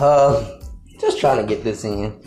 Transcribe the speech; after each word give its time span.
Uh, 0.00 0.58
just 0.98 1.20
trying 1.20 1.36
to 1.36 1.42
get 1.44 1.62
this 1.62 1.84
in. 1.84 2.18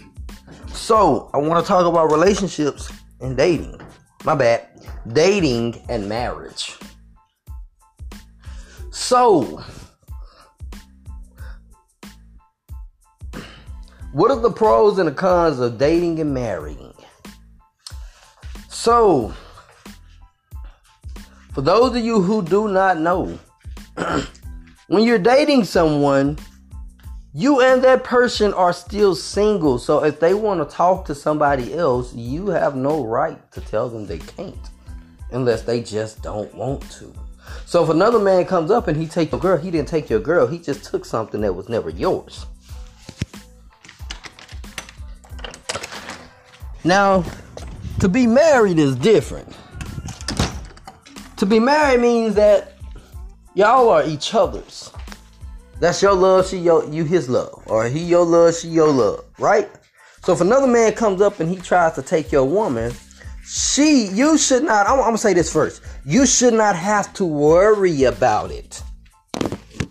So, 0.67 1.31
I 1.33 1.39
want 1.39 1.65
to 1.65 1.67
talk 1.67 1.87
about 1.87 2.11
relationships 2.11 2.93
and 3.19 3.35
dating. 3.35 3.81
My 4.23 4.35
bad. 4.35 4.67
Dating 5.11 5.81
and 5.89 6.07
marriage. 6.07 6.77
So, 8.91 9.63
what 14.11 14.29
are 14.29 14.39
the 14.39 14.51
pros 14.51 14.99
and 14.99 15.07
the 15.07 15.11
cons 15.11 15.59
of 15.59 15.79
dating 15.79 16.19
and 16.19 16.31
marrying? 16.31 16.93
So, 18.69 19.33
for 21.53 21.61
those 21.61 21.95
of 21.95 22.05
you 22.05 22.21
who 22.21 22.43
do 22.43 22.67
not 22.67 22.99
know, 22.99 23.39
when 24.87 25.03
you're 25.03 25.17
dating 25.17 25.63
someone, 25.63 26.37
you 27.33 27.61
and 27.61 27.83
that 27.83 28.03
person 28.03 28.53
are 28.53 28.73
still 28.73 29.15
single. 29.15 29.79
So 29.79 30.03
if 30.03 30.19
they 30.19 30.35
want 30.35 30.67
to 30.67 30.75
talk 30.75 31.05
to 31.05 31.15
somebody 31.15 31.73
else, 31.73 32.13
you 32.13 32.47
have 32.47 32.75
no 32.75 33.03
right 33.03 33.51
to 33.53 33.61
tell 33.61 33.89
them 33.89 34.05
they 34.05 34.19
can't 34.19 34.69
unless 35.31 35.63
they 35.63 35.81
just 35.81 36.21
don't 36.21 36.53
want 36.53 36.89
to. 36.91 37.11
So 37.65 37.83
if 37.83 37.89
another 37.89 38.19
man 38.19 38.45
comes 38.45 38.69
up 38.69 38.87
and 38.87 38.95
he 38.95 39.07
takes 39.07 39.31
your 39.31 39.41
girl, 39.41 39.57
he 39.57 39.71
didn't 39.71 39.87
take 39.87 40.09
your 40.09 40.19
girl. 40.19 40.45
He 40.45 40.59
just 40.59 40.83
took 40.85 41.05
something 41.05 41.41
that 41.41 41.53
was 41.53 41.69
never 41.69 41.89
yours. 41.89 42.45
Now, 46.83 47.23
to 47.99 48.07
be 48.07 48.27
married 48.27 48.77
is 48.77 48.95
different. 48.95 49.51
To 51.37 51.45
be 51.45 51.59
married 51.59 52.01
means 52.01 52.35
that 52.35 52.73
y'all 53.55 53.89
are 53.89 54.05
each 54.05 54.35
other's. 54.35 54.91
That's 55.83 56.01
your 56.01 56.13
love, 56.13 56.47
she 56.47 56.59
your 56.59 56.85
you 56.85 57.03
his 57.03 57.27
love, 57.27 57.61
or 57.65 57.89
he 57.89 57.99
your 57.99 58.23
love, 58.25 58.55
she 58.55 58.69
your 58.69 58.87
love, 58.87 59.25
right? 59.37 59.69
So 60.23 60.31
if 60.31 60.39
another 60.39 60.65
man 60.65 60.93
comes 60.93 61.21
up 61.21 61.41
and 61.41 61.49
he 61.49 61.57
tries 61.57 61.91
to 61.95 62.01
take 62.01 62.31
your 62.31 62.45
woman, 62.45 62.93
she 63.45 64.07
you 64.07 64.37
should 64.37 64.63
not. 64.63 64.87
I'm, 64.87 64.93
I'm 64.93 65.07
gonna 65.07 65.17
say 65.17 65.33
this 65.33 65.51
first. 65.51 65.81
You 66.05 66.25
should 66.25 66.53
not 66.53 66.77
have 66.77 67.13
to 67.15 67.25
worry 67.25 68.03
about 68.03 68.49
it. 68.49 68.81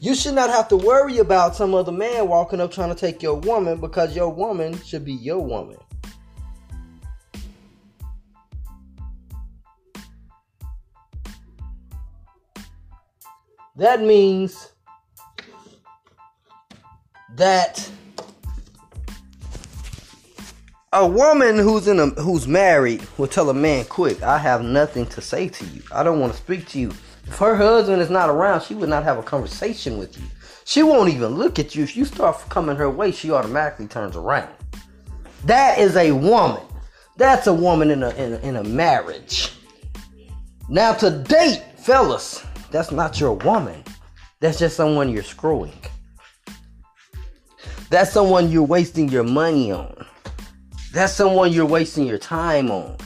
You 0.00 0.14
should 0.14 0.32
not 0.34 0.48
have 0.48 0.66
to 0.68 0.78
worry 0.78 1.18
about 1.18 1.56
some 1.56 1.74
other 1.74 1.92
man 1.92 2.26
walking 2.26 2.58
up 2.58 2.72
trying 2.72 2.88
to 2.88 2.98
take 2.98 3.22
your 3.22 3.34
woman 3.40 3.78
because 3.78 4.16
your 4.16 4.30
woman 4.30 4.80
should 4.80 5.04
be 5.04 5.12
your 5.12 5.40
woman. 5.40 5.76
That 13.76 14.00
means 14.00 14.71
that 17.36 17.90
a 20.92 21.06
woman 21.06 21.56
who's 21.56 21.88
in 21.88 21.98
a 21.98 22.08
who's 22.08 22.46
married 22.46 23.06
will 23.16 23.26
tell 23.26 23.48
a 23.48 23.54
man 23.54 23.84
quick, 23.86 24.22
I 24.22 24.38
have 24.38 24.62
nothing 24.62 25.06
to 25.06 25.20
say 25.20 25.48
to 25.48 25.64
you. 25.66 25.82
I 25.92 26.02
don't 26.02 26.20
want 26.20 26.32
to 26.32 26.38
speak 26.38 26.68
to 26.68 26.78
you. 26.78 26.92
If 27.26 27.38
her 27.38 27.56
husband 27.56 28.02
is 28.02 28.10
not 28.10 28.28
around, 28.28 28.62
she 28.62 28.74
would 28.74 28.88
not 28.88 29.04
have 29.04 29.18
a 29.18 29.22
conversation 29.22 29.98
with 29.98 30.18
you. 30.18 30.24
She 30.64 30.82
won't 30.82 31.12
even 31.12 31.36
look 31.36 31.58
at 31.58 31.74
you. 31.74 31.82
If 31.82 31.96
you 31.96 32.04
start 32.04 32.38
coming 32.48 32.76
her 32.76 32.90
way, 32.90 33.10
she 33.10 33.30
automatically 33.30 33.86
turns 33.86 34.16
around. 34.16 34.50
That 35.44 35.78
is 35.78 35.96
a 35.96 36.12
woman. 36.12 36.62
That's 37.16 37.46
a 37.46 37.54
woman 37.54 37.90
in 37.90 38.02
a, 38.02 38.10
in 38.10 38.32
a, 38.34 38.38
in 38.38 38.56
a 38.56 38.64
marriage. 38.64 39.52
Now 40.68 40.92
to 40.94 41.10
date, 41.10 41.62
fellas, 41.78 42.44
that's 42.70 42.90
not 42.92 43.18
your 43.18 43.34
woman. 43.34 43.82
That's 44.40 44.58
just 44.58 44.76
someone 44.76 45.08
you're 45.08 45.22
screwing. 45.22 45.72
That's 47.92 48.10
someone 48.10 48.50
you're 48.50 48.62
wasting 48.62 49.10
your 49.10 49.22
money 49.22 49.70
on. 49.70 50.06
That's 50.94 51.12
someone 51.12 51.52
you're 51.52 51.66
wasting 51.66 52.06
your 52.06 52.16
time 52.16 52.70
on. 52.70 52.96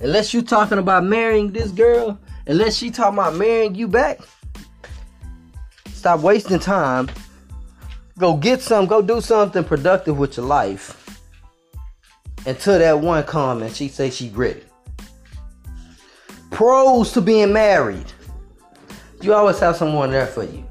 Unless 0.00 0.34
you 0.34 0.42
talking 0.42 0.78
about 0.78 1.04
marrying 1.04 1.52
this 1.52 1.70
girl, 1.70 2.18
unless 2.48 2.76
she 2.76 2.90
talking 2.90 3.20
about 3.20 3.36
marrying 3.36 3.76
you 3.76 3.86
back, 3.86 4.18
stop 5.92 6.22
wasting 6.22 6.58
time. 6.58 7.08
Go 8.18 8.36
get 8.36 8.60
some, 8.60 8.86
go 8.86 9.00
do 9.00 9.20
something 9.20 9.62
productive 9.62 10.18
with 10.18 10.36
your 10.36 10.46
life. 10.46 11.20
Until 12.46 12.80
that 12.80 12.98
one 12.98 13.22
come 13.22 13.62
and 13.62 13.72
she 13.72 13.86
say 13.86 14.10
she 14.10 14.30
ready. 14.30 14.64
Pros 16.50 17.12
to 17.12 17.20
being 17.20 17.52
married. 17.52 18.12
You 19.22 19.34
always 19.34 19.60
have 19.60 19.76
someone 19.76 20.10
there 20.10 20.26
for 20.26 20.42
you. 20.42 20.66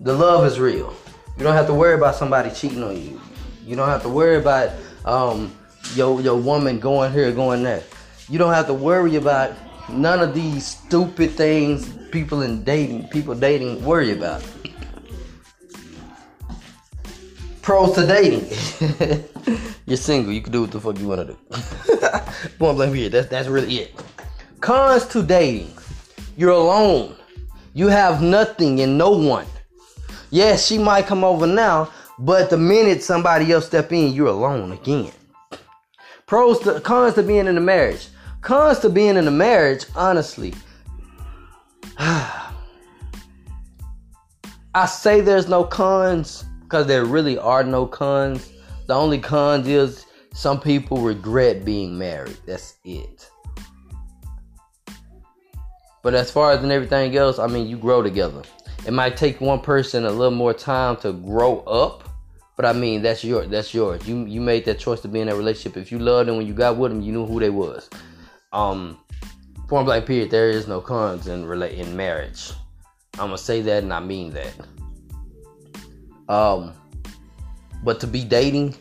The 0.00 0.12
love 0.12 0.44
is 0.44 0.60
real. 0.60 0.94
You 1.36 1.44
don't 1.44 1.54
have 1.54 1.66
to 1.66 1.74
worry 1.74 1.94
about 1.94 2.14
somebody 2.14 2.50
cheating 2.50 2.82
on 2.82 2.96
you. 2.96 3.20
You 3.66 3.76
don't 3.76 3.88
have 3.88 4.02
to 4.02 4.08
worry 4.08 4.36
about 4.36 4.70
um, 5.04 5.52
your 5.94 6.20
your 6.20 6.36
woman 6.36 6.78
going 6.78 7.12
here, 7.12 7.32
going 7.32 7.62
there. 7.62 7.82
You 8.28 8.38
don't 8.38 8.52
have 8.52 8.66
to 8.66 8.74
worry 8.74 9.16
about 9.16 9.52
none 9.88 10.20
of 10.20 10.34
these 10.34 10.66
stupid 10.66 11.30
things 11.32 11.92
people 12.14 12.42
in 12.42 12.62
dating, 12.62 13.08
people 13.08 13.34
dating 13.34 13.84
worry 13.84 14.12
about. 14.12 14.40
Pros 17.60 17.94
to 17.96 18.06
dating. 18.06 18.46
You're 19.86 19.96
single. 19.96 20.32
You 20.32 20.40
can 20.40 20.52
do 20.52 20.60
what 20.60 20.70
the 20.70 20.80
fuck 20.80 20.98
you 20.98 21.08
want 21.08 21.26
to 21.26 21.34
do. 21.34 21.38
Point 22.58 22.76
blank 22.76 22.94
here. 22.94 23.08
That's 23.08 23.26
that's 23.26 23.48
really 23.48 23.78
it. 23.78 24.04
Cons 24.60 25.06
to 25.08 25.22
dating. 25.22 25.72
You're 26.36 26.52
alone. 26.52 27.16
You 27.72 27.88
have 27.88 28.22
nothing 28.22 28.80
and 28.80 28.96
no 28.96 29.10
one. 29.10 29.46
Yes, 30.34 30.66
she 30.66 30.78
might 30.78 31.06
come 31.06 31.22
over 31.22 31.46
now, 31.46 31.92
but 32.18 32.50
the 32.50 32.56
minute 32.56 33.04
somebody 33.04 33.52
else 33.52 33.66
step 33.66 33.92
in, 33.92 34.12
you're 34.12 34.26
alone 34.26 34.72
again. 34.72 35.12
Pros 36.26 36.58
to 36.62 36.80
cons 36.80 37.14
to 37.14 37.22
being 37.22 37.46
in 37.46 37.56
a 37.56 37.60
marriage. 37.60 38.08
Cons 38.40 38.80
to 38.80 38.88
being 38.88 39.16
in 39.16 39.28
a 39.28 39.30
marriage, 39.30 39.86
honestly. 39.94 40.52
I 41.98 42.50
say 44.88 45.20
there's 45.20 45.46
no 45.48 45.62
cons 45.62 46.44
because 46.64 46.88
there 46.88 47.04
really 47.04 47.38
are 47.38 47.62
no 47.62 47.86
cons. 47.86 48.50
The 48.88 48.94
only 48.94 49.20
cons 49.20 49.68
is 49.68 50.04
some 50.32 50.60
people 50.60 50.96
regret 50.96 51.64
being 51.64 51.96
married. 51.96 52.38
That's 52.44 52.74
it. 52.84 53.30
But 56.02 56.14
as 56.14 56.32
far 56.32 56.50
as 56.50 56.60
and 56.64 56.72
everything 56.72 57.16
else, 57.16 57.38
I 57.38 57.46
mean, 57.46 57.68
you 57.68 57.76
grow 57.76 58.02
together. 58.02 58.42
It 58.86 58.92
might 58.92 59.16
take 59.16 59.40
one 59.40 59.60
person 59.60 60.04
a 60.04 60.10
little 60.10 60.36
more 60.36 60.52
time 60.52 60.96
to 60.98 61.12
grow 61.12 61.60
up, 61.60 62.08
but 62.56 62.66
I 62.66 62.72
mean 62.72 63.00
that's 63.02 63.24
your 63.24 63.46
that's 63.46 63.72
yours. 63.72 64.06
You 64.06 64.26
you 64.26 64.40
made 64.40 64.66
that 64.66 64.78
choice 64.78 65.00
to 65.00 65.08
be 65.08 65.20
in 65.20 65.28
that 65.28 65.36
relationship. 65.36 65.76
If 65.78 65.90
you 65.90 65.98
loved 65.98 66.28
them 66.28 66.36
when 66.36 66.46
you 66.46 66.52
got 66.52 66.76
with 66.76 66.92
them, 66.92 67.00
you 67.00 67.12
knew 67.12 67.24
who 67.24 67.40
they 67.40 67.50
was. 67.50 67.88
Um, 68.52 68.98
point 69.68 69.86
blank 69.86 70.06
period. 70.06 70.30
There 70.30 70.50
is 70.50 70.68
no 70.68 70.80
cons 70.80 71.28
in 71.28 71.46
relate 71.46 71.78
in 71.78 71.96
marriage. 71.96 72.52
I'm 73.14 73.28
gonna 73.28 73.38
say 73.38 73.62
that 73.62 73.82
and 73.82 73.92
I 73.92 74.00
mean 74.00 74.34
that. 74.34 74.52
Um, 76.28 76.74
but 77.82 78.00
to 78.00 78.06
be 78.06 78.22
dating, 78.24 78.74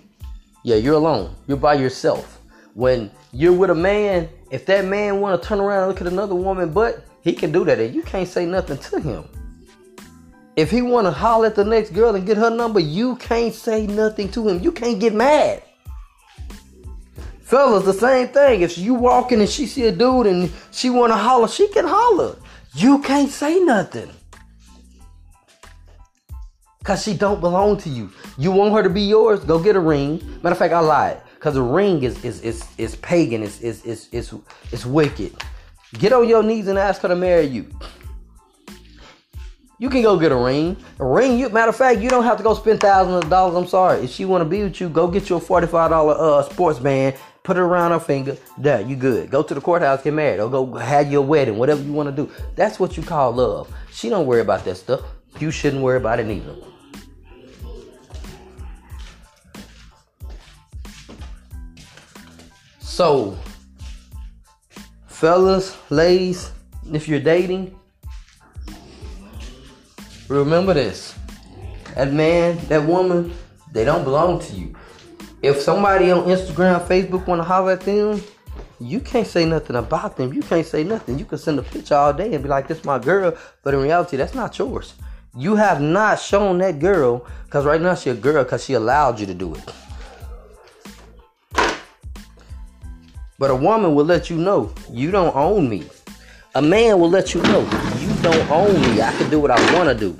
yeah, 0.64 0.76
you're 0.76 0.96
alone. 0.96 1.36
You're 1.48 1.58
by 1.58 1.76
yourself. 1.76 2.42
When 2.74 3.12
you're 3.32 3.54
with 3.54 3.70
a 3.70 3.76
man, 3.76 4.28
if 4.52 4.66
that 4.66 4.86
man 4.86 5.22
want 5.22 5.42
to 5.42 5.48
turn 5.48 5.60
around 5.60 5.84
and 5.84 5.88
look 5.90 6.02
at 6.02 6.08
another 6.08 6.36
woman, 6.36 6.74
but 6.74 7.06
he 7.22 7.34
can 7.34 7.52
do 7.52 7.64
that, 7.66 7.80
and 7.80 7.94
you 7.94 8.02
can't 8.02 8.28
say 8.28 8.46
nothing 8.46 8.78
to 8.78 9.00
him. 9.00 9.26
If 10.56 10.70
he 10.70 10.82
want 10.84 11.08
to 11.08 11.12
holler 11.12 11.48
at 11.48 11.56
the 11.56 11.64
next 11.64 11.92
girl 11.92 12.16
and 12.16 12.28
get 12.28 12.38
her 12.38 12.50
number, 12.50 12.80
you 12.80 13.16
can't 13.16 13.54
say 13.54 13.88
nothing 13.88 14.30
to 14.32 14.48
him. 14.48 14.60
You 14.62 14.72
can't 14.72 15.00
get 15.00 15.14
mad. 15.14 15.64
Fellas, 17.42 17.86
the 17.86 17.94
same 17.94 18.28
thing. 18.28 18.62
If 18.62 18.78
you 18.78 18.94
walking 18.94 19.40
and 19.40 19.50
she 19.50 19.66
see 19.66 19.86
a 19.88 19.92
dude 19.92 20.28
and 20.28 20.52
she 20.72 20.90
want 20.90 21.12
to 21.12 21.18
holler, 21.18 21.48
she 21.48 21.68
can 21.70 21.86
holler. 21.88 22.36
You 22.76 23.02
can't 23.02 23.30
say 23.30 23.60
nothing. 23.60 24.10
Cause 26.84 27.04
she 27.04 27.14
don't 27.14 27.40
belong 27.40 27.78
to 27.78 27.90
you. 27.90 28.12
You 28.38 28.52
want 28.52 28.74
her 28.74 28.84
to 28.84 28.90
be 28.90 29.02
yours? 29.02 29.40
Go 29.40 29.58
get 29.58 29.76
a 29.76 29.80
ring. 29.80 30.22
Matter 30.44 30.52
of 30.52 30.58
fact, 30.58 30.74
I 30.74 30.80
lied. 30.80 31.22
Cause 31.40 31.56
a 31.56 31.62
ring 31.62 32.04
is 32.04 32.24
is 32.26 32.42
is 32.42 32.68
is 32.78 32.96
pagan. 32.98 33.42
It's 33.42 33.62
is 33.62 33.86
is 33.86 34.10
it's 34.72 34.86
wicked. 34.86 35.34
Get 35.94 36.12
on 36.12 36.28
your 36.28 36.44
knees 36.44 36.68
and 36.68 36.78
ask 36.78 37.02
her 37.02 37.08
to 37.08 37.16
marry 37.16 37.46
you. 37.46 37.68
You 39.84 39.90
can 39.90 40.02
go 40.02 40.18
get 40.18 40.32
a 40.32 40.38
ring. 40.38 40.78
A 41.00 41.06
ring, 41.06 41.38
you 41.38 41.50
matter 41.50 41.68
of 41.68 41.76
fact, 41.76 42.00
you 42.00 42.08
don't 42.08 42.24
have 42.24 42.38
to 42.38 42.44
go 42.44 42.54
spend 42.54 42.80
thousands 42.80 43.26
of 43.26 43.30
dollars. 43.30 43.58
I'm 43.58 43.68
sorry. 43.68 44.06
If 44.06 44.12
she 44.12 44.24
wanna 44.24 44.46
be 44.46 44.64
with 44.64 44.80
you, 44.80 44.88
go 44.88 45.10
get 45.10 45.30
you 45.30 45.36
a 45.36 45.42
$45 45.42 45.92
uh 45.92 46.42
sports 46.44 46.80
band, 46.80 47.18
put 47.44 47.58
it 47.58 47.60
around 47.60 47.92
her 47.92 48.00
finger. 48.00 48.38
There, 48.58 48.80
you 48.80 48.96
good. 48.96 49.30
Go 49.30 49.44
to 49.44 49.54
the 49.54 49.60
courthouse, 49.60 50.02
get 50.02 50.14
married, 50.14 50.40
or 50.40 50.50
go 50.50 50.74
have 50.76 51.12
your 51.12 51.24
wedding, 51.24 51.58
whatever 51.58 51.84
you 51.84 51.92
want 51.92 52.08
to 52.08 52.16
do. 52.16 52.32
That's 52.56 52.80
what 52.80 52.96
you 52.96 53.04
call 53.04 53.34
love. 53.34 53.76
She 53.92 54.08
don't 54.08 54.26
worry 54.26 54.40
about 54.40 54.64
that 54.64 54.78
stuff. 54.78 55.02
You 55.42 55.52
shouldn't 55.52 55.84
worry 55.84 55.98
about 55.98 56.22
it 56.22 56.30
either. 56.30 56.56
So, 62.80 63.38
fellas, 65.08 65.76
ladies, 65.90 66.54
if 66.94 67.10
you're 67.10 67.20
dating, 67.20 67.78
remember 70.34 70.74
this. 70.74 71.16
That 71.96 72.12
man, 72.12 72.58
that 72.68 72.86
woman, 72.86 73.34
They 73.74 73.84
don't 73.84 74.04
belong 74.04 74.40
to 74.40 74.54
you. 74.54 74.76
If 75.42 75.60
somebody 75.60 76.12
on 76.12 76.26
Instagram, 76.26 76.86
Facebook 76.86 77.26
want 77.26 77.40
to 77.40 77.44
holler 77.44 77.72
at 77.72 77.82
them, 77.82 78.22
you 78.80 79.00
can't 79.00 79.26
say 79.26 79.46
nothing 79.46 79.76
about 79.76 80.16
them. 80.16 80.32
You 80.32 80.44
can't 80.44 80.66
say 80.66 80.84
nothing. 80.84 81.18
You 81.18 81.26
can 81.26 81.40
send 81.40 81.58
a 81.58 81.64
picture 81.64 81.96
all 81.96 82.14
day 82.14 82.34
and 82.34 82.44
be 82.44 82.50
like, 82.50 82.68
"This 82.68 82.86
my 82.86 83.00
girl," 83.00 83.34
but 83.64 83.74
in 83.74 83.82
reality, 83.82 84.16
that's 84.16 84.36
not 84.36 84.58
yours. 84.60 84.94
You 85.36 85.56
have 85.56 85.82
not 85.82 86.20
shown 86.20 86.60
that 86.60 86.78
girl, 86.78 87.26
because 87.46 87.66
right 87.66 87.82
now 87.82 87.96
she 87.96 88.12
a 88.12 88.14
girl, 88.14 88.44
because 88.44 88.64
she 88.64 88.74
allowed 88.74 89.20
you 89.20 89.26
to 89.26 89.34
do 89.34 89.56
it. 89.56 89.74
But 93.40 93.50
a 93.50 93.56
woman 93.56 93.96
will 93.96 94.06
let 94.06 94.30
you 94.30 94.38
know 94.38 94.72
you 94.92 95.10
don't 95.10 95.36
own 95.36 95.68
me. 95.68 95.90
A 96.56 96.62
man 96.62 97.00
will 97.00 97.10
let 97.10 97.34
you 97.34 97.42
know 97.42 97.62
you 97.98 98.14
don't 98.22 98.52
own 98.52 98.80
me. 98.80 99.02
I 99.02 99.12
can 99.18 99.28
do 99.32 99.40
what 99.40 99.50
I 99.50 99.74
want 99.74 99.90
to 99.90 99.96
do. 99.96 100.18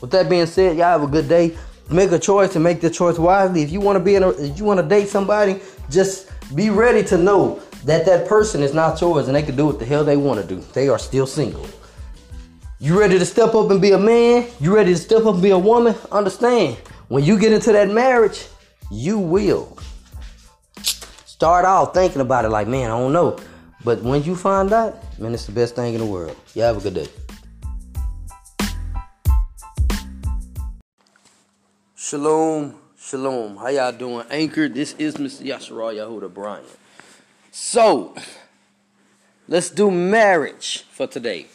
With 0.00 0.10
that 0.10 0.28
being 0.28 0.46
said, 0.46 0.76
y'all 0.76 0.86
have 0.86 1.04
a 1.04 1.06
good 1.06 1.28
day. 1.28 1.56
Make 1.88 2.10
a 2.10 2.18
choice 2.18 2.56
and 2.56 2.64
make 2.64 2.80
the 2.80 2.90
choice 2.90 3.16
wisely. 3.16 3.62
If 3.62 3.70
you 3.70 3.78
want 3.78 3.96
to 3.96 4.04
be 4.04 4.16
in 4.16 4.24
a, 4.24 4.30
if 4.30 4.58
you 4.58 4.64
want 4.64 4.80
to 4.80 4.86
date 4.86 5.08
somebody, 5.08 5.60
just 5.88 6.32
be 6.56 6.68
ready 6.68 7.04
to 7.04 7.16
know 7.16 7.62
that 7.84 8.04
that 8.06 8.26
person 8.26 8.60
is 8.60 8.74
not 8.74 9.00
yours 9.00 9.28
and 9.28 9.36
they 9.36 9.42
can 9.42 9.54
do 9.54 9.66
what 9.66 9.78
the 9.78 9.84
hell 9.84 10.02
they 10.02 10.16
want 10.16 10.40
to 10.40 10.46
do. 10.46 10.60
They 10.72 10.88
are 10.88 10.98
still 10.98 11.28
single. 11.28 11.64
You 12.80 12.98
ready 12.98 13.16
to 13.16 13.24
step 13.24 13.54
up 13.54 13.70
and 13.70 13.80
be 13.80 13.92
a 13.92 13.98
man? 13.98 14.48
You 14.58 14.74
ready 14.74 14.94
to 14.94 14.98
step 14.98 15.26
up 15.26 15.34
and 15.34 15.42
be 15.42 15.50
a 15.50 15.58
woman? 15.58 15.94
Understand, 16.10 16.76
when 17.06 17.22
you 17.22 17.38
get 17.38 17.52
into 17.52 17.70
that 17.70 17.88
marriage, 17.88 18.46
you 18.90 19.18
will 19.18 19.78
start 21.24 21.64
off 21.64 21.94
thinking 21.94 22.20
about 22.20 22.44
it 22.44 22.48
like, 22.48 22.66
man, 22.66 22.90
I 22.90 22.98
don't 22.98 23.12
know. 23.12 23.38
But 23.84 24.00
when 24.00 24.24
you 24.24 24.34
find 24.34 24.72
out, 24.72 24.96
man, 25.20 25.34
it's 25.34 25.44
the 25.44 25.52
best 25.52 25.76
thing 25.76 25.92
in 25.92 26.00
the 26.00 26.06
world. 26.06 26.34
Y'all 26.54 26.72
have 26.72 26.78
a 26.78 26.90
good 26.90 26.94
day. 26.94 27.08
Shalom, 31.94 32.76
shalom. 32.98 33.58
How 33.58 33.68
y'all 33.68 33.92
doing? 33.92 34.26
Anchor, 34.30 34.68
this 34.68 34.94
is 34.94 35.16
Mr. 35.16 35.44
Yashara 35.44 35.96
Yahuda 35.96 36.32
Bryant. 36.32 36.66
So, 37.50 38.14
let's 39.48 39.68
do 39.68 39.90
marriage 39.90 40.86
for 40.90 41.06
today. 41.06 41.46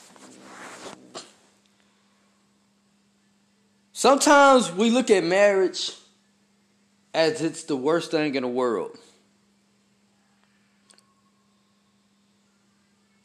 Sometimes 3.91 4.71
we 4.71 4.91
look 4.91 5.09
at 5.09 5.23
marriage 5.23 5.93
as 7.11 7.41
it's 7.41 7.63
the 7.63 7.75
worst 7.75 8.11
thing 8.11 8.35
in 8.35 8.43
the 8.43 8.47
world. 8.47 8.97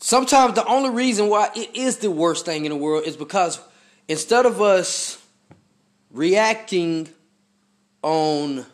Sometimes 0.06 0.54
the 0.54 0.66
only 0.66 0.90
reason 0.90 1.30
why 1.30 1.48
it 1.56 1.74
is 1.74 1.96
the 1.96 2.10
worst 2.10 2.44
thing 2.44 2.66
in 2.66 2.70
the 2.70 2.76
world 2.76 3.04
is 3.04 3.16
because 3.16 3.58
instead 4.06 4.44
of 4.44 4.60
us 4.60 5.16
reacting 6.10 7.08
on 8.02 8.66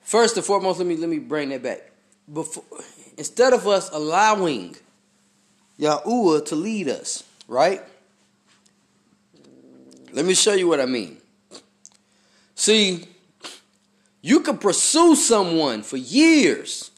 first 0.00 0.36
and 0.36 0.46
foremost, 0.46 0.78
let 0.78 0.86
me 0.86 0.96
let 0.96 1.08
me 1.08 1.18
bring 1.18 1.48
that 1.48 1.64
back. 1.64 1.90
Before 2.32 2.62
instead 3.16 3.52
of 3.52 3.66
us 3.66 3.90
allowing 3.92 4.76
Yahuwah 5.80 6.46
to 6.46 6.54
lead 6.54 6.86
us, 6.86 7.24
right? 7.48 7.82
Let 10.12 10.24
me 10.24 10.34
show 10.34 10.52
you 10.52 10.68
what 10.68 10.80
I 10.80 10.86
mean. 10.86 11.16
See, 12.54 13.08
you 14.22 14.38
can 14.38 14.56
pursue 14.56 15.16
someone 15.16 15.82
for 15.82 15.96
years, 15.96 16.89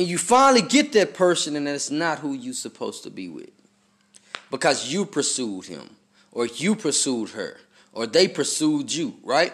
and 0.00 0.08
you 0.08 0.16
finally 0.16 0.62
get 0.62 0.92
that 0.92 1.12
person, 1.12 1.56
and 1.56 1.68
it's 1.68 1.90
not 1.90 2.20
who 2.20 2.32
you're 2.32 2.54
supposed 2.54 3.02
to 3.02 3.10
be 3.10 3.28
with 3.28 3.50
because 4.50 4.90
you 4.90 5.04
pursued 5.04 5.66
him 5.66 5.90
or 6.32 6.46
you 6.46 6.74
pursued 6.74 7.28
her, 7.28 7.58
or 7.92 8.06
they 8.06 8.26
pursued 8.26 8.90
you, 8.90 9.12
right? 9.22 9.52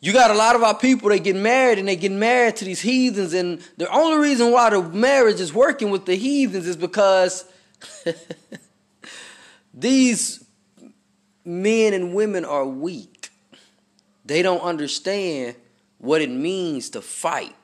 You 0.00 0.14
got 0.14 0.30
a 0.30 0.34
lot 0.34 0.56
of 0.56 0.62
our 0.62 0.74
people, 0.74 1.10
they 1.10 1.18
get 1.18 1.36
married 1.36 1.78
and 1.78 1.86
they 1.86 1.96
get 1.96 2.12
married 2.12 2.56
to 2.56 2.64
these 2.64 2.80
heathens, 2.80 3.34
and 3.34 3.60
the 3.76 3.86
only 3.94 4.26
reason 4.26 4.50
why 4.50 4.70
the 4.70 4.82
marriage 4.82 5.38
is 5.38 5.52
working 5.52 5.90
with 5.90 6.06
the 6.06 6.14
heathens 6.14 6.66
is 6.66 6.78
because 6.78 7.44
these 9.74 10.42
men 11.44 11.92
and 11.92 12.14
women 12.14 12.46
are 12.46 12.64
weak. 12.64 13.28
They 14.24 14.40
don't 14.40 14.62
understand 14.62 15.56
what 16.00 16.22
it 16.22 16.30
means 16.30 16.90
to 16.90 17.00
fight. 17.00 17.54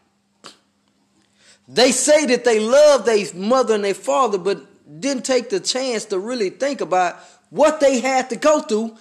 They 1.69 1.91
say 1.91 2.27
that 2.27 2.45
they 2.45 2.61
love 2.61 3.05
their 3.05 3.25
mother 3.35 3.75
and 3.75 3.85
their 3.85 3.95
father, 3.95 4.39
but 4.39 5.01
didn't 5.01 5.25
take 5.25 5.51
the 5.51 5.59
chance 5.59 6.05
to 6.07 6.19
really 6.19 6.51
think 6.51 6.81
about 6.81 7.19
what 7.51 7.81
they 7.81 8.01
had 8.01 8.31
to 8.31 8.37
go 8.37 8.61
through, 8.61 8.97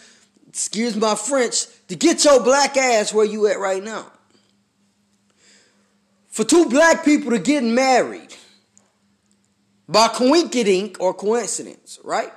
excuse 0.48 0.96
my 0.96 1.16
French, 1.16 1.68
to 1.90 1.96
get 1.96 2.24
your 2.24 2.42
black 2.42 2.76
ass 2.76 3.14
where 3.14 3.26
you 3.26 3.46
at 3.48 3.60
right 3.60 3.84
now. 3.84 4.12
For 6.30 6.44
two 6.44 6.68
black 6.70 7.06
people 7.06 7.32
to 7.32 7.40
get 7.40 7.64
married 7.64 8.36
by 9.88 10.08
coincidence 10.08 10.98
or 11.00 11.14
coincidence, 11.14 12.00
right? 12.04 12.32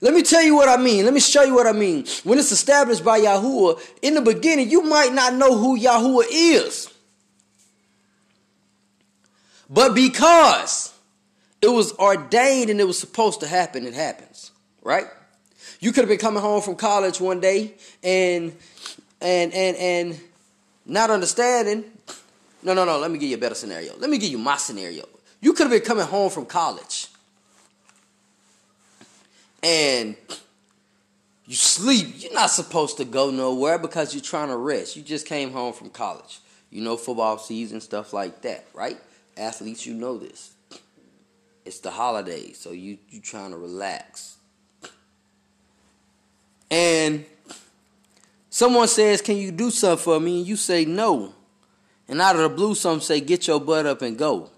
Let 0.00 0.14
me 0.14 0.22
tell 0.22 0.42
you 0.42 0.54
what 0.54 0.68
I 0.68 0.76
mean. 0.76 1.04
Let 1.04 1.14
me 1.14 1.20
show 1.20 1.42
you 1.42 1.54
what 1.54 1.66
I 1.66 1.72
mean. 1.72 2.06
When 2.24 2.38
it's 2.38 2.52
established 2.52 3.04
by 3.04 3.20
Yahuwah, 3.20 3.80
in 4.02 4.14
the 4.14 4.20
beginning, 4.20 4.70
you 4.70 4.82
might 4.82 5.12
not 5.12 5.34
know 5.34 5.56
who 5.56 5.78
Yahuwah 5.78 6.26
is. 6.30 6.92
But 9.70 9.94
because 9.94 10.92
it 11.62 11.68
was 11.68 11.92
ordained 11.94 12.70
and 12.70 12.80
it 12.80 12.86
was 12.86 12.98
supposed 12.98 13.40
to 13.40 13.46
happen. 13.46 13.86
It 13.86 13.94
happens, 13.94 14.52
right? 14.82 15.06
You 15.80 15.92
could 15.92 16.02
have 16.02 16.08
been 16.08 16.18
coming 16.18 16.42
home 16.42 16.62
from 16.62 16.76
college 16.76 17.20
one 17.20 17.40
day 17.40 17.74
and 18.02 18.54
and 19.20 19.52
and 19.52 19.76
and 19.76 20.20
not 20.84 21.10
understanding. 21.10 21.84
No, 22.62 22.74
no, 22.74 22.84
no. 22.84 22.98
Let 22.98 23.10
me 23.10 23.18
give 23.18 23.30
you 23.30 23.36
a 23.36 23.40
better 23.40 23.54
scenario. 23.54 23.96
Let 23.98 24.10
me 24.10 24.18
give 24.18 24.30
you 24.30 24.38
my 24.38 24.56
scenario. 24.56 25.04
You 25.40 25.52
could 25.52 25.64
have 25.64 25.70
been 25.70 25.86
coming 25.86 26.06
home 26.06 26.30
from 26.30 26.46
college 26.46 27.08
and 29.66 30.16
you 31.44 31.56
sleep. 31.56 32.14
You're 32.18 32.32
not 32.32 32.50
supposed 32.50 32.98
to 32.98 33.04
go 33.04 33.30
nowhere 33.30 33.78
because 33.78 34.14
you're 34.14 34.22
trying 34.22 34.48
to 34.48 34.56
rest. 34.56 34.96
You 34.96 35.02
just 35.02 35.26
came 35.26 35.50
home 35.50 35.72
from 35.72 35.90
college. 35.90 36.38
You 36.70 36.82
know 36.82 36.96
football 36.96 37.36
season, 37.38 37.80
stuff 37.80 38.12
like 38.12 38.42
that, 38.42 38.66
right? 38.74 38.96
Athletes, 39.36 39.84
you 39.84 39.94
know 39.94 40.18
this. 40.18 40.52
It's 41.64 41.80
the 41.80 41.90
holidays, 41.90 42.58
so 42.58 42.70
you 42.70 42.98
you 43.08 43.20
trying 43.20 43.50
to 43.50 43.56
relax. 43.56 44.36
And 46.70 47.24
someone 48.48 48.86
says, 48.86 49.20
"Can 49.20 49.36
you 49.36 49.50
do 49.50 49.70
something 49.70 50.02
for 50.02 50.20
me?" 50.20 50.38
And 50.38 50.46
you 50.46 50.56
say 50.56 50.84
no. 50.84 51.34
And 52.08 52.20
out 52.20 52.36
of 52.36 52.42
the 52.42 52.48
blue, 52.48 52.76
some 52.76 53.00
say, 53.00 53.20
"Get 53.20 53.48
your 53.48 53.60
butt 53.60 53.84
up 53.84 54.02
and 54.02 54.16
go." 54.16 54.50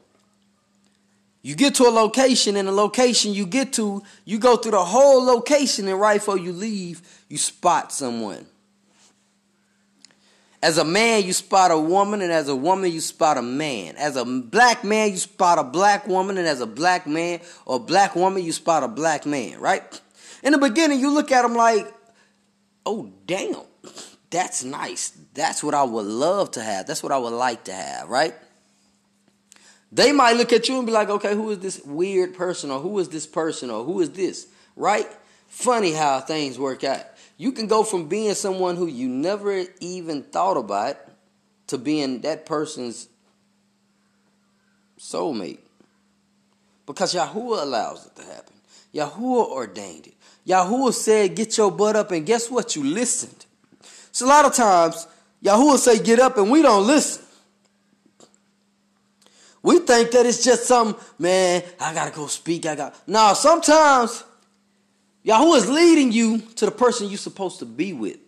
You 1.49 1.55
get 1.55 1.77
to 1.77 1.85
a 1.85 1.89
location, 1.89 2.57
and 2.57 2.69
the 2.69 2.73
location 2.73 3.33
you 3.33 3.47
get 3.47 3.73
to, 3.73 4.03
you 4.27 4.39
go 4.39 4.59
through 4.59 4.73
the 4.73 4.85
whole 4.85 5.25
location, 5.25 5.89
and 5.89 5.99
right 5.99 6.21
before 6.21 6.37
you 6.37 6.53
leave, 6.53 7.01
you 7.31 7.39
spot 7.39 7.91
someone. 7.91 8.45
As 10.63 10.77
a 10.77 10.85
man, 10.85 11.25
you 11.25 11.33
spot 11.33 11.71
a 11.71 11.79
woman, 11.79 12.21
and 12.21 12.31
as 12.31 12.49
a 12.49 12.55
woman, 12.55 12.93
you 12.93 13.01
spot 13.01 13.39
a 13.39 13.43
man. 13.43 13.97
As 13.97 14.17
a 14.17 14.27
black 14.27 14.85
man, 14.85 15.13
you 15.13 15.17
spot 15.17 15.59
a 15.59 15.65
black 15.65 16.07
woman, 16.07 16.37
and 16.37 16.47
as 16.47 16.61
a 16.61 16.67
black 16.67 17.07
man 17.07 17.41
or 17.65 17.81
black 17.81 18.15
woman, 18.15 18.45
you 18.45 18.53
spot 18.53 18.83
a 18.83 18.89
black 18.89 19.25
man, 19.25 19.59
right? 19.59 20.03
In 20.43 20.53
the 20.53 20.59
beginning, 20.59 21.01
you 21.01 21.11
look 21.11 21.33
at 21.33 21.41
them 21.41 21.55
like, 21.55 21.91
oh, 22.85 23.11
damn, 23.25 23.63
that's 24.29 24.65
nice. 24.65 25.17
That's 25.33 25.65
what 25.65 25.73
I 25.73 25.85
would 25.85 26.05
love 26.05 26.51
to 26.51 26.63
have. 26.63 26.87
That's 26.87 27.03
what 27.03 27.11
I 27.11 27.17
would 27.17 27.33
like 27.33 27.65
to 27.65 27.73
have, 27.73 28.11
right? 28.11 28.35
They 29.91 30.13
might 30.13 30.37
look 30.37 30.53
at 30.53 30.69
you 30.69 30.77
and 30.77 30.87
be 30.87 30.93
like, 30.93 31.09
okay, 31.09 31.35
who 31.35 31.51
is 31.51 31.61
this 31.61 31.81
weird 31.85 32.35
person, 32.35 32.71
or 32.71 32.81
who 32.81 32.99
is 32.99 33.09
this 33.09 33.27
person, 33.27 33.71
or 33.71 33.85
who 33.85 34.01
is 34.01 34.11
this, 34.11 34.47
right? 34.77 35.07
Funny 35.47 35.93
how 35.93 36.21
things 36.21 36.59
work 36.59 36.85
out. 36.85 37.05
You 37.39 37.53
can 37.53 37.67
go 37.69 37.85
from 37.85 38.09
being 38.09 38.35
someone 38.35 38.77
who 38.77 38.87
you 38.87 39.09
never 39.09 39.65
even 39.81 40.25
thought 40.25 40.57
about 40.57 40.97
to 41.69 41.79
being 41.79 42.21
that 42.23 42.45
person's 42.45 43.09
soulmate. 44.99 45.61
Because 46.85 47.15
Yahuwah 47.15 47.63
allows 47.63 48.07
it 48.07 48.17
to 48.17 48.25
happen. 48.25 48.55
Yahuwah 48.95 49.51
ordained 49.51 50.09
it. 50.09 50.15
Yahuwah 50.47 50.93
said, 50.93 51.37
get 51.37 51.57
your 51.57 51.71
butt 51.71 51.97
up, 51.97 52.11
and 52.11 52.27
guess 52.27 52.51
what? 52.51 52.75
You 52.75 52.85
listened. 52.85 53.47
So 54.13 54.27
a 54.27 54.29
lot 54.29 54.45
of 54.45 54.55
times, 54.55 55.07
Yahuwah 55.45 55.79
say, 55.79 55.99
get 56.03 56.19
up, 56.19 56.37
and 56.37 56.51
we 56.51 56.63
don't 56.63 56.87
listen. 56.87 57.25
We 59.63 59.81
think 59.81 60.13
that 60.13 60.25
it's 60.25 60.45
just 60.45 60.67
some, 60.67 60.97
man, 61.19 61.63
I 61.81 61.93
gotta 61.95 62.15
go 62.15 62.27
speak, 62.27 62.67
I 62.67 62.75
got. 62.75 63.09
No, 63.09 63.35
sometimes 63.35 64.25
Yahweh 65.23 65.57
is 65.57 65.69
leading 65.69 66.13
you 66.13 66.39
to 66.57 66.67
the 66.67 66.71
person 66.71 67.09
you're 67.09 67.19
supposed 67.19 67.59
to 67.59 67.67
be 67.67 67.93
with. 67.93 68.19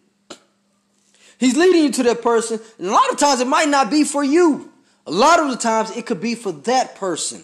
He's 1.38 1.56
leading 1.56 1.84
you 1.84 1.92
to 1.92 2.02
that 2.02 2.20
person, 2.20 2.60
and 2.78 2.88
a 2.88 2.90
lot 2.90 3.10
of 3.10 3.18
times 3.18 3.40
it 3.40 3.46
might 3.46 3.68
not 3.68 3.90
be 3.90 4.04
for 4.04 4.22
you. 4.22 4.70
A 5.06 5.10
lot 5.10 5.40
of 5.40 5.48
the 5.50 5.56
times 5.56 5.96
it 5.96 6.04
could 6.04 6.20
be 6.20 6.34
for 6.34 6.52
that 6.52 6.96
person. 6.96 7.42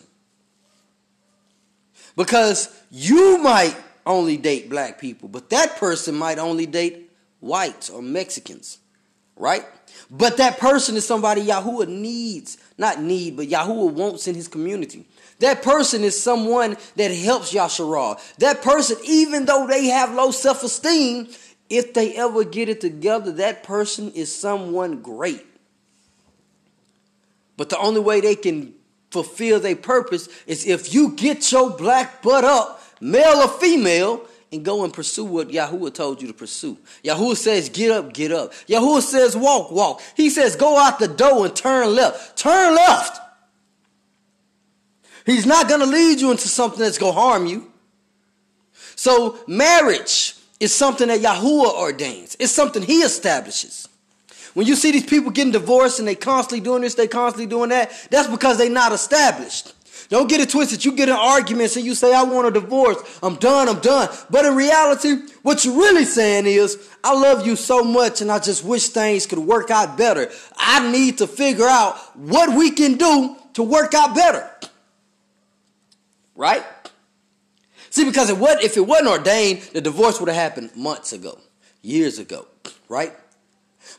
Because 2.16 2.74
you 2.90 3.38
might 3.38 3.76
only 4.04 4.36
date 4.36 4.68
black 4.68 5.00
people, 5.00 5.28
but 5.28 5.50
that 5.50 5.76
person 5.76 6.14
might 6.14 6.38
only 6.38 6.66
date 6.66 7.10
whites 7.40 7.88
or 7.88 8.02
Mexicans, 8.02 8.78
right? 9.36 9.64
But 10.10 10.36
that 10.36 10.58
person 10.58 10.96
is 10.96 11.06
somebody 11.06 11.42
Yahuwah 11.42 11.88
needs, 11.88 12.58
not 12.78 13.00
need, 13.00 13.36
but 13.36 13.48
Yahuwah 13.48 13.92
wants 13.92 14.28
in 14.28 14.34
his 14.34 14.48
community. 14.48 15.06
That 15.40 15.62
person 15.62 16.02
is 16.02 16.20
someone 16.20 16.76
that 16.96 17.10
helps 17.10 17.52
Yasharal. 17.52 18.20
That 18.38 18.62
person, 18.62 18.96
even 19.04 19.44
though 19.44 19.66
they 19.66 19.86
have 19.86 20.14
low 20.14 20.30
self 20.30 20.62
esteem, 20.62 21.28
if 21.68 21.94
they 21.94 22.14
ever 22.16 22.44
get 22.44 22.68
it 22.68 22.80
together, 22.80 23.32
that 23.32 23.62
person 23.62 24.12
is 24.12 24.34
someone 24.34 25.02
great. 25.02 25.44
But 27.56 27.70
the 27.70 27.78
only 27.78 28.00
way 28.00 28.20
they 28.20 28.36
can 28.36 28.74
fulfill 29.10 29.60
their 29.60 29.76
purpose 29.76 30.28
is 30.46 30.66
if 30.66 30.92
you 30.92 31.10
get 31.12 31.50
your 31.50 31.70
black 31.70 32.22
butt 32.22 32.44
up, 32.44 32.82
male 33.00 33.38
or 33.38 33.48
female, 33.48 34.22
and 34.56 34.64
go 34.64 34.84
and 34.84 34.92
pursue 34.92 35.24
what 35.24 35.48
Yahuwah 35.48 35.94
told 35.94 36.20
you 36.20 36.28
to 36.28 36.34
pursue. 36.34 36.76
Yahuwah 37.04 37.36
says, 37.36 37.68
get 37.68 37.90
up, 37.90 38.12
get 38.12 38.32
up. 38.32 38.52
Yahuwah 38.66 39.02
says, 39.02 39.36
walk, 39.36 39.70
walk. 39.70 40.02
He 40.16 40.30
says, 40.30 40.56
go 40.56 40.78
out 40.78 40.98
the 40.98 41.08
door 41.08 41.46
and 41.46 41.54
turn 41.54 41.94
left. 41.94 42.36
Turn 42.36 42.74
left. 42.74 43.20
He's 45.24 45.46
not 45.46 45.68
going 45.68 45.80
to 45.80 45.86
lead 45.86 46.20
you 46.20 46.30
into 46.30 46.48
something 46.48 46.80
that's 46.80 46.98
going 46.98 47.14
to 47.14 47.20
harm 47.20 47.46
you. 47.46 47.70
So, 48.94 49.38
marriage 49.46 50.34
is 50.58 50.72
something 50.74 51.08
that 51.08 51.20
Yahuwah 51.20 51.74
ordains, 51.74 52.36
it's 52.40 52.52
something 52.52 52.82
He 52.82 53.00
establishes. 53.00 53.88
When 54.54 54.66
you 54.66 54.74
see 54.74 54.90
these 54.90 55.04
people 55.04 55.30
getting 55.32 55.52
divorced 55.52 55.98
and 55.98 56.08
they 56.08 56.14
constantly 56.14 56.64
doing 56.64 56.80
this, 56.80 56.94
they 56.94 57.08
constantly 57.08 57.44
doing 57.44 57.68
that, 57.68 57.92
that's 58.10 58.28
because 58.28 58.56
they're 58.56 58.70
not 58.70 58.92
established. 58.92 59.74
Don't 60.08 60.28
get 60.28 60.40
it 60.40 60.50
twisted. 60.50 60.84
You 60.84 60.92
get 60.92 61.08
in 61.08 61.14
arguments 61.14 61.76
and 61.76 61.84
you 61.84 61.94
say, 61.94 62.14
I 62.14 62.22
want 62.22 62.46
a 62.46 62.50
divorce. 62.50 63.18
I'm 63.22 63.36
done. 63.36 63.68
I'm 63.68 63.80
done. 63.80 64.08
But 64.30 64.44
in 64.44 64.54
reality, 64.54 65.16
what 65.42 65.64
you're 65.64 65.76
really 65.76 66.04
saying 66.04 66.46
is, 66.46 66.88
I 67.02 67.18
love 67.18 67.46
you 67.46 67.56
so 67.56 67.82
much 67.82 68.20
and 68.20 68.30
I 68.30 68.38
just 68.38 68.64
wish 68.64 68.88
things 68.88 69.26
could 69.26 69.38
work 69.38 69.70
out 69.70 69.98
better. 69.98 70.30
I 70.56 70.90
need 70.90 71.18
to 71.18 71.26
figure 71.26 71.66
out 71.66 71.96
what 72.16 72.56
we 72.56 72.70
can 72.70 72.96
do 72.96 73.36
to 73.54 73.62
work 73.62 73.94
out 73.94 74.14
better. 74.14 74.48
Right? 76.36 76.64
See, 77.90 78.04
because 78.04 78.30
it 78.30 78.36
was, 78.36 78.62
if 78.62 78.76
it 78.76 78.86
wasn't 78.86 79.08
ordained, 79.08 79.62
the 79.72 79.80
divorce 79.80 80.20
would 80.20 80.28
have 80.28 80.36
happened 80.36 80.70
months 80.76 81.12
ago, 81.12 81.38
years 81.82 82.18
ago. 82.18 82.46
Right? 82.88 83.12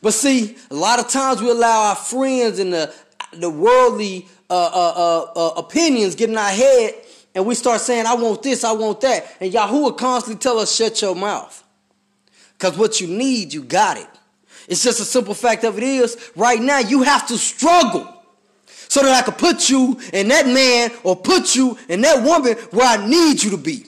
But 0.00 0.14
see, 0.14 0.56
a 0.70 0.74
lot 0.74 1.00
of 1.00 1.08
times 1.08 1.42
we 1.42 1.50
allow 1.50 1.88
our 1.88 1.96
friends 1.96 2.58
and 2.58 2.72
the 2.72 2.94
the 3.32 3.50
worldly 3.50 4.28
uh, 4.50 4.54
uh, 4.54 4.92
uh, 4.96 5.48
uh, 5.48 5.54
opinions 5.56 6.14
get 6.14 6.30
in 6.30 6.38
our 6.38 6.50
head, 6.50 6.94
and 7.34 7.44
we 7.46 7.54
start 7.54 7.80
saying, 7.80 8.06
"I 8.06 8.14
want 8.14 8.42
this, 8.42 8.64
I 8.64 8.72
want 8.72 9.00
that," 9.02 9.36
and 9.40 9.52
Yahuwah 9.52 9.96
constantly 9.96 10.40
tell 10.40 10.58
us, 10.58 10.74
"Shut 10.74 11.00
your 11.02 11.14
mouth," 11.14 11.62
because 12.56 12.76
what 12.78 13.00
you 13.00 13.06
need, 13.06 13.52
you 13.52 13.62
got 13.62 13.98
it. 13.98 14.08
It's 14.68 14.82
just 14.82 15.00
a 15.00 15.04
simple 15.04 15.34
fact 15.34 15.64
of 15.64 15.78
it 15.78 15.82
is, 15.82 16.30
right 16.36 16.60
now 16.60 16.78
you 16.78 17.02
have 17.02 17.26
to 17.28 17.38
struggle 17.38 18.06
so 18.66 19.02
that 19.02 19.14
I 19.14 19.22
can 19.22 19.34
put 19.34 19.70
you 19.70 19.98
in 20.12 20.28
that 20.28 20.46
man 20.46 20.90
or 21.02 21.16
put 21.16 21.56
you 21.56 21.78
in 21.88 22.02
that 22.02 22.22
woman 22.22 22.54
where 22.70 22.86
I 22.86 23.06
need 23.06 23.42
you 23.42 23.50
to 23.50 23.56
be. 23.56 23.86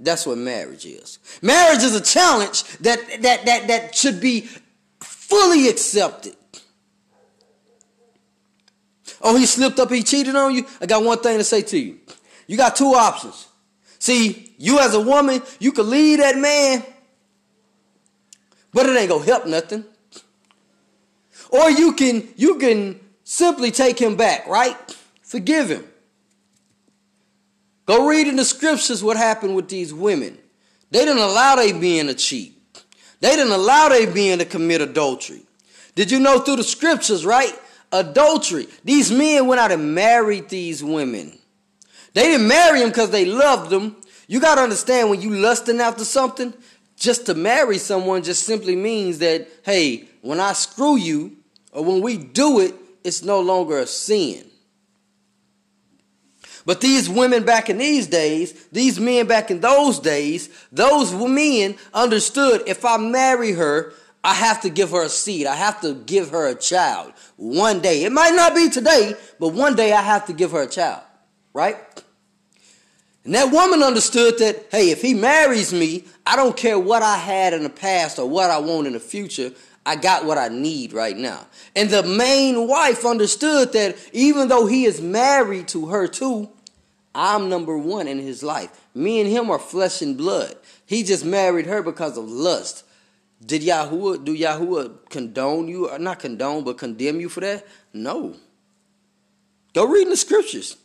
That's 0.00 0.26
what 0.26 0.38
marriage 0.38 0.86
is. 0.86 1.18
Marriage 1.42 1.82
is 1.82 1.94
a 1.94 2.00
challenge 2.00 2.62
that 2.78 3.00
that 3.22 3.44
that 3.46 3.68
that 3.68 3.94
should 3.94 4.20
be 4.20 4.48
fully 5.00 5.68
accepted. 5.68 6.36
Oh, 9.20 9.36
he 9.36 9.46
slipped 9.46 9.78
up, 9.78 9.90
he 9.90 10.02
cheated 10.02 10.34
on 10.36 10.54
you. 10.54 10.66
I 10.80 10.86
got 10.86 11.02
one 11.02 11.18
thing 11.18 11.38
to 11.38 11.44
say 11.44 11.62
to 11.62 11.78
you. 11.78 11.98
You 12.46 12.56
got 12.56 12.76
two 12.76 12.94
options. 12.94 13.48
See, 13.98 14.54
you 14.58 14.78
as 14.78 14.94
a 14.94 15.00
woman, 15.00 15.42
you 15.58 15.72
can 15.72 15.90
leave 15.90 16.18
that 16.18 16.36
man, 16.36 16.84
but 18.72 18.86
it 18.86 18.96
ain't 18.96 19.10
gonna 19.10 19.24
help 19.24 19.46
nothing. 19.46 19.84
Or 21.50 21.70
you 21.70 21.92
can 21.92 22.28
you 22.36 22.58
can 22.58 23.00
simply 23.24 23.70
take 23.70 23.98
him 23.98 24.16
back, 24.16 24.46
right? 24.46 24.76
Forgive 25.22 25.70
him. 25.70 25.84
Go 27.86 28.06
read 28.06 28.28
in 28.28 28.36
the 28.36 28.44
scriptures 28.44 29.02
what 29.02 29.16
happened 29.16 29.56
with 29.56 29.68
these 29.68 29.92
women. 29.92 30.38
They 30.90 31.04
didn't 31.04 31.22
allow 31.22 31.56
they 31.56 31.72
being 31.72 32.06
to 32.06 32.14
cheat. 32.14 32.54
They 33.20 33.34
didn't 33.34 33.52
allow 33.52 33.88
they 33.88 34.06
being 34.06 34.38
to 34.38 34.44
commit 34.44 34.80
adultery. 34.80 35.42
Did 35.94 36.10
you 36.10 36.20
know 36.20 36.38
through 36.38 36.56
the 36.56 36.64
scriptures, 36.64 37.26
right? 37.26 37.52
Adultery. 37.92 38.68
These 38.84 39.10
men 39.10 39.46
went 39.46 39.60
out 39.60 39.72
and 39.72 39.94
married 39.94 40.48
these 40.48 40.82
women. 40.82 41.38
They 42.14 42.24
didn't 42.24 42.48
marry 42.48 42.80
them 42.80 42.88
because 42.90 43.10
they 43.10 43.24
loved 43.24 43.70
them. 43.70 43.96
You 44.26 44.40
got 44.40 44.56
to 44.56 44.62
understand 44.62 45.10
when 45.10 45.20
you 45.20 45.30
lusting 45.30 45.80
after 45.80 46.04
something, 46.04 46.52
just 46.96 47.26
to 47.26 47.34
marry 47.34 47.78
someone 47.78 48.22
just 48.22 48.44
simply 48.44 48.76
means 48.76 49.18
that, 49.18 49.48
hey, 49.64 50.08
when 50.20 50.40
I 50.40 50.52
screw 50.52 50.96
you 50.96 51.36
or 51.72 51.84
when 51.84 52.00
we 52.00 52.18
do 52.18 52.60
it, 52.60 52.74
it's 53.04 53.22
no 53.22 53.40
longer 53.40 53.78
a 53.78 53.86
sin. 53.86 54.44
But 56.66 56.82
these 56.82 57.08
women 57.08 57.44
back 57.44 57.70
in 57.70 57.78
these 57.78 58.08
days, 58.08 58.66
these 58.70 59.00
men 59.00 59.26
back 59.26 59.50
in 59.50 59.60
those 59.60 59.98
days, 60.00 60.50
those 60.70 61.14
men 61.14 61.76
understood 61.94 62.62
if 62.66 62.84
I 62.84 62.98
marry 62.98 63.52
her, 63.52 63.94
I 64.24 64.34
have 64.34 64.60
to 64.62 64.70
give 64.70 64.90
her 64.90 65.02
a 65.02 65.08
seed. 65.08 65.46
I 65.46 65.54
have 65.54 65.80
to 65.82 65.94
give 65.94 66.30
her 66.30 66.48
a 66.48 66.54
child 66.54 67.12
one 67.36 67.80
day. 67.80 68.04
It 68.04 68.12
might 68.12 68.34
not 68.34 68.54
be 68.54 68.68
today, 68.68 69.14
but 69.38 69.48
one 69.48 69.76
day 69.76 69.92
I 69.92 70.02
have 70.02 70.26
to 70.26 70.32
give 70.32 70.50
her 70.52 70.62
a 70.62 70.68
child, 70.68 71.02
right? 71.52 71.76
And 73.24 73.34
that 73.34 73.52
woman 73.52 73.82
understood 73.82 74.38
that, 74.38 74.66
hey, 74.70 74.90
if 74.90 75.02
he 75.02 75.14
marries 75.14 75.72
me, 75.72 76.04
I 76.26 76.34
don't 76.34 76.56
care 76.56 76.78
what 76.78 77.02
I 77.02 77.16
had 77.16 77.52
in 77.52 77.62
the 77.62 77.70
past 77.70 78.18
or 78.18 78.28
what 78.28 78.50
I 78.50 78.58
want 78.58 78.86
in 78.86 78.94
the 78.94 79.00
future. 79.00 79.52
I 79.84 79.96
got 79.96 80.24
what 80.24 80.38
I 80.38 80.48
need 80.48 80.92
right 80.92 81.16
now. 81.16 81.46
And 81.74 81.88
the 81.88 82.02
main 82.02 82.68
wife 82.68 83.06
understood 83.06 83.72
that 83.72 83.96
even 84.12 84.48
though 84.48 84.66
he 84.66 84.84
is 84.84 85.00
married 85.00 85.68
to 85.68 85.86
her 85.86 86.06
too, 86.06 86.50
I'm 87.14 87.48
number 87.48 87.76
one 87.76 88.06
in 88.06 88.18
his 88.18 88.42
life. 88.42 88.70
Me 88.94 89.20
and 89.20 89.30
him 89.30 89.50
are 89.50 89.58
flesh 89.58 90.02
and 90.02 90.16
blood. 90.16 90.56
He 90.84 91.02
just 91.02 91.24
married 91.24 91.66
her 91.66 91.82
because 91.82 92.18
of 92.18 92.28
lust. 92.28 92.84
Did 93.44 93.62
Yahuwah, 93.62 94.24
do 94.24 94.36
Yahuwah 94.36 95.08
condone 95.10 95.68
you, 95.68 95.88
or 95.88 95.98
not 95.98 96.18
condone, 96.18 96.64
but 96.64 96.78
condemn 96.78 97.20
you 97.20 97.28
for 97.28 97.40
that? 97.40 97.66
No. 97.92 98.34
Go 99.74 99.86
read 99.86 100.02
in 100.02 100.10
the 100.10 100.16
scriptures. 100.16 100.76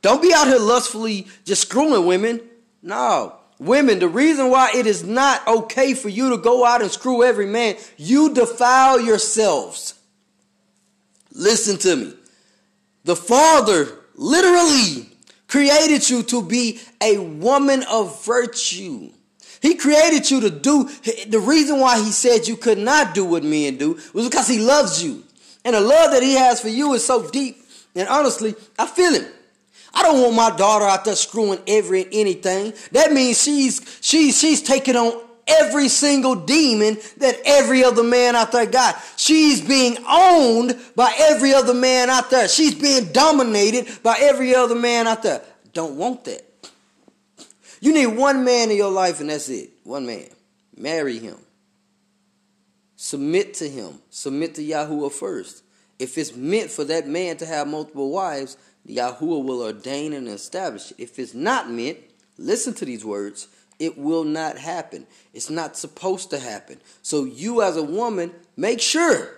Don't 0.00 0.22
be 0.22 0.32
out 0.34 0.46
here 0.46 0.58
lustfully 0.58 1.26
just 1.44 1.62
screwing 1.62 2.06
women. 2.06 2.40
No. 2.82 3.36
Women, 3.58 3.98
the 3.98 4.08
reason 4.08 4.50
why 4.50 4.70
it 4.74 4.86
is 4.86 5.02
not 5.02 5.46
okay 5.46 5.94
for 5.94 6.08
you 6.08 6.30
to 6.30 6.38
go 6.38 6.64
out 6.64 6.82
and 6.82 6.90
screw 6.90 7.22
every 7.22 7.46
man, 7.46 7.76
you 7.96 8.34
defile 8.34 9.00
yourselves. 9.00 9.94
Listen 11.32 11.78
to 11.78 11.96
me. 11.96 12.14
The 13.04 13.16
Father 13.16 13.88
literally 14.14 15.08
created 15.48 16.08
you 16.08 16.22
to 16.24 16.42
be 16.42 16.80
a 17.00 17.18
woman 17.18 17.84
of 17.90 18.24
virtue. 18.24 19.10
He 19.64 19.76
created 19.76 20.30
you 20.30 20.42
to 20.42 20.50
do 20.50 20.90
the 21.26 21.40
reason 21.40 21.80
why 21.80 21.96
he 21.96 22.10
said 22.10 22.46
you 22.46 22.54
could 22.54 22.76
not 22.76 23.14
do 23.14 23.24
what 23.24 23.42
men 23.42 23.78
do 23.78 23.98
was 24.12 24.28
because 24.28 24.46
he 24.46 24.58
loves 24.58 25.02
you. 25.02 25.24
And 25.64 25.74
the 25.74 25.80
love 25.80 26.10
that 26.10 26.22
he 26.22 26.34
has 26.34 26.60
for 26.60 26.68
you 26.68 26.92
is 26.92 27.02
so 27.02 27.30
deep. 27.30 27.56
And 27.94 28.06
honestly, 28.06 28.54
I 28.78 28.86
feel 28.86 29.14
it. 29.14 29.26
I 29.94 30.02
don't 30.02 30.20
want 30.20 30.36
my 30.36 30.54
daughter 30.54 30.84
out 30.84 31.06
there 31.06 31.16
screwing 31.16 31.60
every 31.66 32.02
and 32.02 32.12
anything. 32.12 32.74
That 32.92 33.12
means 33.12 33.42
she's 33.42 33.80
she's 34.02 34.38
she's 34.38 34.60
taking 34.60 34.96
on 34.96 35.18
every 35.48 35.88
single 35.88 36.34
demon 36.34 36.98
that 37.16 37.40
every 37.46 37.84
other 37.84 38.04
man 38.04 38.36
out 38.36 38.52
there 38.52 38.66
got. 38.66 39.02
She's 39.16 39.66
being 39.66 39.96
owned 40.06 40.78
by 40.94 41.14
every 41.18 41.54
other 41.54 41.72
man 41.72 42.10
out 42.10 42.28
there. 42.28 42.48
She's 42.48 42.74
being 42.74 43.12
dominated 43.12 44.02
by 44.02 44.18
every 44.20 44.54
other 44.54 44.74
man 44.74 45.06
out 45.06 45.22
there. 45.22 45.40
Don't 45.72 45.96
want 45.96 46.24
that. 46.24 46.43
You 47.84 47.92
need 47.92 48.06
one 48.06 48.44
man 48.44 48.70
in 48.70 48.78
your 48.78 48.90
life 48.90 49.20
and 49.20 49.28
that's 49.28 49.50
it. 49.50 49.68
One 49.82 50.06
man. 50.06 50.30
Marry 50.74 51.18
him. 51.18 51.36
Submit 52.96 53.52
to 53.54 53.68
him. 53.68 53.98
Submit 54.08 54.54
to 54.54 54.62
Yahuwah 54.62 55.12
first. 55.12 55.62
If 55.98 56.16
it's 56.16 56.34
meant 56.34 56.70
for 56.70 56.84
that 56.84 57.06
man 57.06 57.36
to 57.36 57.44
have 57.44 57.68
multiple 57.68 58.10
wives, 58.10 58.56
Yahuwah 58.88 59.44
will 59.44 59.60
ordain 59.60 60.14
and 60.14 60.28
establish 60.28 60.92
it. 60.92 60.96
If 60.98 61.18
it's 61.18 61.34
not 61.34 61.70
meant, 61.70 61.98
listen 62.38 62.72
to 62.72 62.86
these 62.86 63.04
words 63.04 63.48
it 63.78 63.98
will 63.98 64.24
not 64.24 64.56
happen. 64.56 65.06
It's 65.34 65.50
not 65.50 65.76
supposed 65.76 66.30
to 66.30 66.38
happen. 66.38 66.80
So 67.02 67.24
you 67.24 67.60
as 67.60 67.76
a 67.76 67.82
woman, 67.82 68.32
make 68.56 68.80
sure 68.80 69.28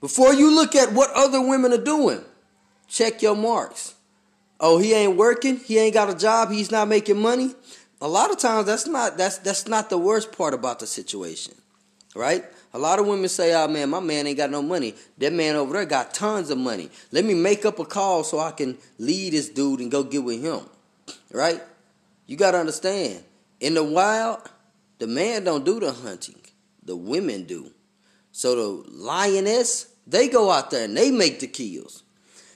before 0.00 0.32
you 0.32 0.54
look 0.54 0.74
at 0.74 0.94
what 0.94 1.10
other 1.14 1.46
women 1.46 1.74
are 1.74 1.84
doing, 1.84 2.24
check 2.86 3.20
your 3.20 3.36
marks. 3.36 3.94
Oh, 4.60 4.78
he 4.78 4.92
ain't 4.92 5.16
working, 5.16 5.58
he 5.58 5.78
ain't 5.78 5.94
got 5.94 6.10
a 6.10 6.16
job, 6.16 6.50
he's 6.50 6.70
not 6.70 6.88
making 6.88 7.20
money. 7.20 7.54
A 8.00 8.08
lot 8.08 8.30
of 8.30 8.38
times 8.38 8.66
that's 8.66 8.86
not 8.86 9.16
that's 9.16 9.38
that's 9.38 9.66
not 9.66 9.90
the 9.90 9.98
worst 9.98 10.32
part 10.36 10.54
about 10.54 10.78
the 10.78 10.86
situation. 10.86 11.54
Right? 12.14 12.44
A 12.74 12.78
lot 12.78 12.98
of 12.98 13.06
women 13.06 13.28
say, 13.28 13.54
"Oh 13.54 13.66
man, 13.66 13.90
my 13.90 14.00
man 14.00 14.26
ain't 14.26 14.36
got 14.36 14.50
no 14.50 14.62
money. 14.62 14.94
That 15.18 15.32
man 15.32 15.56
over 15.56 15.72
there 15.72 15.84
got 15.84 16.14
tons 16.14 16.50
of 16.50 16.58
money. 16.58 16.90
Let 17.12 17.24
me 17.24 17.34
make 17.34 17.64
up 17.64 17.78
a 17.78 17.84
call 17.84 18.24
so 18.24 18.38
I 18.38 18.50
can 18.50 18.78
lead 18.98 19.32
this 19.32 19.48
dude 19.48 19.80
and 19.80 19.90
go 19.90 20.02
get 20.02 20.22
with 20.22 20.42
him." 20.42 20.60
Right? 21.32 21.62
You 22.26 22.36
got 22.36 22.52
to 22.52 22.58
understand. 22.58 23.24
In 23.60 23.74
the 23.74 23.82
wild, 23.82 24.40
the 24.98 25.06
man 25.06 25.44
don't 25.44 25.64
do 25.64 25.80
the 25.80 25.92
hunting. 25.92 26.40
The 26.84 26.96
women 26.96 27.44
do. 27.44 27.72
So 28.32 28.54
the 28.54 28.90
lioness, 28.90 29.88
they 30.06 30.28
go 30.28 30.50
out 30.50 30.70
there 30.70 30.84
and 30.84 30.96
they 30.96 31.10
make 31.10 31.40
the 31.40 31.46
kills. 31.46 32.02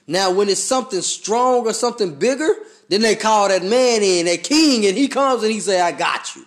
Now, 0.07 0.33
when 0.33 0.49
it's 0.49 0.63
something 0.63 1.01
strong 1.01 1.67
or 1.67 1.73
something 1.73 2.17
bigger, 2.17 2.51
then 2.89 3.01
they 3.01 3.17
call 3.17 3.49
that 3.49 3.63
man 3.63 4.03
in, 4.03 4.27
that 4.27 4.43
king, 4.43 4.85
and 4.87 4.97
he 4.97 5.09
comes 5.09 5.43
and 5.43 5.53
he 5.53 5.61
say, 5.61 5.81
I 5.81 5.93
got 5.93 6.35
you. 6.35 6.45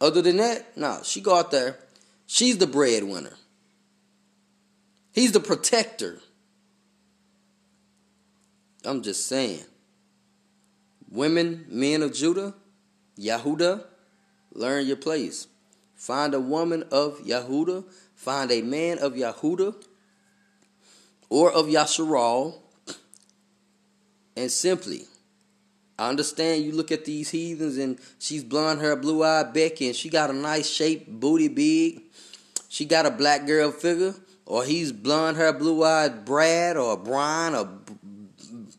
Other 0.00 0.22
than 0.22 0.36
that, 0.36 0.76
no, 0.76 1.00
she 1.02 1.20
go 1.20 1.36
out 1.36 1.50
there. 1.50 1.76
She's 2.26 2.58
the 2.58 2.66
breadwinner. 2.66 3.36
He's 5.12 5.32
the 5.32 5.40
protector. 5.40 6.20
I'm 8.84 9.02
just 9.02 9.26
saying. 9.26 9.64
Women, 11.10 11.66
men 11.68 12.02
of 12.02 12.14
Judah, 12.14 12.54
Yahuda, 13.18 13.84
learn 14.52 14.86
your 14.86 14.96
place. 14.96 15.48
Find 15.96 16.34
a 16.34 16.40
woman 16.40 16.84
of 16.92 17.18
Yahuda. 17.20 17.84
Find 18.14 18.52
a 18.52 18.62
man 18.62 18.98
of 18.98 19.14
Yahuda 19.14 19.74
or 21.28 21.50
of 21.50 21.66
Yasharal. 21.66 22.54
And 24.38 24.52
simply 24.52 25.02
I 25.98 26.08
understand 26.08 26.64
you 26.64 26.70
look 26.70 26.92
at 26.92 27.04
these 27.04 27.30
heathens 27.30 27.76
and 27.76 27.98
she's 28.20 28.44
blonde 28.44 28.80
hair, 28.80 28.94
blue 28.94 29.24
eyed 29.24 29.52
Becky, 29.52 29.88
and 29.88 29.96
she 29.96 30.08
got 30.08 30.30
a 30.30 30.32
nice 30.32 30.70
shape, 30.70 31.08
booty 31.08 31.48
big. 31.48 32.02
She 32.68 32.84
got 32.84 33.04
a 33.04 33.10
black 33.10 33.46
girl 33.46 33.72
figure, 33.72 34.14
or 34.46 34.64
he's 34.64 34.92
blonde 34.92 35.38
hair, 35.38 35.52
blue 35.52 35.82
eyed 35.82 36.24
Brad 36.24 36.76
or 36.76 36.96
Brian 36.96 37.56
or 37.56 37.68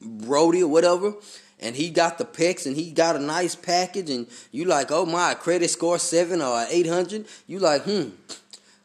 Brody 0.01 0.63
or 0.63 0.69
whatever, 0.69 1.13
and 1.59 1.75
he 1.75 1.89
got 1.89 2.19
the 2.19 2.25
pecs 2.25 2.65
and 2.65 2.77
he 2.77 2.91
got 2.91 3.17
a 3.17 3.19
nice 3.19 3.53
package, 3.55 4.09
and 4.09 4.27
you 4.53 4.63
like, 4.63 4.91
oh 4.91 5.05
my, 5.05 5.33
credit 5.33 5.69
score 5.69 5.99
seven 5.99 6.41
or 6.41 6.65
eight 6.69 6.87
hundred. 6.87 7.25
You 7.47 7.59
like, 7.59 7.83
hmm. 7.83 8.11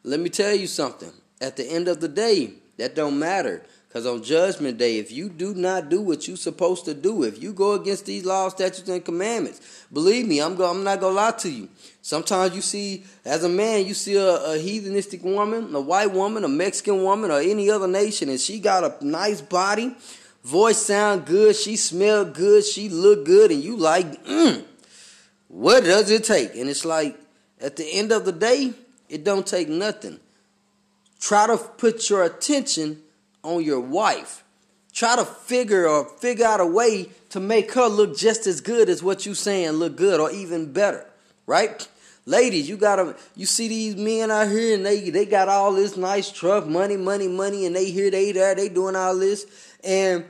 Let 0.02 0.19
me 0.19 0.28
tell 0.28 0.54
you 0.54 0.66
something. 0.66 1.12
At 1.40 1.57
the 1.57 1.64
end 1.64 1.87
of 1.87 2.00
the 2.00 2.09
day, 2.09 2.54
that 2.78 2.97
don't 2.97 3.19
matter. 3.19 3.64
Because 3.95 4.09
on 4.09 4.25
Judgment 4.25 4.77
Day, 4.77 4.99
if 4.99 5.13
you 5.13 5.29
do 5.29 5.55
not 5.55 5.89
do 5.89 6.01
what 6.01 6.27
you're 6.27 6.37
supposed 6.37 6.85
to 6.87 6.95
do, 6.95 7.23
if 7.23 7.41
you 7.41 7.53
go 7.53 7.75
against 7.75 8.07
these 8.07 8.25
laws, 8.25 8.51
statutes, 8.51 8.89
and 8.89 9.05
commandments, 9.05 9.87
believe 9.93 10.27
me, 10.27 10.43
I'm, 10.43 10.57
go, 10.57 10.69
I'm 10.69 10.83
not 10.83 10.99
going 10.99 11.13
to 11.13 11.17
lie 11.17 11.31
to 11.31 11.49
you. 11.49 11.69
Sometimes 12.03 12.57
you 12.57 12.61
see, 12.61 13.05
as 13.25 13.45
a 13.45 13.49
man, 13.49 13.87
you 13.87 13.95
see 13.95 14.17
a, 14.17 14.35
a 14.35 14.59
heathenistic 14.59 15.23
woman, 15.23 15.73
a 15.73 15.81
white 15.81 16.11
woman, 16.11 16.43
a 16.43 16.49
Mexican 16.49 17.05
woman, 17.05 17.31
or 17.31 17.39
any 17.39 17.71
other 17.71 17.87
nation, 17.87 18.29
and 18.31 18.41
she 18.41 18.59
got 18.59 18.83
a 18.83 19.07
nice 19.07 19.41
body, 19.41 19.95
voice 20.43 20.79
sound 20.79 21.25
good, 21.25 21.55
she 21.55 21.77
smell 21.77 22.25
good, 22.25 22.65
she 22.65 22.89
look 22.89 23.25
good, 23.25 23.53
and 23.53 23.63
you 23.63 23.77
like, 23.77 24.25
mm, 24.25 24.65
what 25.47 25.85
does 25.85 26.11
it 26.11 26.25
take? 26.25 26.57
And 26.57 26.69
it's 26.69 26.85
like, 26.85 27.17
at 27.61 27.77
the 27.77 27.85
end 27.93 28.11
of 28.11 28.25
the 28.25 28.33
day, 28.33 28.73
it 29.09 29.23
don't 29.23 29.47
take 29.47 29.69
nothing. 29.69 30.19
Try 31.21 31.47
to 31.47 31.57
put 31.57 32.11
your 32.11 32.25
attention 32.25 33.04
on 33.45 33.63
your 33.63 33.81
wife. 33.81 34.43
Try 34.93 35.17
to 35.17 35.25
figure 35.25 35.89
or 35.89 36.05
figure 36.19 36.47
out 36.47 36.61
a 36.61 36.67
way 36.67 37.11
to 37.31 37.41
make 37.41 37.73
her 37.73 37.87
look 37.87 38.17
just 38.17 38.47
as 38.47 38.61
good 38.61 38.89
as 38.89 39.03
what 39.03 39.27
you 39.27 39.35
saying 39.35 39.73
look 39.73 39.97
good 39.97 40.21
or 40.21 40.31
even 40.31 40.73
better, 40.73 41.05
right? 41.47 41.87
Ladies, 42.27 42.69
you 42.69 42.77
gotta 42.77 43.17
you 43.37 43.45
see 43.45 43.69
these 43.69 43.97
men 43.97 44.31
out 44.31 44.49
here 44.49 44.75
and 44.75 44.87
they 44.87 45.11
they 45.11 45.27
got 45.27 45.49
all 45.49 45.73
this 45.73 45.97
nice 45.97 46.31
truck, 46.31 46.67
money, 46.67 46.97
money, 46.97 47.29
money, 47.29 47.67
and 47.67 47.77
they 47.77 47.91
here, 47.91 48.11
they 48.11 48.33
there, 48.33 48.55
they 48.55 48.69
doing 48.69 48.97
all 48.97 49.19
this, 49.19 49.47
and 49.83 50.25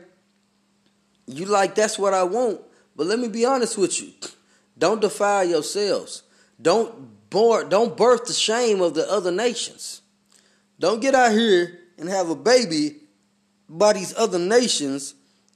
you 1.27 1.45
like 1.45 1.75
that's 1.75 1.99
what 1.99 2.13
I 2.13 2.25
want. 2.25 2.61
But 2.97 3.07
let 3.07 3.19
me 3.19 3.29
be 3.29 3.45
honest 3.45 3.79
with 3.79 4.01
you. 4.01 4.13
Don't 4.77 5.01
defile 5.01 5.45
yourselves. 5.45 6.23
Don't 6.61 7.31
bore, 7.31 7.65
don't 7.65 7.97
birth 7.97 8.27
the 8.27 8.33
shame 8.33 8.81
of 8.81 8.95
the 8.95 9.09
other 9.11 9.31
nations. 9.31 10.03
Don't 10.81 11.01
get 11.01 11.15
out 11.15 11.33
here 11.33 11.79
and 11.99 12.09
have 12.09 12.29
a 12.29 12.35
baby 12.35 12.97
by 13.69 13.93
these 13.93 14.15
other 14.17 14.39
nations 14.39 15.15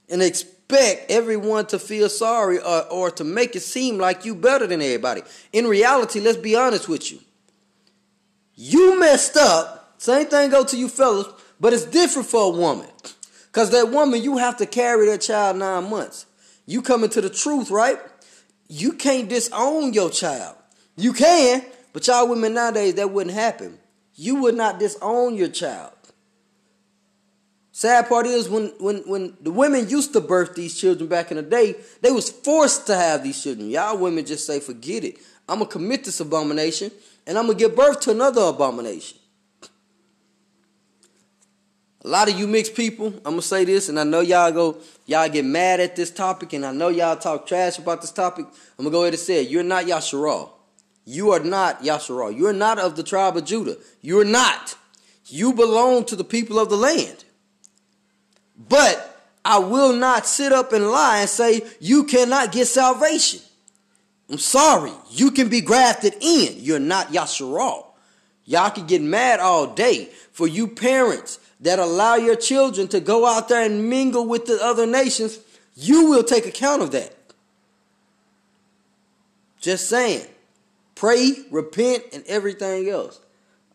and 0.09 0.23
expect 0.23 1.11
everyone 1.11 1.67
to 1.67 1.79
feel 1.79 2.09
sorry 2.09 2.59
or, 2.59 2.87
or 2.87 3.11
to 3.13 3.25
make 3.25 3.57
it 3.57 3.61
seem 3.61 3.99
like 3.99 4.25
you 4.25 4.35
better 4.35 4.67
than 4.67 4.83
everybody. 4.83 5.23
In 5.53 5.67
reality, 5.67 6.21
let's 6.21 6.39
be 6.39 6.57
honest 6.57 6.89
with 6.89 7.11
you. 7.13 7.21
You 8.55 8.99
messed 8.99 9.37
up. 9.37 9.95
Same 9.99 10.27
thing 10.27 10.51
go 10.51 10.65
to 10.65 10.77
you 10.77 10.89
fellas, 10.89 11.29
but 11.61 11.73
it's 11.73 11.85
different 11.85 12.29
for 12.29 12.53
a 12.53 12.57
woman. 12.57 12.89
Because 13.47 13.71
that 13.71 13.91
woman, 13.91 14.23
you 14.23 14.39
have 14.39 14.57
to 14.59 14.67
carry 14.67 15.07
that 15.07 15.21
child 15.21 15.57
nine 15.57 15.89
months. 15.89 16.27
You 16.67 16.83
coming 16.83 17.11
to 17.11 17.21
the 17.21 17.31
truth, 17.31 17.71
right? 17.71 17.99
You 18.69 18.93
can't 18.93 19.29
disown 19.29 19.93
your 19.95 20.11
child. 20.11 20.57
You 20.97 21.13
can, 21.13 21.65
but 21.93 22.07
y'all 22.07 22.29
women 22.29 22.55
nowadays, 22.55 22.95
that 22.95 23.11
wouldn't 23.11 23.35
happen. 23.35 23.79
You 24.15 24.43
would 24.43 24.55
not 24.55 24.79
disown 24.79 25.37
your 25.37 25.49
child. 25.49 25.93
Sad 27.79 28.09
part 28.09 28.27
is 28.27 28.49
when, 28.49 28.73
when, 28.81 28.97
when 29.07 29.35
the 29.41 29.53
women 29.53 29.89
used 29.89 30.13
to 30.15 30.21
birth 30.21 30.57
these 30.57 30.77
children 30.77 31.09
back 31.09 31.31
in 31.31 31.37
the 31.37 31.45
day, 31.45 31.77
they 32.01 32.11
was 32.11 32.29
forced 32.29 32.89
to 32.89 32.97
have 32.97 33.23
these 33.23 33.41
children. 33.41 33.71
Y'all 33.71 33.97
women 33.97 34.27
just 34.27 34.45
say, 34.45 34.59
forget 34.59 35.05
it. 35.05 35.19
I'm 35.49 35.61
to 35.61 35.65
commit 35.65 36.03
this 36.03 36.19
abomination 36.19 36.91
and 37.25 37.39
I'm 37.39 37.47
going 37.47 37.57
to 37.57 37.65
give 37.69 37.77
birth 37.77 38.01
to 38.01 38.11
another 38.11 38.43
abomination. 38.43 39.19
A 42.05 42.09
lot 42.09 42.29
of 42.29 42.37
you 42.37 42.49
mixed 42.49 42.75
people, 42.75 43.15
I'm 43.19 43.23
going 43.23 43.37
to 43.37 43.43
say 43.43 43.65
this, 43.65 43.89
and 43.89 44.01
I 44.01 44.03
know 44.03 44.23
y'all 44.23 44.51
go, 44.51 44.79
y'all 45.07 45.29
get 45.29 45.45
mad 45.45 45.79
at 45.79 45.95
this 45.95 46.11
topic, 46.11 46.55
and 46.55 46.67
I 46.67 46.73
know 46.73 46.89
y'all 46.89 47.15
talk 47.15 47.47
trash 47.47 47.79
about 47.79 48.01
this 48.01 48.11
topic. 48.11 48.47
I'm 48.47 48.87
going 48.87 48.91
to 48.91 48.91
go 48.91 49.03
ahead 49.03 49.15
and 49.15 49.21
say 49.21 49.45
it. 49.45 49.51
You're 49.51 49.63
not 49.63 49.85
Yasharal. 49.85 50.51
You 51.05 51.31
are 51.31 51.39
not 51.39 51.85
Yasharal. 51.85 52.37
You're 52.37 52.53
not 52.53 52.81
of 52.81 52.97
the 52.97 53.05
tribe 53.05 53.37
of 53.37 53.45
Judah. 53.45 53.77
You're 54.01 54.25
not. 54.25 54.75
You 55.27 55.53
belong 55.53 56.07
to 56.07 56.17
the 56.17 56.25
people 56.25 56.59
of 56.59 56.71
the 56.71 56.77
land. 56.77 57.25
But 58.59 59.19
I 59.45 59.59
will 59.59 59.93
not 59.93 60.27
sit 60.27 60.53
up 60.53 60.73
and 60.73 60.89
lie 60.89 61.21
and 61.21 61.29
say 61.29 61.63
you 61.81 62.05
cannot 62.05 62.53
get 62.53 62.67
salvation. 62.67 63.41
I'm 64.29 64.39
sorry. 64.39 64.93
You 65.11 65.31
can 65.31 65.49
be 65.49 65.61
grafted 65.61 66.15
in. 66.21 66.55
You're 66.59 66.79
not 66.79 67.09
Yasharal. 67.09 67.87
Y'all 68.45 68.71
can 68.71 68.87
get 68.87 69.03
mad 69.03 69.41
all 69.41 69.67
day 69.67 70.07
for 70.33 70.47
you 70.47 70.67
parents 70.67 71.39
that 71.61 71.79
allow 71.79 72.15
your 72.17 72.37
children 72.37 72.89
to 72.89 73.01
go 73.01 73.27
out 73.27 73.49
there 73.49 73.65
and 73.65 73.89
mingle 73.89 74.27
with 74.27 74.47
the 74.47 74.59
other 74.63 74.87
nations. 74.87 75.39
You 75.75 76.11
will 76.11 76.25
take 76.25 76.47
account 76.47 76.83
of 76.83 76.91
that. 76.93 77.15
Just 79.61 79.89
saying. 79.89 80.27
Pray, 80.95 81.33
repent, 81.51 82.05
and 82.13 82.25
everything 82.27 82.89
else. 82.89 83.21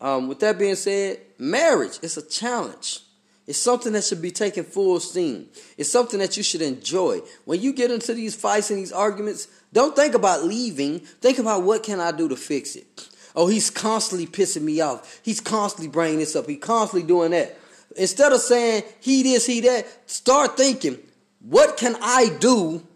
Um, 0.00 0.28
with 0.28 0.40
that 0.40 0.58
being 0.58 0.74
said, 0.74 1.20
marriage 1.38 1.98
is 2.02 2.16
a 2.16 2.22
challenge. 2.28 3.00
It's 3.46 3.58
something 3.58 3.92
that 3.92 4.04
should 4.04 4.22
be 4.22 4.30
taken 4.30 4.64
full 4.64 4.98
steam. 5.00 5.48
It's 5.76 5.90
something 5.90 6.18
that 6.20 6.36
you 6.36 6.42
should 6.42 6.62
enjoy. 6.62 7.20
When 7.44 7.60
you 7.60 7.74
get 7.74 7.90
into 7.90 8.14
these 8.14 8.34
fights 8.34 8.70
and 8.70 8.78
these 8.78 8.92
arguments, 8.92 9.48
don't 9.72 9.94
think 9.94 10.14
about 10.14 10.44
leaving. 10.44 11.00
Think 11.00 11.38
about 11.38 11.62
what 11.62 11.82
can 11.82 12.00
I 12.00 12.10
do 12.12 12.28
to 12.28 12.36
fix 12.36 12.74
it. 12.74 13.08
Oh, 13.36 13.46
he's 13.46 13.68
constantly 13.68 14.26
pissing 14.26 14.62
me 14.62 14.80
off. 14.80 15.20
He's 15.22 15.40
constantly 15.40 15.88
bringing 15.88 16.20
this 16.20 16.34
up. 16.34 16.48
He's 16.48 16.60
constantly 16.60 17.06
doing 17.06 17.32
that. 17.32 17.58
Instead 17.96 18.32
of 18.32 18.40
saying 18.40 18.84
he 19.00 19.22
this, 19.22 19.44
he 19.44 19.60
that, 19.60 19.86
start 20.10 20.56
thinking, 20.56 20.98
what 21.40 21.76
can 21.76 21.96
I 22.00 22.30
do 22.40 22.86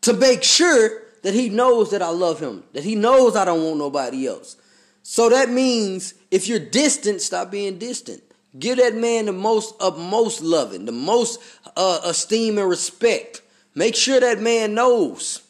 to 0.00 0.12
make 0.14 0.42
sure 0.42 1.02
that 1.22 1.32
he 1.32 1.48
knows 1.48 1.92
that 1.92 2.02
I 2.02 2.08
love 2.08 2.40
him, 2.40 2.64
that 2.72 2.82
he 2.84 2.96
knows 2.96 3.36
I 3.36 3.44
don't 3.44 3.62
want 3.62 3.78
nobody 3.78 4.26
else. 4.26 4.56
So 5.02 5.28
that 5.30 5.48
means 5.48 6.14
if 6.30 6.48
you're 6.48 6.58
distant, 6.58 7.20
stop 7.20 7.50
being 7.50 7.78
distant. 7.78 8.22
Give 8.58 8.78
that 8.78 8.94
man 8.94 9.26
the 9.26 9.32
most 9.32 9.74
of 9.80 9.98
most 9.98 10.40
loving, 10.40 10.84
the 10.84 10.92
most 10.92 11.40
uh, 11.76 12.00
esteem 12.04 12.58
and 12.58 12.68
respect. 12.68 13.42
Make 13.74 13.96
sure 13.96 14.20
that 14.20 14.40
man 14.40 14.74
knows. 14.74 15.42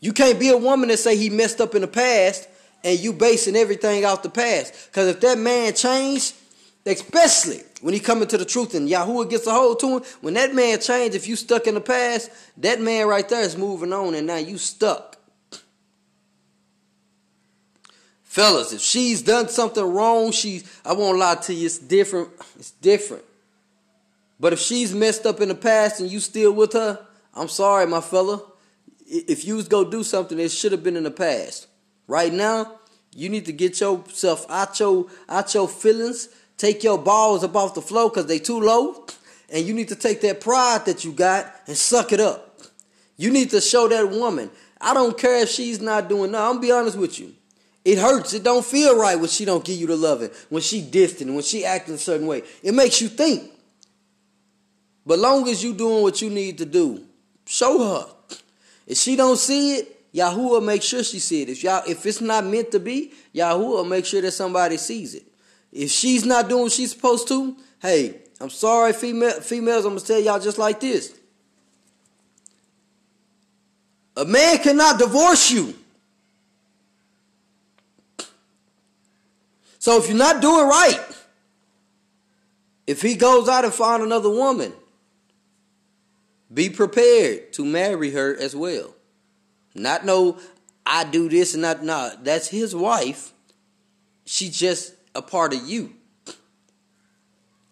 You 0.00 0.12
can't 0.12 0.38
be 0.38 0.50
a 0.50 0.56
woman 0.56 0.88
that 0.90 0.98
say 0.98 1.16
he 1.16 1.30
messed 1.30 1.60
up 1.60 1.74
in 1.74 1.80
the 1.80 1.88
past 1.88 2.48
and 2.84 2.98
you 3.00 3.12
basing 3.12 3.56
everything 3.56 4.04
off 4.04 4.22
the 4.22 4.30
past. 4.30 4.72
Because 4.86 5.08
if 5.08 5.20
that 5.20 5.38
man 5.38 5.74
changed, 5.74 6.34
especially 6.84 7.62
when 7.80 7.94
he 7.94 7.98
coming 7.98 8.28
to 8.28 8.38
the 8.38 8.44
truth 8.44 8.74
and 8.74 8.88
Yahuwah 8.88 9.28
gets 9.28 9.46
a 9.48 9.50
hold 9.50 9.80
to 9.80 9.96
him, 9.96 10.02
when 10.20 10.34
that 10.34 10.54
man 10.54 10.80
changed, 10.80 11.16
if 11.16 11.26
you 11.26 11.34
stuck 11.34 11.66
in 11.66 11.74
the 11.74 11.80
past, 11.80 12.30
that 12.58 12.80
man 12.80 13.08
right 13.08 13.28
there 13.28 13.42
is 13.42 13.56
moving 13.56 13.92
on 13.92 14.14
and 14.14 14.26
now 14.26 14.36
you 14.36 14.58
stuck. 14.58 15.15
Fellas, 18.36 18.74
if 18.74 18.82
she's 18.82 19.22
done 19.22 19.48
something 19.48 19.82
wrong, 19.82 20.30
she 20.30 20.62
I 20.84 20.92
won't 20.92 21.16
lie 21.16 21.36
to 21.36 21.54
you, 21.54 21.64
it's 21.64 21.78
different. 21.78 22.28
It's 22.58 22.72
different. 22.72 23.24
But 24.38 24.52
if 24.52 24.58
she's 24.58 24.94
messed 24.94 25.24
up 25.24 25.40
in 25.40 25.48
the 25.48 25.54
past 25.54 26.00
and 26.00 26.10
you 26.10 26.20
still 26.20 26.52
with 26.52 26.74
her, 26.74 27.02
I'm 27.32 27.48
sorry, 27.48 27.86
my 27.86 28.02
fella. 28.02 28.42
If 29.06 29.46
you 29.46 29.56
was 29.56 29.68
go 29.68 29.90
do 29.90 30.04
something, 30.04 30.38
it 30.38 30.50
should 30.50 30.72
have 30.72 30.84
been 30.84 30.96
in 30.96 31.04
the 31.04 31.10
past. 31.10 31.66
Right 32.06 32.30
now, 32.30 32.78
You 33.14 33.30
need 33.30 33.46
to 33.46 33.52
get 33.52 33.80
yourself 33.80 34.44
out 34.50 34.78
your 34.78 35.06
out 35.30 35.54
your 35.54 35.66
feelings. 35.66 36.28
Take 36.58 36.84
your 36.84 36.98
balls 36.98 37.42
up 37.42 37.56
off 37.56 37.72
the 37.72 37.80
floor 37.80 38.10
because 38.10 38.26
they 38.26 38.38
too 38.38 38.60
low. 38.60 39.06
And 39.48 39.64
you 39.66 39.72
need 39.72 39.88
to 39.88 39.96
take 39.96 40.20
that 40.20 40.42
pride 40.42 40.84
that 40.84 41.06
you 41.06 41.12
got 41.12 41.50
and 41.66 41.74
suck 41.74 42.12
it 42.12 42.20
up. 42.20 42.60
You 43.16 43.30
need 43.30 43.48
to 43.52 43.62
show 43.62 43.88
that 43.88 44.10
woman. 44.10 44.50
I 44.78 44.92
don't 44.92 45.16
care 45.16 45.44
if 45.44 45.48
she's 45.48 45.80
not 45.80 46.10
doing 46.10 46.32
no. 46.32 46.38
I'm 46.42 46.56
gonna 46.56 46.60
be 46.60 46.70
honest 46.70 46.98
with 46.98 47.18
you. 47.18 47.32
It 47.86 47.98
hurts. 47.98 48.34
It 48.34 48.42
don't 48.42 48.66
feel 48.66 48.98
right 48.98 49.14
when 49.14 49.28
she 49.28 49.44
don't 49.44 49.64
give 49.64 49.78
you 49.78 49.86
the 49.86 49.94
loving. 49.94 50.30
When 50.48 50.60
she 50.60 50.82
distant. 50.82 51.32
When 51.32 51.44
she 51.44 51.64
acting 51.64 51.94
a 51.94 51.98
certain 51.98 52.26
way. 52.26 52.42
It 52.60 52.74
makes 52.74 53.00
you 53.00 53.06
think. 53.06 53.48
But 55.06 55.20
long 55.20 55.48
as 55.48 55.62
you 55.62 55.72
doing 55.72 56.02
what 56.02 56.20
you 56.20 56.28
need 56.28 56.58
to 56.58 56.66
do, 56.66 57.04
show 57.46 57.78
her. 57.78 58.38
If 58.88 58.98
she 58.98 59.14
don't 59.14 59.36
see 59.36 59.76
it, 59.76 60.00
will 60.12 60.60
make 60.60 60.82
sure 60.82 61.04
she 61.04 61.20
see 61.20 61.42
it. 61.42 61.48
If 61.48 61.62
y'all, 61.62 61.84
if 61.86 62.04
it's 62.06 62.20
not 62.20 62.44
meant 62.44 62.72
to 62.72 62.80
be, 62.80 63.12
will 63.32 63.84
make 63.84 64.04
sure 64.04 64.20
that 64.20 64.32
somebody 64.32 64.78
sees 64.78 65.14
it. 65.14 65.22
If 65.70 65.92
she's 65.92 66.24
not 66.24 66.48
doing 66.48 66.64
what 66.64 66.72
she's 66.72 66.90
supposed 66.90 67.28
to, 67.28 67.56
hey, 67.80 68.16
I'm 68.40 68.50
sorry, 68.50 68.94
female 68.94 69.40
females. 69.40 69.84
I'm 69.84 69.92
gonna 69.92 70.00
tell 70.00 70.18
y'all 70.18 70.40
just 70.40 70.58
like 70.58 70.80
this. 70.80 71.14
A 74.16 74.24
man 74.24 74.58
cannot 74.58 74.98
divorce 74.98 75.52
you. 75.52 75.72
So 79.86 79.98
if 79.98 80.08
you're 80.08 80.18
not 80.18 80.42
doing 80.42 80.66
right, 80.66 81.00
if 82.88 83.00
he 83.00 83.14
goes 83.14 83.48
out 83.48 83.64
and 83.64 83.72
find 83.72 84.02
another 84.02 84.28
woman, 84.28 84.72
be 86.52 86.70
prepared 86.70 87.52
to 87.52 87.64
marry 87.64 88.10
her 88.10 88.36
as 88.36 88.56
well. 88.56 88.96
Not 89.76 90.04
no, 90.04 90.38
I 90.84 91.04
do 91.04 91.28
this 91.28 91.54
and 91.54 91.62
not 91.62 91.84
nah. 91.84 92.10
That's 92.20 92.48
his 92.48 92.74
wife. 92.74 93.32
She's 94.24 94.58
just 94.58 94.92
a 95.14 95.22
part 95.22 95.54
of 95.54 95.64
you. 95.64 95.94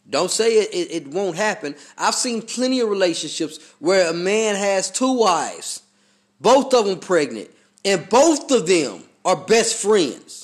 Don't 0.09 0.31
say 0.31 0.59
it, 0.59 0.73
it, 0.73 0.93
it 0.93 1.09
won't 1.09 1.35
happen. 1.35 1.75
I've 1.99 2.15
seen 2.15 2.43
plenty 2.43 2.79
of 2.79 2.91
relationships 2.91 3.59
where 3.81 4.09
a 4.09 4.15
man 4.15 4.55
has 4.55 4.89
two 4.89 5.15
wives, 5.15 5.83
both 6.41 6.73
of 6.75 6.87
them 6.87 7.01
pregnant, 7.01 7.51
and 7.85 8.09
both 8.09 8.53
of 8.53 8.69
them 8.69 9.03
are 9.25 9.35
best 9.35 9.83
friends. 9.83 10.44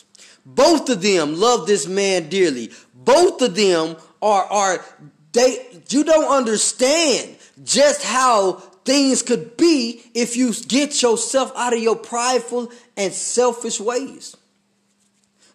Both 0.55 0.89
of 0.89 1.03
them 1.03 1.39
love 1.39 1.67
this 1.67 1.87
man 1.87 2.29
dearly. 2.29 2.71
Both 2.95 3.41
of 3.43 3.55
them 3.55 3.97
are 4.21 4.45
are 4.45 4.85
they 5.33 5.83
you 5.89 6.05
don't 6.05 6.31
understand 6.31 7.37
just 7.63 8.03
how 8.03 8.55
things 8.85 9.23
could 9.23 9.57
be 9.57 10.03
if 10.15 10.37
you 10.37 10.53
get 10.67 11.01
yourself 11.03 11.53
out 11.57 11.73
of 11.73 11.81
your 11.81 11.97
prideful 11.97 12.73
and 12.97 13.13
selfish 13.13 13.79
ways. 13.81 14.37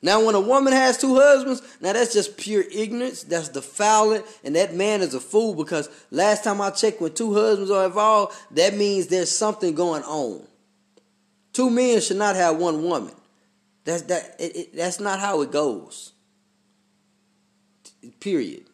Now, 0.02 0.24
when 0.24 0.36
a 0.36 0.40
woman 0.40 0.72
has 0.72 1.00
two 1.00 1.16
husbands, 1.16 1.64
now 1.82 1.94
that's 1.94 2.14
just 2.14 2.38
pure 2.38 2.64
ignorance. 2.72 3.24
That's 3.24 3.50
defiling, 3.50 4.22
and 4.44 4.56
that 4.56 4.76
man 4.76 5.02
is 5.02 5.16
a 5.16 5.20
fool 5.20 5.56
because 5.56 5.90
last 6.12 6.44
time 6.44 6.62
I 6.62 6.70
checked, 6.70 7.02
when 7.02 7.14
two 7.14 7.34
husbands 7.34 7.72
are 7.72 7.86
involved, 7.86 8.36
that 8.52 8.76
means 8.76 9.08
there's 9.08 9.32
something 9.32 9.74
going 9.74 10.04
on. 10.04 10.46
Two 11.54 11.72
men 11.72 12.02
should 12.02 12.18
not 12.18 12.36
have 12.36 12.58
one 12.58 12.84
woman. 12.84 13.16
That's 13.86 14.02
that. 14.04 14.36
It, 14.40 14.56
it, 14.56 14.76
that's 14.76 15.00
not 15.00 15.20
how 15.20 15.42
it 15.42 15.52
goes. 15.52 16.12
Period. 18.20 18.66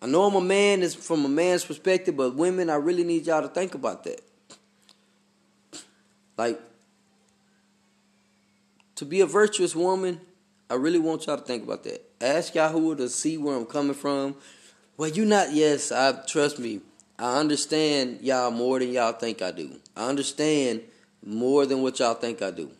I 0.00 0.06
know 0.06 0.24
I'm 0.24 0.34
a 0.34 0.40
man 0.40 0.82
is 0.82 0.94
from 0.94 1.24
a 1.24 1.28
man's 1.28 1.64
perspective, 1.64 2.16
but 2.16 2.34
women, 2.34 2.70
I 2.70 2.76
really 2.76 3.04
need 3.04 3.26
y'all 3.26 3.42
to 3.42 3.48
think 3.48 3.74
about 3.74 4.04
that. 4.04 4.20
Like, 6.36 6.60
to 8.96 9.04
be 9.04 9.20
a 9.20 9.26
virtuous 9.26 9.74
woman, 9.74 10.20
I 10.68 10.74
really 10.74 10.98
want 10.98 11.26
y'all 11.26 11.38
to 11.38 11.42
think 11.42 11.64
about 11.64 11.84
that. 11.84 12.02
Ask 12.20 12.54
Yahu 12.54 12.96
to 12.98 13.08
see 13.08 13.38
where 13.38 13.56
I'm 13.56 13.66
coming 13.66 13.94
from. 13.94 14.36
Well, 14.96 15.10
you 15.10 15.24
not. 15.24 15.52
Yes, 15.52 15.92
I 15.92 16.12
trust 16.26 16.58
me. 16.58 16.80
I 17.18 17.38
understand 17.38 18.18
y'all 18.20 18.50
more 18.50 18.78
than 18.78 18.92
y'all 18.92 19.12
think 19.12 19.42
I 19.42 19.50
do. 19.50 19.76
I 19.96 20.08
understand 20.08 20.82
more 21.24 21.64
than 21.66 21.82
what 21.82 21.98
y'all 21.98 22.14
think 22.14 22.42
I 22.42 22.50
do. 22.50 22.70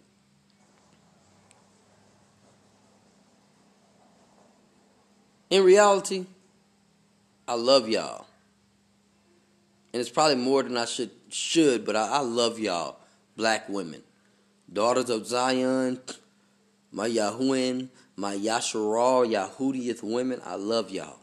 In 5.57 5.64
reality, 5.64 6.27
I 7.49 7.55
love 7.55 7.88
y'all. 7.88 8.27
And 9.90 10.03
it's 10.03 10.11
probably 10.11 10.35
more 10.35 10.62
than 10.62 10.77
I 10.77 10.85
should 10.85 11.11
should, 11.31 11.87
but 11.87 11.97
I, 11.97 12.09
I 12.09 12.19
love 12.19 12.59
y'all, 12.59 12.99
black 13.38 13.66
women. 13.66 14.03
Daughters 14.71 15.09
of 15.09 15.27
Zion, 15.27 15.99
my 16.92 17.09
Yahuin, 17.09 17.88
my 18.16 18.37
Yasharal, 18.37 19.27
Yahudieth 19.27 20.03
women, 20.03 20.42
I 20.45 20.57
love 20.57 20.90
y'all. 20.90 21.21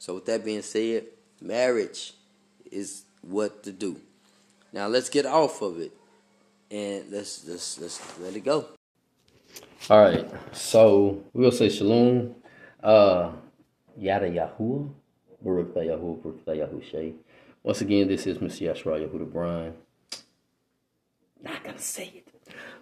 So 0.00 0.14
with 0.14 0.26
that 0.26 0.44
being 0.44 0.62
said, 0.62 1.04
marriage 1.40 2.14
is 2.72 3.04
what 3.22 3.62
to 3.62 3.70
do. 3.70 4.00
Now 4.72 4.88
let's 4.88 5.10
get 5.10 5.26
off 5.26 5.62
of 5.62 5.78
it 5.78 5.92
and 6.72 7.04
let's 7.12 7.46
let's 7.46 7.78
let's 7.78 8.18
let 8.18 8.34
it 8.34 8.44
go. 8.44 8.66
All 9.88 10.00
right, 10.00 10.28
so 10.50 11.22
we'll 11.32 11.52
say 11.52 11.68
shalom. 11.68 12.34
Uh, 12.82 13.30
yada 13.98 14.28
Yahuwah. 14.28 14.90
Baruch 15.42 15.74
Yahu, 15.74 16.22
Baruch 16.22 16.44
Yahu 16.46 16.82
Shay. 16.82 17.14
Once 17.62 17.80
again, 17.80 18.08
this 18.08 18.26
is 18.26 18.38
Mr. 18.38 18.72
Yashra 18.72 19.08
Yahuda 19.08 19.30
Brian. 19.30 19.74
Not 21.42 21.62
gonna 21.62 21.78
say 21.78 22.12
it. 22.16 22.28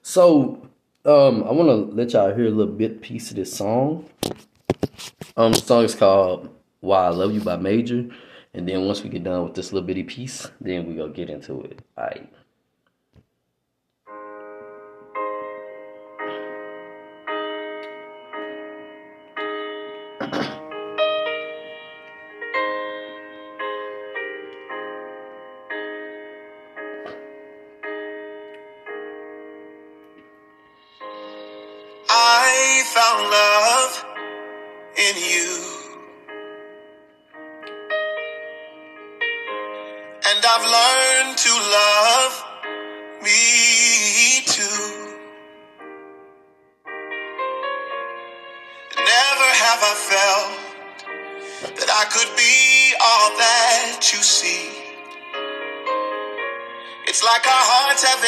So, 0.03 0.69
um, 1.05 1.45
I 1.45 1.53
want 1.53 1.69
to 1.69 1.95
let 1.95 2.13
y'all 2.13 2.35
hear 2.35 2.47
a 2.47 2.51
little 2.51 2.73
bit 2.73 3.03
piece 3.03 3.31
of 3.31 3.37
this 3.37 3.53
song. 3.53 4.09
Um, 5.37 5.53
the 5.53 5.59
song 5.59 5.85
is 5.85 5.95
called 5.95 6.49
"Why 6.81 7.07
I 7.07 7.09
Love 7.11 7.35
You" 7.35 7.41
by 7.41 7.57
Major, 7.57 8.07
and 8.53 8.69
then 8.69 8.87
once 8.87 9.03
we 9.03 9.11
get 9.11 9.25
done 9.25 9.45
with 9.45 9.55
this 9.55 9.73
little 9.73 9.87
bitty 9.87 10.05
piece, 10.05 10.51
then 10.61 10.87
we 10.87 10.95
gonna 10.95 11.13
get 11.13 11.31
into 11.31 11.63
it. 11.63 11.81
All 11.99 12.05
right. 12.05 12.33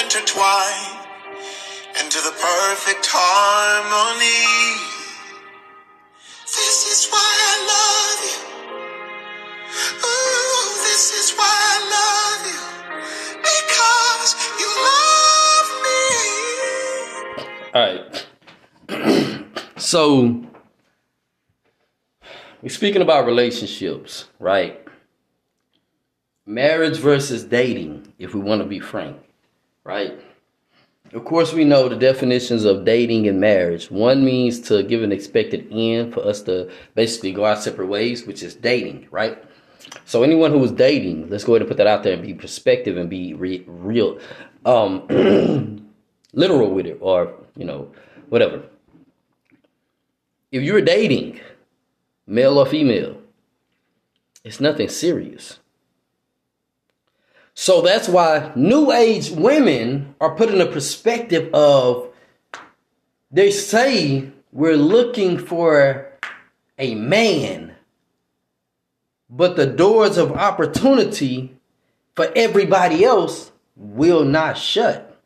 Intertwined 0.06 1.08
into 2.00 2.18
the 2.18 2.30
perfect 2.30 3.06
harmony. 3.10 4.44
This 6.44 6.78
is 6.92 7.08
why 7.10 7.30
I 7.50 7.54
love 7.74 8.20
you. 8.30 8.38
Ooh, 10.06 10.68
this 10.86 11.04
is 11.12 11.32
why 11.34 11.54
I 11.74 11.78
love 11.96 12.42
you. 12.52 12.62
Because 13.50 14.30
you 14.62 14.68
love 14.88 15.68
me. 15.86 16.06
All 17.74 17.82
right. 17.90 19.66
so, 19.76 20.45
speaking 22.68 23.02
about 23.02 23.26
relationships, 23.26 24.26
right? 24.38 24.82
Marriage 26.46 26.98
versus 26.98 27.44
dating, 27.44 28.12
if 28.18 28.34
we 28.34 28.40
want 28.40 28.62
to 28.62 28.66
be 28.66 28.80
frank 28.80 29.16
right? 29.86 30.20
Of 31.12 31.24
course, 31.24 31.52
we 31.52 31.64
know 31.64 31.88
the 31.88 31.96
definitions 31.96 32.64
of 32.64 32.84
dating 32.84 33.28
and 33.28 33.40
marriage. 33.40 33.90
One 33.90 34.24
means 34.24 34.60
to 34.62 34.82
give 34.82 35.02
an 35.04 35.12
expected 35.12 35.68
end 35.70 36.12
for 36.12 36.26
us 36.26 36.42
to 36.42 36.68
basically 36.96 37.32
go 37.32 37.44
our 37.44 37.56
separate 37.56 37.86
ways, 37.86 38.26
which 38.26 38.42
is 38.42 38.56
dating, 38.56 39.06
right? 39.12 39.42
So 40.04 40.24
anyone 40.24 40.50
who 40.50 40.62
is 40.64 40.72
dating, 40.72 41.30
let's 41.30 41.44
go 41.44 41.52
ahead 41.52 41.62
and 41.62 41.68
put 41.68 41.76
that 41.76 41.86
out 41.86 42.02
there 42.02 42.14
and 42.14 42.22
be 42.22 42.34
perspective 42.34 42.96
and 42.96 43.08
be 43.08 43.34
re- 43.34 43.64
real, 43.68 44.18
um, 44.64 45.06
literal 46.32 46.70
with 46.72 46.86
it, 46.86 46.98
or 47.00 47.32
you 47.56 47.64
know, 47.64 47.92
whatever. 48.28 48.62
If 50.50 50.64
you're 50.64 50.80
dating, 50.80 51.40
male 52.26 52.58
or 52.58 52.66
female, 52.66 53.20
it's 54.44 54.60
nothing 54.60 54.88
serious. 54.88 55.58
So 57.54 57.80
that's 57.80 58.08
why 58.08 58.52
new 58.54 58.92
age 58.92 59.30
women 59.30 60.14
are 60.20 60.34
put 60.34 60.50
in 60.50 60.60
a 60.60 60.66
perspective 60.66 61.52
of 61.54 62.12
they 63.30 63.50
say 63.50 64.30
we're 64.52 64.76
looking 64.76 65.38
for 65.38 66.12
a 66.78 66.94
man, 66.94 67.74
but 69.30 69.56
the 69.56 69.66
doors 69.66 70.18
of 70.18 70.32
opportunity 70.32 71.56
for 72.14 72.30
everybody 72.36 73.04
else 73.04 73.52
will 73.74 74.24
not 74.24 74.58
shut. 74.58 75.20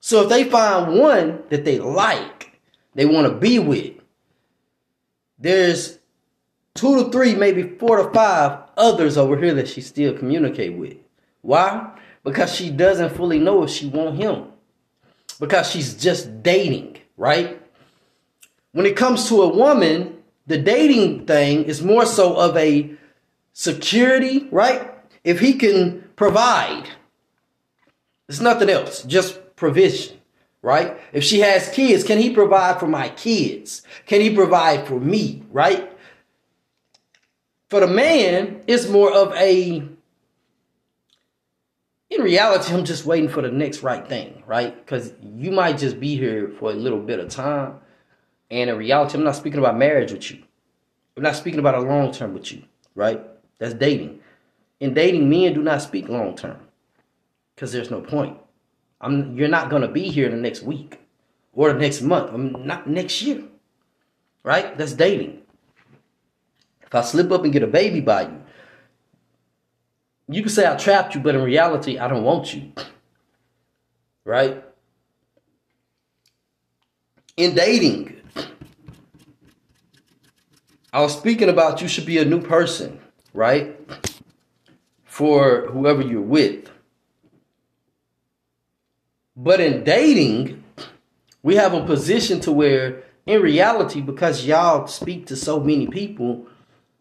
So 0.00 0.22
if 0.22 0.28
they 0.28 0.44
find 0.44 0.98
one 0.98 1.44
that 1.50 1.64
they 1.64 1.78
like, 1.78 2.58
they 2.94 3.06
want 3.06 3.28
to 3.28 3.34
be 3.34 3.58
with, 3.58 3.99
there's 5.40 5.98
two 6.74 7.02
to 7.02 7.10
three, 7.10 7.34
maybe 7.34 7.62
four 7.62 7.96
to 7.96 8.10
five 8.12 8.60
others 8.76 9.16
over 9.16 9.36
here 9.36 9.54
that 9.54 9.68
she 9.68 9.80
still 9.80 10.16
communicate 10.16 10.74
with. 10.74 10.96
Why? 11.40 11.98
Because 12.22 12.54
she 12.54 12.70
doesn't 12.70 13.16
fully 13.16 13.38
know 13.38 13.62
if 13.62 13.70
she 13.70 13.88
want 13.88 14.16
him. 14.16 14.48
Because 15.38 15.70
she's 15.70 15.94
just 15.94 16.42
dating, 16.42 16.98
right? 17.16 17.60
When 18.72 18.86
it 18.86 18.96
comes 18.96 19.28
to 19.28 19.42
a 19.42 19.48
woman, 19.48 20.18
the 20.46 20.58
dating 20.58 21.26
thing 21.26 21.64
is 21.64 21.82
more 21.82 22.04
so 22.04 22.36
of 22.36 22.56
a 22.56 22.92
security, 23.52 24.48
right? 24.50 24.92
If 25.24 25.40
he 25.40 25.54
can 25.54 26.10
provide, 26.16 26.88
it's 28.28 28.40
nothing 28.40 28.68
else, 28.68 29.02
just 29.02 29.56
provision, 29.56 30.19
right? 30.62 30.98
If 31.12 31.24
she 31.24 31.40
has 31.40 31.68
kids, 31.70 32.04
can 32.04 32.18
he 32.18 32.30
provide 32.30 32.78
for 32.80 32.86
my 32.86 33.08
kids? 33.10 33.82
Can 34.06 34.20
he 34.20 34.34
provide 34.34 34.86
for 34.86 35.00
me, 35.00 35.42
right? 35.50 35.90
For 37.68 37.80
the 37.80 37.86
man, 37.86 38.62
it's 38.66 38.88
more 38.88 39.12
of 39.12 39.32
a 39.34 39.88
in 42.10 42.22
reality, 42.22 42.74
I'm 42.74 42.84
just 42.84 43.06
waiting 43.06 43.28
for 43.28 43.40
the 43.40 43.52
next 43.52 43.84
right 43.84 44.06
thing, 44.06 44.42
right? 44.44 44.76
Because 44.76 45.12
you 45.22 45.52
might 45.52 45.78
just 45.78 46.00
be 46.00 46.16
here 46.16 46.52
for 46.58 46.70
a 46.70 46.74
little 46.74 46.98
bit 46.98 47.20
of 47.20 47.28
time. 47.28 47.76
And 48.50 48.68
in 48.68 48.76
reality, 48.76 49.16
I'm 49.16 49.22
not 49.22 49.36
speaking 49.36 49.60
about 49.60 49.78
marriage 49.78 50.10
with 50.10 50.28
you. 50.30 50.42
I'm 51.16 51.22
not 51.22 51.36
speaking 51.36 51.60
about 51.60 51.76
a 51.76 51.80
long 51.80 52.10
term 52.10 52.34
with 52.34 52.50
you, 52.50 52.64
right? 52.96 53.20
That's 53.58 53.74
dating. 53.74 54.20
In 54.80 54.92
dating, 54.92 55.30
men 55.30 55.54
do 55.54 55.62
not 55.62 55.82
speak 55.82 56.08
long 56.08 56.34
term 56.34 56.58
because 57.54 57.72
there's 57.72 57.90
no 57.90 58.00
point. 58.00 58.36
I'm, 59.00 59.36
you're 59.36 59.48
not 59.48 59.70
going 59.70 59.82
to 59.82 59.88
be 59.88 60.08
here 60.08 60.28
the 60.28 60.36
next 60.36 60.62
week 60.62 61.00
or 61.52 61.72
the 61.72 61.78
next 61.78 62.02
month, 62.02 62.32
I'm 62.32 62.66
not 62.66 62.88
next 62.88 63.22
year, 63.22 63.42
right? 64.42 64.76
That's 64.78 64.92
dating. 64.92 65.42
If 66.82 66.94
I 66.94 67.02
slip 67.02 67.30
up 67.30 67.44
and 67.44 67.52
get 67.52 67.62
a 67.62 67.66
baby 67.66 68.00
by 68.00 68.22
you, 68.22 68.42
you 70.28 70.42
can 70.42 70.50
say 70.50 70.66
I 70.66 70.76
trapped 70.76 71.14
you, 71.14 71.20
but 71.20 71.34
in 71.34 71.42
reality, 71.42 71.98
I 71.98 72.06
don't 72.08 72.22
want 72.22 72.54
you. 72.54 72.72
Right? 74.24 74.62
In 77.36 77.54
dating, 77.54 78.20
I 80.92 81.00
was 81.00 81.16
speaking 81.16 81.48
about 81.48 81.80
you 81.80 81.88
should 81.88 82.06
be 82.06 82.18
a 82.18 82.24
new 82.24 82.40
person, 82.40 83.00
right? 83.34 83.76
For 85.04 85.66
whoever 85.68 86.02
you're 86.02 86.20
with. 86.20 86.69
But 89.42 89.58
in 89.58 89.84
dating, 89.84 90.62
we 91.42 91.56
have 91.56 91.72
a 91.72 91.86
position 91.86 92.40
to 92.40 92.52
where, 92.52 93.04
in 93.24 93.40
reality, 93.40 94.02
because 94.02 94.44
y'all 94.44 94.86
speak 94.86 95.26
to 95.26 95.36
so 95.36 95.58
many 95.58 95.86
people, 95.86 96.46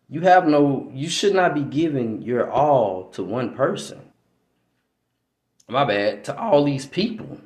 you 0.08 0.22
have 0.22 0.48
no, 0.48 0.90
you 0.94 1.10
should 1.10 1.36
not 1.36 1.54
be 1.54 1.64
giving 1.64 2.22
your 2.22 2.50
all 2.50 3.10
to 3.10 3.24
one 3.24 3.56
person. 3.56 4.00
My 5.68 5.84
bad, 5.84 6.24
to 6.24 6.40
all 6.40 6.64
these 6.64 6.86
people. 6.86 7.42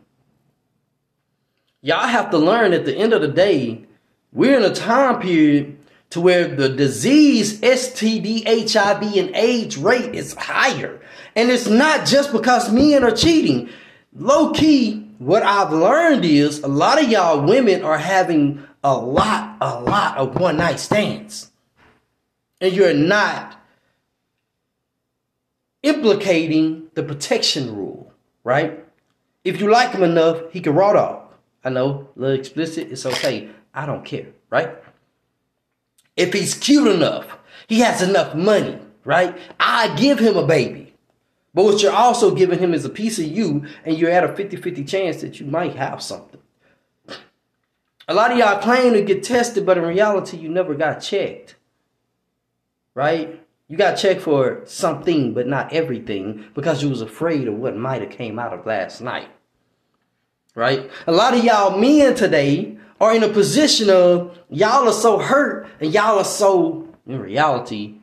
Y'all 1.82 2.08
have 2.08 2.30
to 2.30 2.38
learn 2.38 2.72
at 2.72 2.86
the 2.86 2.96
end 2.96 3.14
of 3.14 3.22
the 3.22 3.28
day, 3.28 3.86
we're 4.32 4.56
in 4.56 4.64
a 4.64 4.76
time 4.76 5.20
period 5.20 5.76
to 6.12 6.22
where 6.22 6.48
the 6.48 6.70
disease, 6.70 7.60
STD, 7.62 8.72
HIV, 8.72 9.18
and 9.18 9.36
AIDS 9.36 9.76
rate 9.76 10.14
is 10.14 10.36
higher. 10.36 11.02
And 11.36 11.50
it's 11.50 11.68
not 11.68 12.06
just 12.06 12.32
because 12.32 12.72
men 12.72 13.04
are 13.04 13.10
cheating. 13.10 13.70
Low 14.15 14.52
key, 14.52 15.08
what 15.17 15.43
I've 15.43 15.71
learned 15.71 16.26
is 16.26 16.60
a 16.60 16.67
lot 16.67 17.02
of 17.02 17.10
y'all 17.10 17.45
women 17.45 17.84
are 17.84 17.97
having 17.97 18.63
a 18.84 18.95
lot, 18.95 19.58
a 19.62 19.80
lot 19.80 20.17
of 20.17 20.36
one 20.36 20.58
night 20.58 20.80
stands 20.80 21.52
and 22.62 22.73
you're 22.73 22.93
not 22.93 23.60
implicating 25.82 26.89
the 26.93 27.04
protection 27.04 27.76
rule, 27.76 28.13
right? 28.43 28.86
If 29.43 29.60
you 29.60 29.69
like 29.69 29.91
him 29.91 30.04
enough, 30.04 30.52
he 30.52 30.62
can 30.62 30.73
raw 30.73 30.93
dog. 30.93 31.34
I 31.63 31.69
know, 31.69 32.10
a 32.15 32.19
little 32.19 32.39
explicit, 32.39 32.91
it's 32.91 33.06
okay. 33.06 33.49
I 33.73 33.86
don't 33.86 34.06
care, 34.06 34.28
right? 34.49 34.78
If 36.15 36.34
he's 36.34 36.54
cute 36.54 36.88
enough, 36.88 37.38
he 37.67 37.80
has 37.80 38.02
enough 38.02 38.36
money, 38.36 38.80
right? 39.04 39.38
I 39.60 39.95
give 39.95 40.19
him 40.19 40.38
a 40.38 40.45
baby. 40.45 40.83
But 41.54 41.66
what 41.66 41.82
you're 41.82 41.92
also 41.92 42.34
giving 42.34 42.60
him 42.60 42.74
is 42.74 42.86
a 42.86 42.89
piece 42.89 43.20
of 43.20 43.26
you, 43.26 43.66
and 43.86 43.98
you're 43.98 44.10
at 44.10 44.24
a 44.24 44.36
50 44.36 44.58
50 44.58 44.84
chance 44.84 45.22
that 45.22 45.39
you 45.39 45.46
might 45.46 45.76
have 45.76 46.02
something. 46.02 46.42
A 48.08 48.13
lot 48.13 48.32
of 48.32 48.38
y'all 48.38 48.62
claim 48.62 48.94
to 48.94 49.02
get 49.02 49.24
tested, 49.24 49.66
but 49.66 49.78
in 49.78 49.84
reality, 49.84 50.38
you 50.38 50.50
never 50.50 50.74
got 50.74 51.00
checked 51.00 51.56
right? 52.94 53.42
You 53.68 53.78
got 53.78 53.96
checked 53.96 54.22
for 54.22 54.62
something, 54.66 55.34
but 55.34 55.48
not 55.48 55.74
everything, 55.74 56.46
because 56.54 56.84
you 56.84 56.89
was 56.89 57.02
afraid 57.02 57.48
of 57.48 57.56
what 57.56 57.76
might 57.76 58.02
have 58.02 58.12
came 58.12 58.38
out 58.38 58.54
of 58.54 58.66
last 58.66 59.02
night, 59.02 59.30
right? 60.56 60.89
A 61.08 61.12
lot 61.12 61.34
of 61.34 61.44
y'all 61.44 61.78
men 61.78 62.16
today 62.16 62.78
are 63.00 63.16
in 63.16 63.24
a 63.24 63.30
position 63.30 63.89
of 63.89 64.38
y'all 64.50 64.88
are 64.88 64.94
so 64.94 65.18
hurt 65.18 65.68
and 65.80 65.94
y'all 65.94 66.20
are 66.20 66.26
so, 66.26 66.88
in 67.08 67.20
reality, 67.20 67.96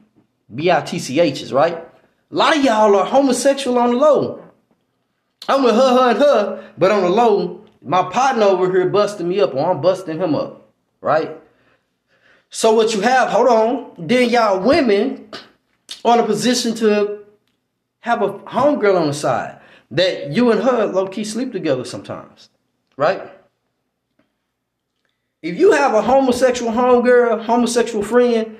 B-I-T-C-H's, 0.52 1.52
right? 1.52 1.86
A 2.30 2.34
lot 2.34 2.56
of 2.56 2.64
y'all 2.64 2.94
are 2.94 3.04
homosexual 3.04 3.78
on 3.78 3.90
the 3.90 3.96
low. 3.96 4.44
I'm 5.48 5.64
with 5.64 5.74
her, 5.74 5.80
her, 5.80 6.10
and 6.10 6.18
her, 6.18 6.72
but 6.78 6.92
on 6.92 7.02
the 7.02 7.10
low, 7.10 7.64
my 7.82 8.08
partner 8.10 8.44
over 8.44 8.70
here 8.70 8.88
busting 8.88 9.28
me 9.28 9.40
up 9.40 9.54
or 9.54 9.70
I'm 9.70 9.80
busting 9.80 10.18
him 10.18 10.34
up, 10.34 10.70
right? 11.00 11.36
So 12.50 12.74
what 12.74 12.94
you 12.94 13.00
have, 13.00 13.30
hold 13.30 13.48
on, 13.48 13.92
then 13.98 14.28
y'all 14.28 14.60
women 14.60 15.30
are 16.04 16.18
in 16.18 16.24
a 16.24 16.26
position 16.26 16.74
to 16.76 17.24
have 18.00 18.22
a 18.22 18.32
homegirl 18.32 19.00
on 19.00 19.06
the 19.08 19.14
side 19.14 19.60
that 19.90 20.30
you 20.30 20.52
and 20.52 20.62
her 20.62 20.86
low 20.86 21.08
key 21.08 21.24
sleep 21.24 21.52
together 21.52 21.84
sometimes, 21.84 22.48
right? 22.96 23.32
If 25.42 25.58
you 25.58 25.72
have 25.72 25.94
a 25.94 26.02
homosexual 26.02 26.72
homegirl, 26.72 27.44
homosexual 27.44 28.04
friend, 28.04 28.56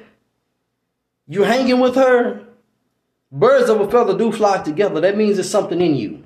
you're 1.29 1.47
hanging 1.47 1.79
with 1.79 1.95
her, 1.95 2.47
birds 3.33 3.69
of 3.69 3.81
a 3.81 3.91
feather 3.91 4.17
do 4.17 4.33
flock 4.33 4.65
together. 4.65 5.01
That 5.01 5.17
means 5.17 5.37
there's 5.37 5.51
something 5.51 5.81
in 5.81 5.95
you. 5.95 6.25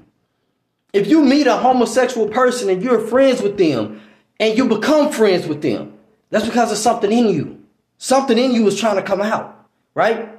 If 0.93 1.09
you 1.09 1.25
meet 1.25 1.47
a 1.47 1.57
homosexual 1.57 2.29
person 2.29 2.71
and 2.71 2.83
you're 2.83 3.01
friends 3.01 3.43
with 3.43 3.59
them 3.59 4.01
and 4.39 4.57
you 4.57 4.69
become 4.69 5.11
friends 5.11 5.47
with 5.47 5.61
them, 5.61 5.95
that's 6.31 6.47
because 6.47 6.69
there's 6.69 6.81
something 6.81 7.13
in 7.13 7.29
you. 7.29 7.65
Something 7.99 8.39
in 8.39 8.53
you 8.53 8.67
is 8.67 8.79
trying 8.79 8.97
to 8.97 9.03
come 9.03 9.21
out, 9.21 9.67
right? 9.95 10.31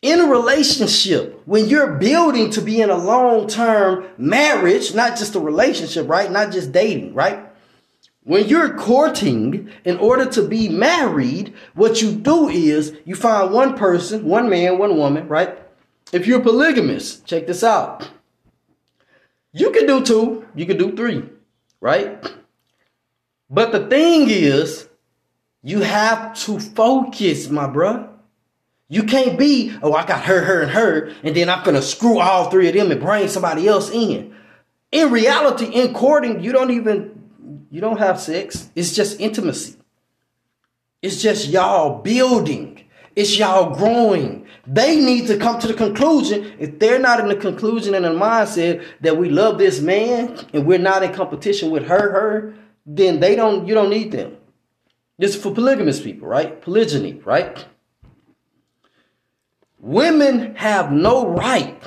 In 0.00 0.20
a 0.20 0.26
relationship, 0.26 1.42
when 1.44 1.66
you're 1.68 1.94
building 1.94 2.50
to 2.50 2.60
be 2.60 2.80
in 2.80 2.90
a 2.90 2.96
long 2.96 3.48
term 3.48 4.06
marriage, 4.16 4.94
not 4.94 5.18
just 5.18 5.34
a 5.34 5.40
relationship, 5.40 6.08
right? 6.08 6.30
Not 6.30 6.52
just 6.52 6.70
dating, 6.70 7.14
right? 7.14 7.47
When 8.24 8.46
you're 8.46 8.76
courting 8.76 9.70
in 9.84 9.96
order 9.98 10.26
to 10.26 10.46
be 10.46 10.68
married, 10.68 11.54
what 11.74 12.02
you 12.02 12.12
do 12.12 12.48
is 12.48 12.94
you 13.04 13.14
find 13.14 13.52
one 13.52 13.76
person, 13.76 14.26
one 14.26 14.50
man, 14.50 14.78
one 14.78 14.96
woman, 14.96 15.28
right? 15.28 15.58
If 16.12 16.26
you're 16.26 16.40
polygamous, 16.40 17.20
check 17.20 17.46
this 17.46 17.64
out. 17.64 18.10
You 19.52 19.70
can 19.70 19.86
do 19.86 20.04
two, 20.04 20.46
you 20.54 20.66
can 20.66 20.76
do 20.76 20.94
three, 20.94 21.24
right? 21.80 22.22
But 23.48 23.72
the 23.72 23.86
thing 23.86 24.28
is, 24.28 24.88
you 25.62 25.80
have 25.80 26.38
to 26.40 26.60
focus, 26.60 27.48
my 27.48 27.66
bruh. 27.66 28.08
You 28.90 29.02
can't 29.02 29.38
be, 29.38 29.76
oh, 29.82 29.92
I 29.92 30.06
got 30.06 30.24
her, 30.24 30.42
her, 30.42 30.62
and 30.62 30.70
her, 30.70 31.12
and 31.22 31.34
then 31.34 31.50
I'm 31.50 31.64
gonna 31.64 31.82
screw 31.82 32.20
all 32.20 32.50
three 32.50 32.68
of 32.68 32.74
them 32.74 32.90
and 32.90 33.00
bring 33.00 33.28
somebody 33.28 33.68
else 33.68 33.90
in. 33.90 34.34
In 34.92 35.10
reality, 35.10 35.66
in 35.66 35.92
courting, 35.92 36.42
you 36.42 36.52
don't 36.52 36.70
even, 36.70 37.27
you 37.70 37.80
don't 37.80 37.98
have 37.98 38.20
sex. 38.20 38.70
It's 38.74 38.94
just 38.94 39.20
intimacy. 39.20 39.76
It's 41.02 41.20
just 41.22 41.48
y'all 41.48 42.02
building. 42.02 42.84
It's 43.14 43.38
y'all 43.38 43.74
growing. 43.74 44.46
They 44.66 44.96
need 44.96 45.26
to 45.28 45.38
come 45.38 45.58
to 45.60 45.66
the 45.66 45.74
conclusion. 45.74 46.52
If 46.58 46.78
they're 46.78 46.98
not 46.98 47.20
in 47.20 47.28
the 47.28 47.36
conclusion 47.36 47.94
and 47.94 48.04
the 48.04 48.10
mindset 48.10 48.84
that 49.00 49.16
we 49.16 49.28
love 49.28 49.58
this 49.58 49.80
man 49.80 50.38
and 50.52 50.66
we're 50.66 50.78
not 50.78 51.02
in 51.02 51.12
competition 51.12 51.70
with 51.70 51.84
her, 51.86 52.12
her, 52.12 52.54
then 52.86 53.20
they 53.20 53.34
don't, 53.34 53.66
you 53.66 53.74
don't 53.74 53.90
need 53.90 54.12
them. 54.12 54.36
This 55.18 55.34
is 55.34 55.42
for 55.42 55.52
polygamous 55.52 56.00
people, 56.00 56.28
right? 56.28 56.60
Polygyny, 56.62 57.14
right? 57.24 57.66
Women 59.80 60.54
have 60.56 60.92
no 60.92 61.26
right 61.26 61.82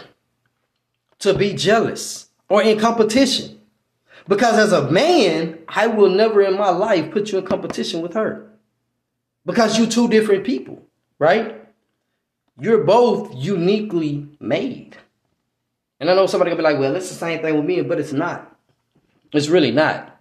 to 1.19 1.33
be 1.33 1.53
jealous 1.53 2.29
or 2.49 2.61
in 2.61 2.79
competition 2.79 3.60
Because 4.27 4.57
as 4.57 4.71
a 4.71 4.89
man, 4.91 5.59
I 5.67 5.87
will 5.87 6.09
never 6.09 6.41
in 6.41 6.57
my 6.57 6.69
life 6.69 7.11
put 7.11 7.31
you 7.31 7.39
in 7.39 7.45
competition 7.45 8.01
with 8.01 8.13
her. 8.13 8.51
Because 9.45 9.77
you're 9.77 9.87
two 9.87 10.07
different 10.07 10.43
people, 10.43 10.85
right? 11.17 11.65
You're 12.59 12.83
both 12.83 13.33
uniquely 13.35 14.27
made. 14.39 14.97
And 15.99 16.09
I 16.09 16.15
know 16.15 16.27
somebody 16.27 16.51
gonna 16.51 16.61
be 16.61 16.63
like, 16.63 16.79
well, 16.79 16.95
it's 16.95 17.09
the 17.09 17.15
same 17.15 17.41
thing 17.41 17.55
with 17.55 17.65
me, 17.65 17.81
but 17.81 17.99
it's 17.99 18.13
not. 18.13 18.55
It's 19.33 19.47
really 19.47 19.71
not. 19.71 20.19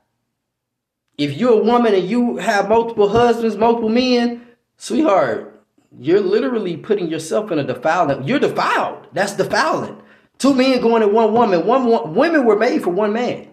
If 1.19 1.37
you're 1.37 1.61
a 1.61 1.63
woman 1.63 1.95
and 1.95 2.09
you 2.09 2.39
have 2.39 2.69
multiple 2.69 3.09
husbands, 3.09 3.57
multiple 3.57 3.91
men, 3.91 4.47
sweetheart, 4.77 5.63
you're 5.99 6.21
literally 6.21 6.77
putting 6.77 7.09
yourself 7.09 7.51
in 7.51 7.59
a 7.59 7.65
defilement. 7.65 8.27
You're 8.27 8.39
defiled. 8.39 9.09
That's 9.13 9.35
defiling. 9.35 10.01
Two 10.39 10.55
men 10.55 10.81
going 10.81 11.03
at 11.03 11.13
one 11.13 11.35
woman. 11.35 11.67
One, 11.67 11.85
one 11.87 12.15
women 12.15 12.47
were 12.47 12.59
made 12.59 12.83
for 12.83 12.91
one 12.91 13.13
man. 13.13 13.49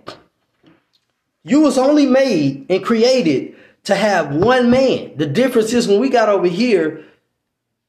You 1.44 1.62
was 1.62 1.78
only 1.78 2.06
made 2.06 2.66
and 2.70 2.84
created 2.84 3.56
to 3.86 3.96
have 3.96 4.36
one 4.36 4.70
man. 4.70 5.16
The 5.16 5.26
difference 5.26 5.72
is 5.74 5.88
when 5.88 6.00
we 6.00 6.10
got 6.10 6.30
over 6.30 6.48
here, 6.48 7.06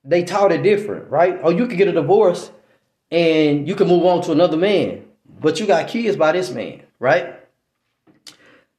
they 0.04 0.22
taught 0.22 0.52
it 0.52 0.62
different, 0.62 1.10
right? 1.10 1.38
Or 1.42 1.52
you 1.52 1.66
could 1.66 1.76
get 1.76 1.88
a 1.88 1.92
divorce 1.92 2.50
and 3.10 3.66
you 3.66 3.74
can 3.74 3.88
move 3.88 4.04
on 4.04 4.22
to 4.22 4.32
another 4.32 4.56
man, 4.56 5.04
but 5.40 5.58
you 5.58 5.66
got 5.66 5.88
kids 5.88 6.16
by 6.16 6.32
this 6.32 6.50
man, 6.50 6.82
right? 6.98 7.34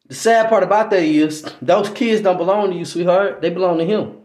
The 0.08 0.16
sad 0.16 0.50
part 0.50 0.64
about 0.64 0.90
that 0.90 1.04
is 1.04 1.44
those 1.62 1.90
kids 1.90 2.22
don't 2.22 2.38
belong 2.38 2.72
to 2.72 2.78
you, 2.78 2.86
sweetheart. 2.86 3.42
They 3.42 3.50
belong 3.50 3.78
to 3.78 3.86
him. 3.86 4.18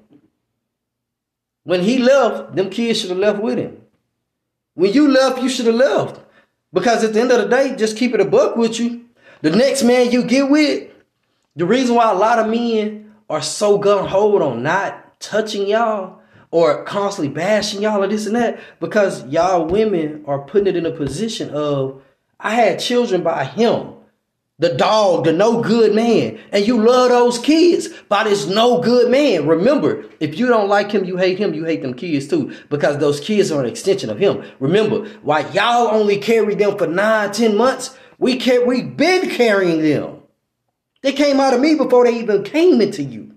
When 1.64 1.82
he 1.82 1.98
left, 1.98 2.54
them 2.54 2.70
kids 2.70 3.00
should 3.00 3.10
have 3.10 3.18
left 3.18 3.42
with 3.42 3.58
him. 3.58 3.82
When 4.74 4.92
you 4.92 5.08
left, 5.08 5.42
you 5.42 5.48
should 5.48 5.66
have 5.66 5.74
left. 5.74 6.20
Because 6.72 7.04
at 7.04 7.12
the 7.12 7.20
end 7.20 7.32
of 7.32 7.42
the 7.42 7.48
day, 7.48 7.76
just 7.76 7.96
keep 7.96 8.14
it 8.14 8.20
a 8.20 8.24
buck 8.24 8.56
with 8.56 8.78
you. 8.80 9.04
The 9.44 9.50
next 9.50 9.82
man 9.82 10.10
you 10.10 10.24
get 10.24 10.48
with, 10.48 10.90
the 11.54 11.66
reason 11.66 11.94
why 11.94 12.10
a 12.10 12.14
lot 12.14 12.38
of 12.38 12.48
men 12.48 13.12
are 13.28 13.42
so 13.42 13.76
gun 13.76 14.08
hold 14.08 14.40
on 14.40 14.62
not 14.62 15.20
touching 15.20 15.66
y'all 15.66 16.22
or 16.50 16.82
constantly 16.84 17.28
bashing 17.28 17.82
y'all 17.82 18.02
or 18.02 18.08
this 18.08 18.24
and 18.24 18.36
that, 18.36 18.58
because 18.80 19.26
y'all 19.26 19.66
women 19.66 20.24
are 20.26 20.38
putting 20.38 20.68
it 20.68 20.76
in 20.76 20.86
a 20.86 20.90
position 20.90 21.50
of, 21.50 22.00
I 22.40 22.54
had 22.54 22.80
children 22.80 23.22
by 23.22 23.44
him, 23.44 23.92
the 24.58 24.72
dog, 24.72 25.24
the 25.24 25.32
no 25.34 25.60
good 25.60 25.94
man, 25.94 26.38
and 26.50 26.66
you 26.66 26.82
love 26.82 27.10
those 27.10 27.38
kids 27.38 27.88
by 28.08 28.24
this 28.24 28.46
no 28.46 28.80
good 28.80 29.10
man. 29.10 29.46
Remember, 29.46 30.06
if 30.20 30.38
you 30.38 30.46
don't 30.46 30.70
like 30.70 30.90
him, 30.90 31.04
you 31.04 31.18
hate 31.18 31.38
him, 31.38 31.52
you 31.52 31.66
hate 31.66 31.82
them 31.82 31.92
kids 31.92 32.28
too, 32.28 32.56
because 32.70 32.96
those 32.96 33.20
kids 33.20 33.50
are 33.50 33.62
an 33.62 33.68
extension 33.68 34.08
of 34.08 34.18
him. 34.18 34.42
Remember, 34.58 35.06
why 35.20 35.40
y'all 35.50 35.88
only 35.88 36.16
carry 36.16 36.54
them 36.54 36.78
for 36.78 36.86
nine, 36.86 37.30
ten 37.30 37.58
months, 37.58 37.98
we 38.18 38.36
can 38.36 38.66
we've 38.66 38.96
been 38.96 39.30
carrying 39.30 39.82
them. 39.82 40.22
They 41.02 41.12
came 41.12 41.40
out 41.40 41.54
of 41.54 41.60
me 41.60 41.74
before 41.74 42.04
they 42.04 42.18
even 42.18 42.44
came 42.44 42.80
into 42.80 43.02
you. 43.02 43.34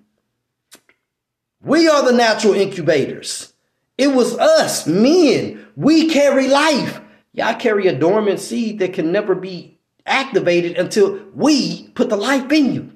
We 1.61 1.87
are 1.89 2.05
the 2.05 2.13
natural 2.13 2.53
incubators. 2.53 3.53
It 3.97 4.07
was 4.07 4.37
us, 4.37 4.87
men. 4.87 5.65
We 5.75 6.09
carry 6.09 6.47
life. 6.47 7.01
Y'all 7.33 7.55
carry 7.55 7.87
a 7.87 7.97
dormant 7.97 8.39
seed 8.39 8.79
that 8.79 8.93
can 8.93 9.11
never 9.11 9.35
be 9.35 9.77
activated 10.05 10.77
until 10.77 11.19
we 11.33 11.89
put 11.89 12.09
the 12.09 12.15
life 12.15 12.51
in 12.51 12.73
you. 12.73 12.91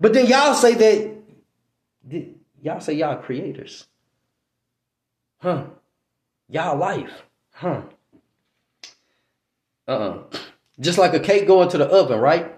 But 0.00 0.12
then 0.12 0.26
y'all 0.26 0.54
say 0.54 0.74
that 0.74 1.18
y'all 2.62 2.80
say 2.80 2.94
y'all 2.94 3.16
creators. 3.16 3.86
Huh. 5.40 5.64
Y'all 6.48 6.78
life. 6.78 7.22
Huh. 7.52 7.82
Uh-uh. 9.86 10.22
Just 10.80 10.98
like 10.98 11.14
a 11.14 11.20
cake 11.20 11.46
going 11.46 11.68
to 11.70 11.78
the 11.78 11.86
oven, 11.86 12.20
right? 12.20 12.54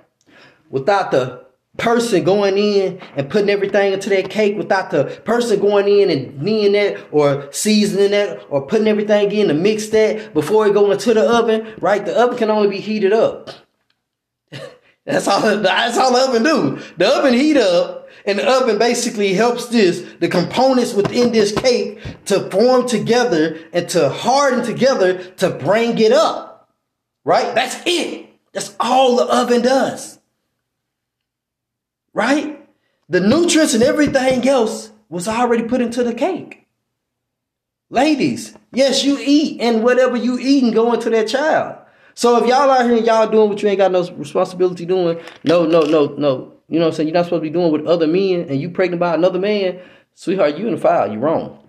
Without 0.71 1.11
the 1.11 1.47
person 1.79 2.25
going 2.25 2.59
in 2.59 3.01
and 3.17 3.31
putting 3.31 3.49
everything 3.49 3.93
into 3.93 4.11
that 4.11 4.29
cake, 4.29 4.57
without 4.57 4.91
the 4.91 5.05
person 5.25 5.61
going 5.61 5.89
in 5.89 6.11
and 6.11 6.41
kneading 6.41 6.73
that 6.73 7.01
or 7.13 7.49
seasoning 7.53 8.11
that 8.11 8.45
or 8.51 8.67
putting 8.67 8.89
everything 8.89 9.31
in 9.33 9.49
to 9.49 9.55
mix 9.55 9.89
that 9.89 10.35
before 10.35 10.67
it 10.67 10.75
go 10.75 10.91
into 10.91 11.15
the 11.15 11.23
oven, 11.23 11.75
right? 11.81 12.05
The 12.05 12.19
oven 12.19 12.37
can 12.37 12.51
only 12.51 12.69
be 12.69 12.81
heated 12.81 13.13
up. 13.13 13.51
that's 15.05 15.27
all. 15.27 15.41
That's 15.41 15.97
all 15.97 16.13
the 16.13 16.29
oven 16.29 16.43
do. 16.43 16.83
The 16.97 17.09
oven 17.09 17.35
heat 17.35 17.57
up, 17.57 18.09
and 18.27 18.39
the 18.39 18.49
oven 18.49 18.79
basically 18.79 19.33
helps 19.33 19.67
this 19.69 20.05
the 20.19 20.29
components 20.29 20.93
within 20.93 21.33
this 21.33 21.53
cake 21.53 22.01
to 22.27 22.51
form 22.51 22.87
together 22.87 23.59
and 23.73 23.89
to 23.91 24.09
harden 24.11 24.65
together 24.65 25.23
to 25.35 25.51
bring 25.51 25.99
it 25.99 26.13
up. 26.13 26.50
Right? 27.25 27.55
That's 27.55 27.81
it. 27.87 28.29
That's 28.53 28.75
all 28.81 29.17
the 29.17 29.25
oven 29.25 29.63
does. 29.63 30.19
Right? 32.13 32.69
The 33.09 33.21
nutrients 33.21 33.75
and 33.75 33.83
everything 33.83 34.47
else 34.49 34.93
was 35.09 35.29
already 35.29 35.65
put 35.65 35.81
into 35.81 36.03
the 36.03 36.15
cake. 36.15 36.67
Ladies, 37.91 38.57
yes, 38.73 39.05
you 39.05 39.19
eat, 39.21 39.61
and 39.61 39.83
whatever 39.83 40.17
you 40.17 40.39
eat 40.39 40.63
and 40.63 40.73
go 40.73 40.93
into 40.93 41.11
that 41.11 41.27
child. 41.27 41.77
So 42.15 42.37
if 42.37 42.47
y'all 42.49 42.71
out 42.71 42.85
here 42.85 42.97
and 42.97 43.07
y'all 43.07 43.29
doing 43.29 43.49
what 43.49 43.63
you 43.63 43.69
ain't 43.69 43.79
got 43.79 43.91
no 43.91 44.09
responsibility 44.13 44.87
doing, 44.87 45.21
no, 45.43 45.67
no, 45.67 45.81
no, 45.83 46.07
no. 46.17 46.53
You 46.69 46.79
know 46.79 46.85
what 46.85 46.93
I'm 46.93 46.97
saying? 46.97 47.09
You're 47.09 47.15
not 47.15 47.25
supposed 47.25 47.43
to 47.43 47.49
be 47.49 47.51
doing 47.51 47.73
with 47.73 47.87
other 47.87 48.07
men 48.07 48.47
and 48.49 48.61
you 48.61 48.71
pregnant 48.71 49.01
by 49.01 49.15
another 49.15 49.41
man, 49.41 49.81
sweetheart, 50.15 50.57
you 50.57 50.69
in 50.69 50.75
the 50.75 50.81
file. 50.81 51.11
You 51.11 51.19
wrong. 51.19 51.65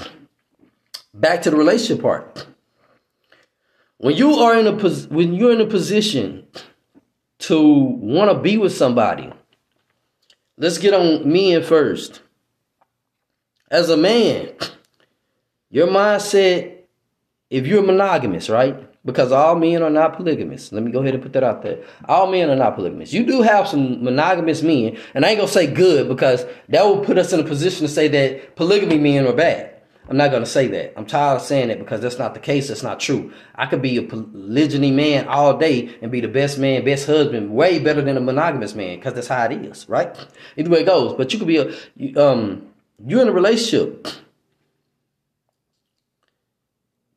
Back 1.14 1.42
to 1.44 1.50
the 1.50 1.58
relationship 1.58 2.04
part. 2.04 2.46
When 4.02 4.16
you 4.16 4.34
are 4.34 4.58
in 4.58 4.66
a 4.66 4.76
pos- 4.76 5.06
when 5.06 5.36
you're 5.36 5.52
in 5.52 5.62
a 5.62 5.68
position 5.68 6.48
to 7.38 7.62
want 7.62 8.32
to 8.32 8.40
be 8.40 8.58
with 8.58 8.76
somebody, 8.76 9.32
let's 10.58 10.80
get 10.80 10.96
on 10.96 11.32
men 11.32 11.62
first. 11.62 12.24
As 13.70 13.92
a 13.92 13.98
man, 13.98 14.54
your 15.70 15.86
mindset, 15.86 16.78
if 17.52 17.68
you're 17.68 17.84
monogamous, 17.84 18.50
right? 18.50 18.76
Because 19.06 19.32
all 19.32 19.56
men 19.56 19.84
are 19.84 19.90
not 19.92 20.18
polygamous. 20.18 20.72
Let 20.72 20.82
me 20.82 20.92
go 20.92 21.02
ahead 21.02 21.14
and 21.14 21.22
put 21.22 21.34
that 21.34 21.44
out 21.44 21.62
there. 21.62 21.84
All 22.06 22.26
men 22.26 22.50
are 22.50 22.56
not 22.56 22.76
polygamous. 22.76 23.14
You 23.14 23.24
do 23.24 23.44
have 23.44 23.68
some 23.68 24.04
monogamous 24.04 24.64
men, 24.64 24.98
and 25.14 25.24
I 25.24 25.30
ain't 25.30 25.38
gonna 25.38 25.52
say 25.52 25.68
good 25.68 26.08
because 26.08 26.44
that 26.70 26.84
will 26.84 27.06
put 27.06 27.20
us 27.20 27.34
in 27.34 27.40
a 27.40 27.44
position 27.44 27.86
to 27.86 27.94
say 27.94 28.08
that 28.08 28.56
polygamy 28.56 28.98
men 28.98 29.28
are 29.28 29.34
bad. 29.34 29.81
I'm 30.10 30.18
not 30.18 30.32
going 30.32 30.44
to 30.44 30.50
say 30.50 30.68
that. 30.68 30.94
I'm 30.98 31.06
tired 31.06 31.38
of 31.38 31.42
saying 31.42 31.70
it 31.70 31.80
because 31.80 32.02
that's 32.02 32.18
not 32.18 32.34
the 32.34 32.40
case. 32.40 32.68
That's 32.68 32.84
not 32.84 33.00
true. 33.00 33.32
I 33.56 33.66
could 33.66 33.82
be 33.82 33.98
a 33.98 34.02
polygyny 34.02 34.92
man 34.92 35.28
all 35.28 35.58
day 35.58 35.96
and 36.02 36.12
be 36.12 36.22
the 36.22 36.28
best 36.28 36.58
man, 36.58 36.84
best 36.84 37.06
husband, 37.06 37.54
way 37.54 37.80
better 37.80 38.02
than 38.02 38.18
a 38.18 38.22
monogamous 38.22 38.76
man 38.76 38.98
because 38.98 39.14
that's 39.14 39.28
how 39.28 39.46
it 39.46 39.54
is, 39.54 39.88
right? 39.88 40.18
Either 40.58 40.70
way 40.70 40.82
it 40.82 40.86
goes. 40.86 41.16
But 41.16 41.32
you 41.32 41.40
could 41.40 41.48
be 41.48 41.58
a, 41.58 42.22
um, 42.22 42.68
you're 43.06 43.22
in 43.22 43.30
a 43.30 43.32
relationship. 43.32 44.08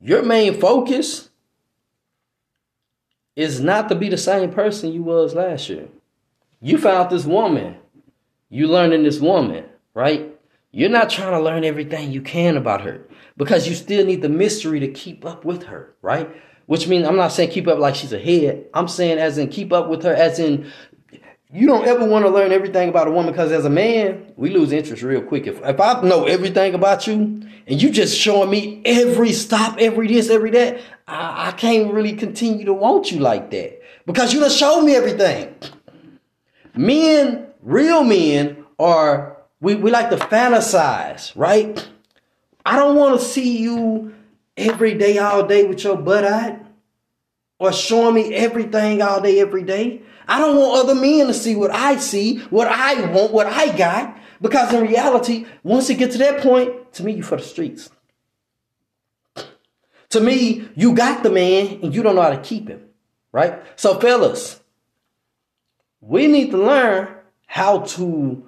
Your 0.01 0.23
main 0.23 0.61
focus 0.61 1.31
is 3.35 3.61
not 3.61 3.89
to 3.89 3.95
be 3.95 4.09
the 4.09 4.19
same 4.19 4.53
person 4.53 4.93
you 4.93 5.03
was 5.03 5.35
last 5.35 5.69
year. 5.69 5.89
You 6.61 6.79
found 6.79 7.11
this 7.11 7.25
woman. 7.25 7.77
You 8.51 8.69
learning 8.69 9.03
this 9.03 9.19
woman, 9.19 9.65
right? 9.95 10.34
You're 10.75 10.91
not 10.91 11.09
trying 11.09 11.31
to 11.31 11.41
learn 11.41 11.63
everything 11.63 12.11
you 12.11 12.21
can 12.21 12.57
about 12.57 12.81
her 12.81 13.07
because 13.37 13.69
you 13.69 13.77
still 13.77 14.05
need 14.05 14.23
the 14.23 14.29
mystery 14.29 14.81
to 14.81 14.89
keep 14.89 15.25
up 15.25 15.45
with 15.45 15.63
her, 15.63 15.95
right? 16.03 16.29
Which 16.67 16.89
means 16.89 17.07
I'm 17.07 17.15
not 17.15 17.29
saying 17.29 17.51
keep 17.51 17.69
up 17.69 17.79
like 17.79 17.95
she's 17.95 18.13
a 18.13 18.19
head. 18.19 18.67
I'm 18.75 18.89
saying 18.89 19.19
as 19.19 19.39
in 19.39 19.51
keep 19.51 19.73
up 19.73 19.89
with 19.89 20.03
her, 20.03 20.13
as 20.13 20.41
in 20.41 20.73
you 21.53 21.69
don't 21.69 21.87
ever 21.87 22.05
want 22.05 22.25
to 22.25 22.29
learn 22.29 22.51
everything 22.51 22.89
about 22.89 23.07
a 23.07 23.13
woman 23.13 23.31
because 23.31 23.53
as 23.53 23.65
a 23.65 23.71
man, 23.71 24.33
we 24.35 24.51
lose 24.51 24.73
interest 24.73 25.05
real 25.05 25.23
quick. 25.23 25.47
If, 25.47 25.63
if 25.63 25.81
I 25.81 26.03
know 26.03 26.25
everything 26.25 26.75
about 26.75 27.07
you 27.07 27.15
and 27.69 27.81
you 27.81 27.91
just 27.91 28.19
showing 28.19 28.51
me 28.51 28.83
every 28.85 29.33
stop, 29.33 29.77
every 29.79 30.09
this, 30.09 30.29
every 30.29 30.51
that, 30.51 30.81
I, 31.07 31.51
I 31.51 31.53
can't 31.53 31.95
really 31.95 32.15
continue 32.15 32.65
to 32.65 32.75
want 32.75 33.13
you 33.13 33.21
like 33.21 33.53
that 33.53 33.81
because 34.07 34.35
you 34.35 34.41
done 34.41 34.51
showed 34.51 34.83
me 34.83 34.97
everything. 34.97 35.55
Men, 36.75 37.47
real 37.63 38.03
men, 38.03 38.65
are 38.77 39.34
we, 39.65 39.75
we 39.75 39.91
like 39.91 40.11
to 40.11 40.17
fantasize, 40.17 41.33
right? 41.35 41.89
I 42.67 42.77
don't 42.77 42.97
want 42.97 43.19
to 43.19 43.27
see 43.27 43.57
you 43.59 44.15
every 44.59 44.93
day, 44.93 45.17
all 45.17 45.47
day 45.47 45.65
with 45.65 45.83
your 45.83 45.97
butt 45.97 46.25
out 46.25 46.59
or 47.59 47.73
showing 47.73 48.15
me 48.15 48.35
everything 48.35 49.01
all 49.01 49.23
day, 49.23 49.41
every 49.41 49.63
day. 49.63 50.03
I 50.29 50.39
don't 50.39 50.57
want 50.57 50.81
other 50.81 50.95
men 50.95 51.29
to 51.29 51.35
see 51.35 51.57
what 51.57 51.71
I 51.71 51.97
see, 51.97 52.41
what 52.51 52.69
I 52.69 53.11
want, 53.11 53.33
what 53.33 53.47
I 53.47 53.75
got. 53.75 54.19
Because 54.43 54.73
in 54.75 54.83
reality, 54.83 55.47
once 55.63 55.89
it 55.89 55.95
gets 55.95 56.13
to 56.13 56.19
that 56.19 56.43
point, 56.43 56.93
to 56.95 57.03
me, 57.03 57.13
you 57.13 57.23
for 57.23 57.37
the 57.37 57.43
streets. 57.43 57.89
To 60.11 60.21
me, 60.21 60.69
you 60.77 60.95
got 60.95 61.23
the 61.23 61.31
man 61.31 61.81
and 61.83 61.95
you 61.95 62.03
don't 62.03 62.17
know 62.17 62.23
how 62.23 62.31
to 62.31 62.43
keep 62.43 62.69
him, 62.69 62.83
right? 63.33 63.63
So, 63.77 63.99
fellas, 63.99 64.61
we 66.03 66.27
need 66.27 66.51
to 66.51 66.59
learn 66.59 67.09
how 67.47 67.81
to 67.81 68.47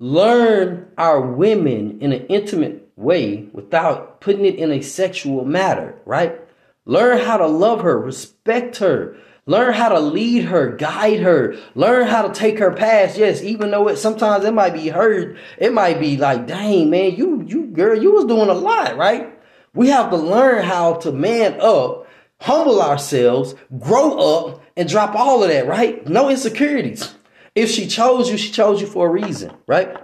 learn 0.00 0.90
our 0.98 1.20
women 1.20 2.00
in 2.00 2.12
an 2.12 2.26
intimate 2.26 2.90
way 2.96 3.48
without 3.52 4.20
putting 4.20 4.44
it 4.44 4.56
in 4.56 4.72
a 4.72 4.80
sexual 4.80 5.44
matter, 5.44 5.96
right? 6.04 6.40
Learn 6.84 7.18
how 7.18 7.36
to 7.36 7.46
love 7.46 7.82
her, 7.82 7.96
respect 7.96 8.78
her, 8.78 9.16
Learn 9.46 9.72
how 9.72 9.88
to 9.88 9.98
lead 9.98 10.44
her, 10.44 10.68
guide 10.76 11.20
her, 11.20 11.56
learn 11.74 12.06
how 12.06 12.28
to 12.28 12.32
take 12.32 12.60
her 12.60 12.72
past. 12.72 13.18
Yes, 13.18 13.42
even 13.42 13.72
though 13.72 13.88
it 13.88 13.96
sometimes 13.96 14.44
it 14.44 14.54
might 14.54 14.74
be 14.74 14.88
hurt, 14.88 15.36
it 15.58 15.72
might 15.72 15.98
be 15.98 16.16
like, 16.16 16.46
dang 16.46 16.88
man, 16.88 17.16
you 17.16 17.42
you 17.48 17.66
girl, 17.66 18.00
you 18.00 18.12
was 18.12 18.26
doing 18.26 18.48
a 18.48 18.54
lot, 18.54 18.96
right? 18.96 19.36
We 19.74 19.88
have 19.88 20.10
to 20.10 20.16
learn 20.16 20.62
how 20.62 20.94
to 20.98 21.10
man 21.10 21.60
up, 21.60 22.06
humble 22.40 22.80
ourselves, 22.80 23.56
grow 23.76 24.18
up, 24.18 24.62
and 24.76 24.88
drop 24.88 25.16
all 25.16 25.42
of 25.42 25.48
that, 25.48 25.66
right? 25.66 26.06
No 26.06 26.28
insecurities. 26.28 27.12
If 27.54 27.70
she 27.70 27.86
chose 27.86 28.30
you, 28.30 28.36
she 28.36 28.52
chose 28.52 28.80
you 28.80 28.86
for 28.86 29.06
a 29.06 29.10
reason, 29.10 29.52
right? 29.66 29.96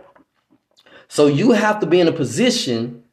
So 1.09 1.27
you 1.27 1.53
have 1.53 1.81
to 1.81 1.87
be 1.87 2.01
in 2.01 2.09
a 2.09 2.13
position 2.13 3.05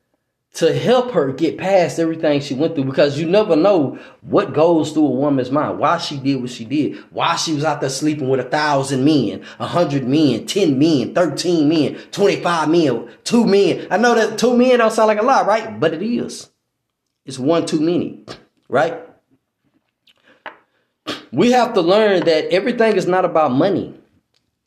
to 0.53 0.71
help 0.71 1.11
her 1.11 1.31
get 1.31 1.57
past 1.57 1.97
everything 1.97 2.39
she 2.39 2.53
went 2.53 2.75
through 2.75 2.83
because 2.83 3.19
you 3.19 3.27
never 3.27 3.55
know 3.55 3.97
what 4.21 4.53
goes 4.53 4.91
through 4.91 5.07
a 5.07 5.09
woman's 5.09 5.49
mind, 5.49 5.79
why 5.79 5.97
she 5.97 6.17
did 6.17 6.39
what 6.41 6.49
she 6.51 6.63
did, 6.63 6.95
why 7.09 7.35
she 7.35 7.53
was 7.53 7.63
out 7.63 7.81
there 7.81 7.89
sleeping 7.89 8.29
with 8.29 8.39
a 8.39 8.43
thousand 8.43 9.03
men, 9.03 9.43
a 9.57 9.65
hundred 9.65 10.07
men, 10.07 10.45
ten 10.45 10.77
men, 10.77 11.13
thirteen 11.15 11.67
men, 11.67 11.95
twenty-five 12.11 12.69
men, 12.69 13.09
two 13.23 13.47
men. 13.47 13.87
I 13.89 13.97
know 13.97 14.13
that 14.13 14.37
two 14.37 14.55
men 14.55 14.77
don't 14.77 14.93
sound 14.93 15.07
like 15.07 15.19
a 15.19 15.23
lot, 15.25 15.47
right? 15.47 15.79
But 15.79 15.93
it 15.93 16.03
is. 16.03 16.51
It's 17.25 17.39
one 17.39 17.65
too 17.65 17.79
many, 17.79 18.23
right? 18.69 18.99
We 21.31 21.51
have 21.51 21.73
to 21.73 21.81
learn 21.81 22.25
that 22.25 22.53
everything 22.53 22.95
is 22.95 23.07
not 23.07 23.25
about 23.25 23.51
money. 23.51 23.99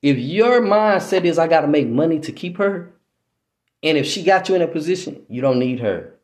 If 0.03 0.19
your 0.19 0.61
mindset 0.61 1.25
is 1.25 1.39
I 1.39 1.49
gotta 1.49 1.67
make 1.67 1.89
money 1.89 2.21
to 2.21 2.33
keep 2.33 2.59
her, 2.59 2.93
and 3.83 3.97
if 3.97 4.07
she 4.07 4.23
got 4.23 4.49
you 4.49 4.55
in 4.55 4.63
a 4.63 4.69
position, 4.69 5.23
you 5.29 5.41
don't 5.41 5.59
need 5.59 5.81
her. 5.81 6.15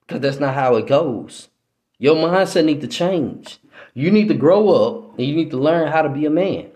Because 0.00 0.20
that's 0.20 0.40
not 0.40 0.54
how 0.54 0.76
it 0.76 0.86
goes. 0.86 1.48
Your 1.98 2.16
mindset 2.16 2.64
need 2.64 2.80
to 2.80 2.88
change. 2.88 3.58
You 3.94 4.10
need 4.10 4.28
to 4.28 4.34
grow 4.34 4.68
up 4.70 5.18
and 5.18 5.26
you 5.26 5.34
need 5.34 5.50
to 5.50 5.56
learn 5.56 5.90
how 5.90 6.02
to 6.02 6.08
be 6.08 6.26
a 6.26 6.30
man. 6.30 6.70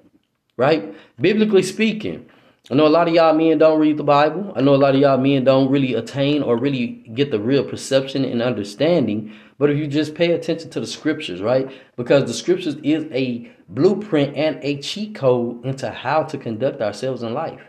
Right? 0.57 0.95
Biblically 1.21 1.63
speaking, 1.63 2.29
I 2.71 2.75
know 2.75 2.87
a 2.87 2.89
lot 2.89 3.09
of 3.09 3.15
y'all 3.15 3.35
men 3.35 3.59
don't 3.59 3.81
read 3.81 3.97
the 3.97 4.05
Bible. 4.05 4.53
I 4.55 4.61
know 4.61 4.75
a 4.75 4.77
lot 4.77 4.95
of 4.95 5.01
y'all 5.01 5.19
men 5.19 5.45
don't 5.45 5.71
really 5.71 5.95
attain 5.95 6.43
or 6.43 6.59
really 6.59 6.87
get 7.15 7.31
the 7.31 7.41
real 7.41 7.65
perception 7.65 8.25
and 8.25 8.43
understanding. 8.43 9.35
But 9.59 9.71
if 9.71 9.79
you 9.79 9.87
just 9.87 10.15
pay 10.15 10.33
attention 10.33 10.71
to 10.71 10.81
the 10.81 10.87
scriptures, 10.87 11.41
right? 11.41 11.71
Because 11.97 12.27
the 12.27 12.35
scriptures 12.35 12.77
is 12.83 13.07
a 13.13 13.51
blueprint 13.69 14.37
and 14.37 14.59
a 14.63 14.81
cheat 14.83 15.15
code 15.15 15.65
into 15.65 15.91
how 15.91 16.25
to 16.25 16.37
conduct 16.37 16.83
ourselves 16.83 17.23
in 17.23 17.33
life 17.33 17.63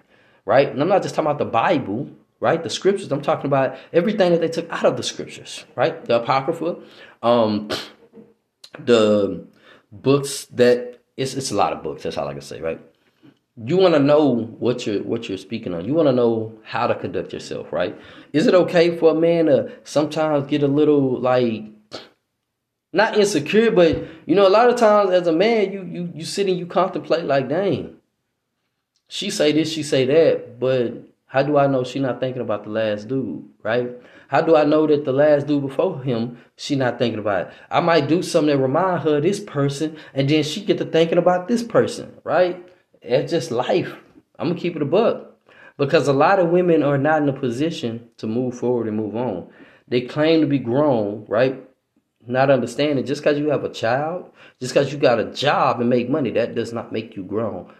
right? 0.50 0.68
And 0.72 0.82
I'm 0.82 0.88
not 0.88 1.04
just 1.04 1.14
talking 1.14 1.30
about 1.30 1.38
the 1.38 1.45
Bible, 1.45 2.10
right? 2.39 2.64
The 2.64 2.72
scriptures. 2.72 3.12
I'm 3.12 3.22
talking 3.22 3.45
about 3.45 3.78
everything 3.93 4.32
that 4.32 4.41
they 4.41 4.47
took 4.47 4.68
out 4.72 4.84
of 4.84 4.97
the 4.97 5.04
scriptures, 5.04 5.64
right? 5.76 6.04
The 6.06 6.24
Apocrypha, 6.24 6.78
um, 7.22 7.70
the 8.80 9.45
books 9.91 10.45
that 10.45 11.02
it's 11.16 11.36
it's 11.36 11.52
a 11.52 11.56
lot 11.56 11.72
of 11.72 11.84
books. 11.84 12.02
That's 12.02 12.18
all 12.18 12.28
I 12.28 12.34
can 12.34 12.41
say, 12.41 12.62
right? 12.62 12.82
You 13.66 13.78
want 13.78 13.93
to 13.93 13.99
know 13.99 14.36
what 14.60 14.88
you're 14.88 15.03
what 15.03 15.28
you're 15.28 15.38
speaking 15.38 15.74
on. 15.74 15.86
You 15.86 15.93
want 15.93 16.07
to 16.07 16.14
know 16.14 16.57
how 16.64 16.88
to 16.88 16.95
conduct 16.95 17.34
yourself, 17.34 17.72
right? 17.74 17.99
Is 18.32 18.47
it 18.47 18.53
okay 18.53 18.97
for 18.97 19.12
a 19.12 19.20
man 19.20 19.47
to 19.47 19.72
sometimes 19.84 20.47
get 20.47 20.64
a 20.64 20.68
little 20.68 21.20
like 21.20 21.64
not 22.93 23.18
insecure, 23.18 23.72
but 23.72 24.03
you 24.26 24.36
know, 24.36 24.47
a 24.47 24.49
lot 24.49 24.70
of 24.70 24.78
times 24.78 25.12
as 25.12 25.28
a 25.28 25.34
man, 25.34 25.72
you 25.72 25.84
you 25.84 26.12
you 26.16 26.26
sit 26.26 26.47
and 26.47 26.57
you 26.57 26.66
contemplate 26.66 27.26
like, 27.26 27.49
dang, 27.49 27.97
she 29.07 29.30
say 29.30 29.51
this, 29.51 29.72
she 29.72 29.84
say 29.84 30.05
that, 30.05 30.60
but 30.60 30.93
how 31.26 31.43
do 31.43 31.57
I 31.57 31.68
know 31.68 31.84
she 31.84 31.99
not 31.99 32.20
thinking 32.20 32.41
about 32.41 32.64
the 32.64 32.72
last 32.72 33.07
dude, 33.07 33.43
right? 33.62 33.89
How 34.30 34.41
do 34.41 34.55
I 34.55 34.64
know 34.64 34.88
that 34.88 35.05
the 35.05 35.12
last 35.12 35.47
dude 35.47 35.64
before 35.64 36.03
him, 36.03 36.38
she 36.55 36.76
not 36.76 36.97
thinking 36.97 37.20
about 37.20 37.47
it? 37.47 37.53
I 37.70 37.80
might 37.80 38.07
do 38.07 38.22
something 38.24 38.55
that 38.55 38.62
remind 38.62 39.01
her 39.01 39.20
this 39.20 39.39
person, 39.39 39.97
and 40.14 40.30
then 40.30 40.43
she 40.43 40.62
get 40.62 40.78
to 40.78 40.86
thinking 40.86 41.18
about 41.18 41.47
this 41.47 41.64
person, 41.64 42.16
right? 42.24 42.64
It's 43.02 43.32
just 43.32 43.52
life. 43.52 43.93
I'm 44.38 44.50
gonna 44.50 44.60
keep 44.60 44.76
it 44.76 44.82
a 44.82 44.86
buck. 44.86 45.38
Because 45.78 46.08
a 46.08 46.14
lot 46.14 46.39
of 46.39 46.50
women 46.50 46.84
are 46.84 46.97
not 46.97 47.22
in 47.22 47.30
a 47.30 47.34
position 47.34 48.10
to 48.18 48.28
move 48.28 48.58
forward 48.58 48.88
and 48.88 48.97
move 48.97 49.16
on. 49.16 49.50
They 49.88 50.02
claim 50.02 50.41
to 50.41 50.47
be 50.47 50.60
grown, 50.60 51.26
right? 51.28 51.64
Not 52.28 52.50
understanding 52.50 53.06
just 53.06 53.22
because 53.22 53.39
you 53.39 53.50
have 53.50 53.64
a 53.64 53.70
child, 53.70 54.32
just 54.60 54.74
because 54.74 54.91
you 54.91 55.00
got 55.00 55.20
a 55.20 55.32
job 55.32 55.80
and 55.80 55.89
make 55.89 56.10
money, 56.10 56.32
that 56.32 56.54
does 56.54 56.74
not 56.74 56.91
make 56.91 57.16
you 57.16 57.24
grown 57.24 57.72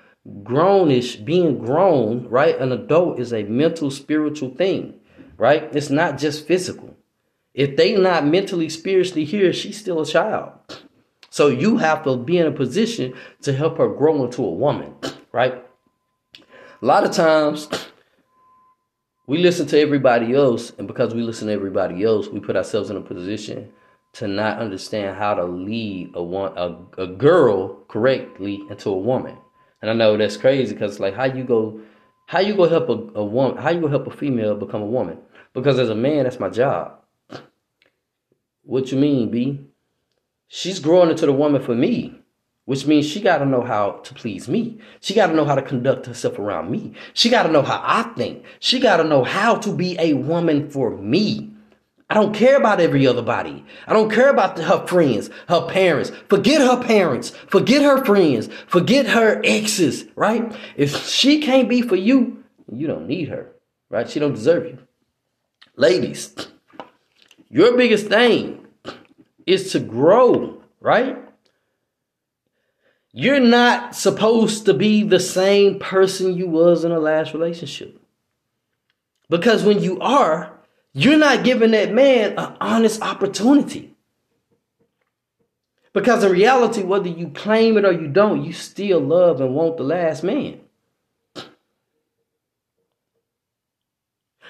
grownish, 0.44 1.24
being 1.24 1.60
grown, 1.60 2.28
right? 2.28 2.58
An 2.60 2.72
adult 2.72 3.20
is 3.20 3.34
a 3.34 3.44
mental, 3.44 3.92
spiritual 3.92 4.56
thing, 4.56 5.00
right? 5.38 5.70
It's 5.76 5.90
not 5.90 6.18
just 6.18 6.48
physical. 6.48 6.96
If 7.54 7.76
they 7.76 7.96
not 7.96 8.26
mentally, 8.26 8.70
spiritually 8.70 9.26
here, 9.26 9.52
she's 9.54 9.80
still 9.80 10.02
a 10.02 10.06
child. 10.06 10.52
So 11.30 11.48
you 11.48 11.78
have 11.78 12.04
to 12.04 12.18
be 12.18 12.38
in 12.38 12.48
a 12.48 12.52
position 12.52 13.14
to 13.42 13.54
help 13.54 13.78
her 13.78 13.88
grow 13.88 14.24
into 14.26 14.44
a 14.44 14.52
woman, 14.52 14.96
right? 15.32 15.64
A 16.82 16.86
lot 16.86 17.04
of 17.04 17.12
times 17.12 17.70
we 19.28 19.38
listen 19.38 19.68
to 19.68 19.80
everybody 19.80 20.34
else, 20.34 20.72
and 20.78 20.88
because 20.88 21.14
we 21.14 21.22
listen 21.22 21.48
to 21.48 21.54
everybody 21.54 22.04
else, 22.04 22.28
we 22.30 22.40
put 22.40 22.56
ourselves 22.56 22.90
in 22.90 22.98
a 22.98 23.02
position 23.02 23.72
to 24.14 24.28
not 24.28 24.58
understand 24.58 25.18
how 25.18 25.36
to 25.36 25.46
lead 25.46 26.12
a 26.16 26.24
one 26.24 26.58
a, 26.58 27.04
a 27.04 27.08
girl 27.08 27.84
correctly 27.88 28.64
into 28.70 28.90
a 28.90 28.98
woman. 28.98 29.38
And 29.82 29.92
I 29.92 29.94
know 29.94 30.18
that's 30.18 30.36
crazy 30.36 30.74
because 30.74 31.00
like 31.00 31.14
how 31.14 31.26
you 31.26 31.44
go, 31.44 31.80
how 32.26 32.40
you 32.40 32.56
go 32.56 32.68
help 32.68 32.90
a, 32.90 33.20
a 33.20 33.24
woman, 33.24 33.58
how 33.58 33.70
you 33.70 33.82
go 33.82 33.88
help 33.88 34.08
a 34.08 34.12
female 34.12 34.56
become 34.56 34.82
a 34.82 34.88
woman? 34.88 35.20
Because 35.54 35.78
as 35.78 35.90
a 35.90 35.96
man, 35.96 36.24
that's 36.24 36.40
my 36.40 36.50
job. 36.50 36.94
What 38.64 38.92
you 38.92 38.98
mean, 38.98 39.30
B? 39.30 39.69
She's 40.52 40.80
growing 40.80 41.12
into 41.12 41.28
the 41.28 41.32
woman 41.32 41.62
for 41.62 41.76
me, 41.76 42.20
which 42.66 42.88
means 42.88 43.06
she 43.06 43.22
got 43.22 43.38
to 43.38 43.46
know 43.46 43.62
how 43.62 43.92
to 43.92 44.14
please 44.16 44.50
me. 44.50 44.80
She 45.00 45.14
got 45.14 45.28
to 45.28 45.36
know 45.36 45.46
how 45.46 45.54
to 45.54 45.62
conduct 45.62 46.08
herself 46.08 46.40
around 46.40 46.72
me. 46.72 46.94
She 47.14 47.30
got 47.30 47.44
to 47.44 47.52
know 47.52 47.62
how 47.62 47.80
I 47.86 48.02
think. 48.18 48.44
She 48.60 48.80
got 48.80 48.98
to 48.98 49.04
know 49.04 49.24
how 49.24 49.56
to 49.58 49.72
be 49.72 49.96
a 50.00 50.14
woman 50.14 50.68
for 50.72 50.98
me. 50.98 51.52
I 52.10 52.16
don't 52.16 52.34
care 52.34 52.58
about 52.58 52.82
every 52.82 53.06
other 53.06 53.22
body. 53.22 53.64
I 53.86 53.94
don't 53.94 54.10
care 54.10 54.32
about 54.32 54.56
the, 54.56 54.64
her 54.64 54.88
friends, 54.88 55.30
her 55.48 55.68
parents. 55.68 56.12
Forget 56.28 56.62
her 56.62 56.84
parents. 56.84 57.30
Forget 57.30 57.84
her 57.84 58.04
friends. 58.04 58.50
Forget 58.66 59.06
her 59.06 59.40
exes, 59.46 60.06
right? 60.16 60.52
If 60.76 61.06
she 61.08 61.42
can't 61.42 61.70
be 61.70 61.84
for 61.84 61.96
you, 61.96 62.44
you 62.72 62.88
don't 62.88 63.08
need 63.08 63.30
her, 63.30 63.52
right? 63.92 64.10
She 64.10 64.20
don't 64.20 64.34
deserve 64.34 64.66
you. 64.66 64.80
Ladies, 65.76 66.36
your 67.50 67.78
biggest 67.78 68.08
thing 68.08 68.66
is 69.50 69.72
to 69.72 69.80
grow, 69.80 70.62
right? 70.80 71.18
You're 73.12 73.40
not 73.40 73.96
supposed 73.96 74.66
to 74.66 74.74
be 74.74 75.04
the 75.04 75.20
same 75.20 75.80
person 75.80 76.38
you 76.38 76.48
was 76.48 76.84
in 76.84 76.92
a 76.92 77.00
last 77.00 77.34
relationship. 77.34 78.00
Because 79.30 79.64
when 79.64 79.82
you 79.82 80.00
are, 80.00 80.54
you're 80.94 81.18
not 81.18 81.44
giving 81.44 81.72
that 81.72 81.92
man 81.92 82.38
an 82.38 82.56
honest 82.62 83.02
opportunity. 83.02 83.96
Because 85.94 86.24
in 86.24 86.32
reality, 86.32 86.84
whether 86.84 87.10
you 87.10 87.30
claim 87.30 87.78
it 87.78 87.86
or 87.86 87.92
you 87.92 88.08
don't, 88.08 88.44
you 88.44 88.54
still 88.54 89.00
love 89.00 89.42
and 89.42 89.56
want 89.56 89.78
the 89.78 89.84
last 89.84 90.24
man. 90.24 90.62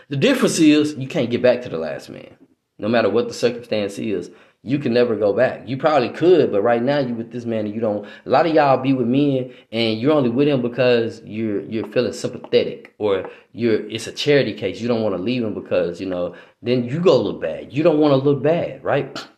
The 0.10 0.18
difference 0.18 0.60
is 0.60 0.96
you 0.96 1.08
can't 1.08 1.30
get 1.30 1.42
back 1.42 1.62
to 1.62 1.70
the 1.70 1.78
last 1.78 2.10
man. 2.10 2.36
No 2.78 2.88
matter 2.88 3.10
what 3.10 3.28
the 3.28 3.34
circumstance 3.34 4.00
is, 4.00 4.32
you 4.62 4.78
can 4.78 4.94
never 4.94 5.16
go 5.16 5.32
back. 5.32 5.62
You 5.68 5.78
probably 5.78 6.10
could, 6.10 6.52
but 6.52 6.62
right 6.62 6.82
now 6.84 7.00
you 7.00 7.14
with 7.14 7.32
this 7.32 7.46
man 7.46 7.66
and 7.66 7.74
you 7.74 7.80
don't. 7.80 8.06
A 8.26 8.30
lot 8.30 8.46
of 8.46 8.54
y'all 8.54 8.78
be 8.78 8.92
with 8.92 9.08
men 9.08 9.54
and 9.72 10.00
you're 10.00 10.12
only 10.12 10.30
with 10.30 10.50
him 10.50 10.62
because 10.62 11.22
you're 11.24 11.62
you're 11.62 11.88
feeling 11.88 12.12
sympathetic 12.12 12.94
or 12.98 13.30
you're 13.54 13.90
it's 13.90 14.08
a 14.08 14.12
charity 14.12 14.54
case. 14.54 14.82
You 14.82 14.90
don't 14.90 15.02
want 15.02 15.16
to 15.16 15.22
leave 15.22 15.44
him 15.44 15.54
because 15.54 16.02
you 16.02 16.08
know 16.08 16.36
then 16.62 16.84
you 16.84 17.00
go 17.00 17.22
look 17.22 17.40
bad. 17.40 17.72
You 17.72 17.84
don't 17.84 18.00
want 18.00 18.12
to 18.12 18.30
look 18.30 18.44
bad, 18.44 18.84
right? 18.84 19.18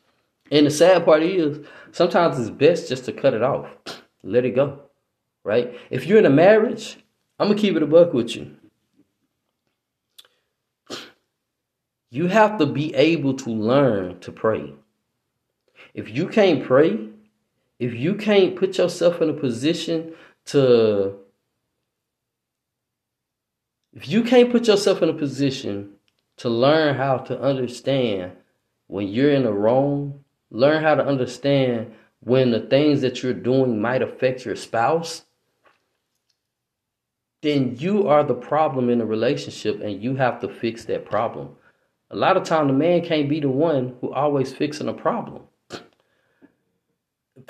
And 0.54 0.66
the 0.66 0.72
sad 0.72 1.06
part 1.06 1.24
is 1.24 1.66
sometimes 1.94 2.38
it's 2.38 2.50
best 2.50 2.90
just 2.90 3.06
to 3.06 3.14
cut 3.14 3.34
it 3.34 3.42
off, 3.42 3.70
let 4.24 4.44
it 4.44 4.54
go, 4.54 4.82
right? 5.46 5.80
If 5.90 6.06
you're 6.06 6.20
in 6.20 6.26
a 6.26 6.30
marriage, 6.30 6.98
I'm 7.40 7.48
gonna 7.48 7.58
keep 7.58 7.78
it 7.78 7.84
a 7.84 7.88
buck 7.88 8.12
with 8.14 8.36
you. 8.36 8.58
You 12.14 12.28
have 12.28 12.58
to 12.58 12.66
be 12.66 12.94
able 12.96 13.36
to 13.36 13.50
learn 13.50 14.20
to 14.20 14.34
pray. 14.34 14.74
If 15.94 16.10
you 16.10 16.28
can't 16.28 16.64
pray, 16.64 17.10
if 17.80 17.94
you 17.94 18.16
can't 18.16 18.56
put 18.56 18.78
yourself 18.78 19.22
in 19.22 19.30
a 19.30 19.34
position 19.34 20.14
to 20.46 21.18
if 23.94 24.08
you 24.08 24.24
can't 24.24 24.52
put 24.52 24.68
yourself 24.68 25.02
in 25.02 25.10
a 25.10 25.14
position 25.14 25.94
to 26.38 26.50
learn 26.50 26.96
how 26.96 27.18
to 27.18 27.40
understand 27.42 28.32
when 28.88 29.10
you're 29.10 29.34
in 29.34 29.44
the 29.44 29.52
wrong, 29.52 30.24
learn 30.50 30.82
how 30.82 30.96
to 30.96 31.06
understand 31.06 31.94
when 32.22 32.52
the 32.52 32.62
things 32.62 33.02
that 33.02 33.22
you're 33.22 33.34
doing 33.34 33.82
might 33.82 34.02
affect 34.02 34.46
your 34.46 34.56
spouse, 34.56 35.26
then 37.42 37.76
you 37.78 38.08
are 38.08 38.24
the 38.24 38.34
problem 38.34 38.90
in 38.90 39.00
the 39.00 39.06
relationship 39.06 39.82
and 39.82 40.02
you 40.02 40.16
have 40.16 40.40
to 40.40 40.48
fix 40.48 40.86
that 40.86 41.04
problem. 41.04 41.50
A 42.12 42.16
lot 42.16 42.38
of 42.38 42.44
time 42.44 42.68
the 42.68 42.74
man 42.74 43.04
can't 43.04 43.28
be 43.28 43.40
the 43.40 43.50
one 43.50 43.96
who 44.00 44.14
always 44.14 44.54
fixing 44.54 44.88
a 44.88 44.94
problem 44.94 45.44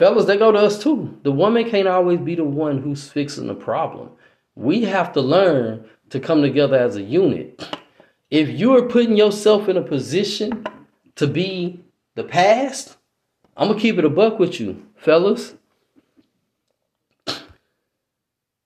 fellas, 0.02 0.26
they 0.26 0.36
go 0.36 0.52
to 0.52 0.58
us 0.58 0.82
too. 0.82 1.16
The 1.22 1.32
woman 1.32 1.70
can't 1.70 1.88
always 1.88 2.20
be 2.20 2.34
the 2.34 2.43
one 2.43 2.82
who's 2.82 3.08
fixing 3.08 3.45
the 3.45 3.54
problem. 3.54 4.10
We 4.56 4.82
have 4.86 5.14
to 5.14 5.22
learn 5.22 5.86
to 6.10 6.20
come 6.20 6.41
together 6.41 6.76
as 6.76 6.95
a 6.95 7.04
unit. 7.04 7.78
If 8.32 8.49
you 8.49 8.76
are 8.76 8.82
putting 8.82 9.16
yourself 9.16 9.70
in 9.70 9.78
a 9.78 9.84
position 9.84 10.66
to 11.18 11.28
be 11.28 11.84
the 12.16 12.24
past, 12.24 12.97
I'm 13.56 13.68
gonna 13.68 13.80
keep 13.80 13.99
it 13.99 14.04
a 14.04 14.10
buck 14.10 14.39
with 14.39 14.60
you, 14.60 14.84
fellas. 14.95 15.54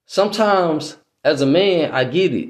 Sometimes, 0.06 0.96
as 1.22 1.42
a 1.42 1.46
man, 1.46 1.90
I 1.90 2.04
get 2.04 2.32
it. 2.32 2.48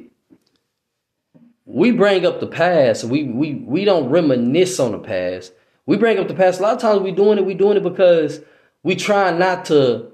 We 1.64 1.90
bring 1.90 2.24
up 2.24 2.38
the 2.38 2.46
past. 2.46 3.02
We 3.02 3.24
we 3.24 3.54
we 3.54 3.84
don't 3.84 4.10
reminisce 4.10 4.78
on 4.78 4.92
the 4.92 5.00
past. 5.00 5.52
We 5.86 5.96
bring 5.96 6.20
up 6.20 6.28
the 6.28 6.34
past. 6.34 6.60
A 6.60 6.62
lot 6.62 6.76
of 6.76 6.80
times 6.80 7.00
we 7.00 7.10
doing 7.10 7.38
it. 7.38 7.44
We 7.44 7.54
doing 7.54 7.76
it 7.76 7.82
because 7.82 8.42
we 8.86 8.94
try 8.94 9.32
not 9.36 9.64
to 9.64 10.12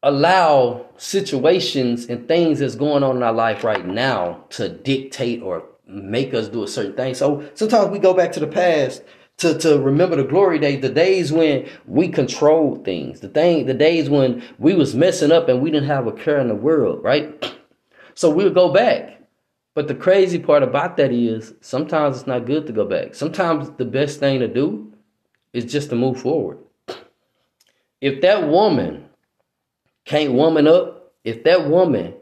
allow 0.00 0.86
situations 0.96 2.06
and 2.06 2.28
things 2.28 2.60
that's 2.60 2.76
going 2.76 3.02
on 3.02 3.16
in 3.16 3.24
our 3.24 3.32
life 3.32 3.64
right 3.64 3.84
now 3.84 4.44
to 4.50 4.68
dictate 4.68 5.42
or 5.42 5.64
make 5.88 6.32
us 6.32 6.46
do 6.46 6.62
a 6.62 6.68
certain 6.68 6.94
thing. 6.94 7.12
So 7.14 7.50
sometimes 7.54 7.90
we 7.90 7.98
go 7.98 8.14
back 8.14 8.30
to 8.34 8.40
the 8.40 8.46
past 8.46 9.02
to, 9.38 9.58
to 9.58 9.80
remember 9.80 10.14
the 10.14 10.22
glory 10.22 10.60
days, 10.60 10.82
the 10.82 10.88
days 10.88 11.32
when 11.32 11.68
we 11.84 12.06
controlled 12.06 12.84
things, 12.84 13.18
the 13.18 13.28
thing, 13.28 13.66
the 13.66 13.74
days 13.74 14.08
when 14.08 14.40
we 14.60 14.74
was 14.74 14.94
messing 14.94 15.32
up 15.32 15.48
and 15.48 15.60
we 15.60 15.72
didn't 15.72 15.88
have 15.88 16.06
a 16.06 16.12
care 16.12 16.38
in 16.38 16.46
the 16.46 16.54
world, 16.54 17.02
right? 17.02 17.44
So 18.14 18.28
we'll 18.28 18.50
go 18.50 18.72
back. 18.72 19.22
But 19.74 19.88
the 19.88 19.94
crazy 19.94 20.38
part 20.38 20.62
about 20.62 20.96
that 20.98 21.10
is 21.10 21.54
sometimes 21.60 22.18
it's 22.18 22.26
not 22.26 22.44
good 22.44 22.66
to 22.66 22.72
go 22.72 22.84
back. 22.84 23.14
Sometimes 23.14 23.70
the 23.78 23.84
best 23.84 24.20
thing 24.20 24.40
to 24.40 24.48
do 24.48 24.92
is 25.54 25.64
just 25.64 25.88
to 25.90 25.96
move 25.96 26.20
forward. 26.20 26.58
If 28.00 28.22
that 28.22 28.48
woman 28.48 29.08
can't 30.04 30.32
woman 30.32 30.66
up, 30.66 31.12
if 31.24 31.44
that 31.44 31.68
woman 31.68 32.14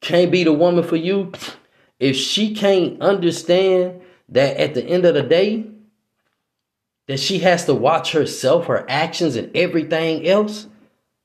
can't 0.00 0.30
be 0.30 0.44
the 0.44 0.52
woman 0.52 0.84
for 0.84 0.96
you, 0.96 1.32
if 1.98 2.16
she 2.16 2.54
can't 2.54 3.00
understand 3.00 4.02
that 4.28 4.56
at 4.58 4.74
the 4.74 4.84
end 4.84 5.04
of 5.04 5.14
the 5.14 5.22
day, 5.22 5.66
that 7.06 7.20
she 7.20 7.38
has 7.38 7.64
to 7.66 7.74
watch 7.74 8.12
herself, 8.12 8.66
her 8.66 8.84
actions, 8.88 9.36
and 9.36 9.56
everything 9.56 10.26
else, 10.26 10.66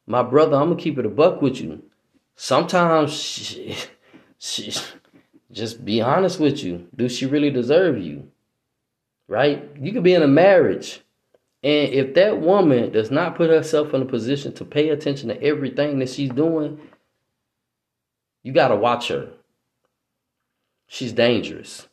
my 0.05 0.23
brother, 0.23 0.55
I'm 0.55 0.69
gonna 0.69 0.81
keep 0.81 0.97
it 0.97 1.05
a 1.05 1.09
buck 1.09 1.41
with 1.41 1.59
you. 1.59 1.83
Sometimes 2.35 3.13
she, 3.13 3.75
she 4.37 4.73
just 5.51 5.83
be 5.83 6.01
honest 6.01 6.39
with 6.39 6.63
you. 6.63 6.87
Do 6.95 7.09
she 7.09 7.25
really 7.25 7.49
deserve 7.49 7.97
you? 7.97 8.31
Right? 9.27 9.69
You 9.79 9.91
could 9.91 10.03
be 10.03 10.13
in 10.13 10.23
a 10.23 10.27
marriage 10.27 11.01
and 11.63 11.93
if 11.93 12.15
that 12.15 12.41
woman 12.41 12.91
does 12.91 13.11
not 13.11 13.35
put 13.35 13.49
herself 13.49 13.93
in 13.93 14.01
a 14.01 14.05
position 14.05 14.53
to 14.53 14.65
pay 14.65 14.89
attention 14.89 15.29
to 15.29 15.41
everything 15.43 15.99
that 15.99 16.09
she's 16.09 16.31
doing, 16.31 16.79
you 18.41 18.51
got 18.51 18.69
to 18.69 18.75
watch 18.75 19.09
her. 19.09 19.29
She's 20.87 21.13
dangerous. 21.13 21.87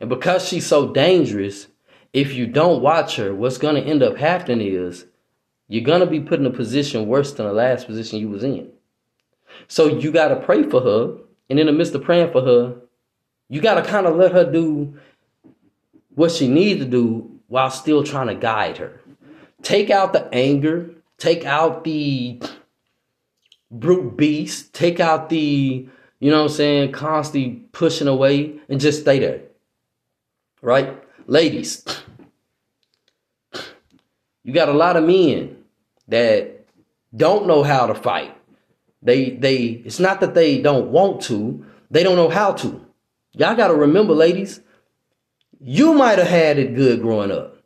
And 0.00 0.08
because 0.08 0.48
she's 0.48 0.66
so 0.66 0.92
dangerous, 0.92 1.66
if 2.14 2.32
you 2.32 2.46
don't 2.46 2.80
watch 2.80 3.16
her, 3.16 3.34
what's 3.34 3.58
going 3.58 3.74
to 3.74 3.82
end 3.82 4.02
up 4.02 4.16
happening 4.16 4.66
is 4.66 5.04
you're 5.68 5.84
going 5.84 6.00
to 6.00 6.06
be 6.06 6.20
put 6.20 6.40
in 6.40 6.46
a 6.46 6.50
position 6.50 7.06
worse 7.06 7.34
than 7.34 7.46
the 7.46 7.52
last 7.52 7.86
position 7.86 8.18
you 8.18 8.30
was 8.30 8.42
in. 8.42 8.70
So 9.68 9.86
you 9.86 10.10
got 10.10 10.28
to 10.28 10.36
pray 10.36 10.62
for 10.62 10.80
her. 10.80 11.18
And 11.50 11.60
in 11.60 11.66
the 11.66 11.72
midst 11.72 11.94
of 11.94 12.04
praying 12.04 12.32
for 12.32 12.42
her, 12.42 12.76
you 13.48 13.60
got 13.60 13.74
to 13.74 13.82
kind 13.82 14.06
of 14.06 14.16
let 14.16 14.32
her 14.32 14.50
do 14.50 14.98
what 16.14 16.32
she 16.32 16.48
needs 16.48 16.80
to 16.80 16.86
do 16.86 17.29
while 17.50 17.68
still 17.68 18.04
trying 18.04 18.28
to 18.28 18.34
guide 18.34 18.78
her. 18.78 19.00
Take 19.60 19.90
out 19.90 20.12
the 20.12 20.32
anger, 20.32 20.90
take 21.18 21.44
out 21.44 21.82
the 21.82 22.40
brute 23.70 24.16
beast, 24.16 24.72
take 24.72 25.00
out 25.00 25.28
the, 25.28 25.88
you 26.20 26.30
know 26.30 26.38
what 26.38 26.50
I'm 26.50 26.56
saying, 26.56 26.92
constantly 26.92 27.62
pushing 27.72 28.06
away 28.06 28.54
and 28.68 28.80
just 28.80 29.00
stay 29.00 29.18
there. 29.18 29.40
Right? 30.62 30.96
Ladies, 31.26 31.84
you 34.44 34.54
got 34.54 34.68
a 34.68 34.72
lot 34.72 34.96
of 34.96 35.04
men 35.04 35.64
that 36.06 36.66
don't 37.14 37.48
know 37.48 37.64
how 37.64 37.86
to 37.86 37.94
fight. 37.94 38.36
They 39.02 39.30
they 39.30 39.82
it's 39.84 39.98
not 39.98 40.20
that 40.20 40.34
they 40.34 40.60
don't 40.60 40.92
want 40.92 41.22
to, 41.22 41.64
they 41.90 42.04
don't 42.04 42.16
know 42.16 42.28
how 42.28 42.52
to. 42.52 42.86
Y'all 43.32 43.56
got 43.56 43.68
to 43.68 43.74
remember 43.74 44.14
ladies, 44.14 44.60
you 45.60 45.94
might 45.94 46.18
have 46.18 46.26
had 46.26 46.58
it 46.58 46.74
good 46.74 47.02
growing 47.02 47.30
up. 47.30 47.58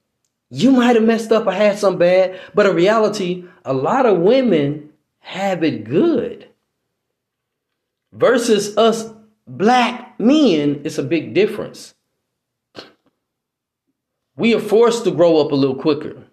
You 0.50 0.72
might 0.72 0.96
have 0.96 1.04
messed 1.04 1.32
up 1.32 1.46
or 1.46 1.52
had 1.52 1.78
some 1.78 1.96
bad, 1.96 2.38
but 2.54 2.66
in 2.66 2.76
reality, 2.76 3.44
a 3.64 3.72
lot 3.72 4.06
of 4.06 4.18
women 4.18 4.90
have 5.20 5.64
it 5.64 5.84
good. 5.84 6.48
Versus 8.12 8.76
us 8.76 9.10
black 9.46 10.18
men, 10.20 10.82
it's 10.84 10.98
a 10.98 11.02
big 11.02 11.34
difference. 11.34 11.94
We 14.36 14.54
are 14.54 14.60
forced 14.60 15.04
to 15.04 15.10
grow 15.10 15.38
up 15.38 15.52
a 15.52 15.56
little 15.56 15.76
quicker. 15.76 16.23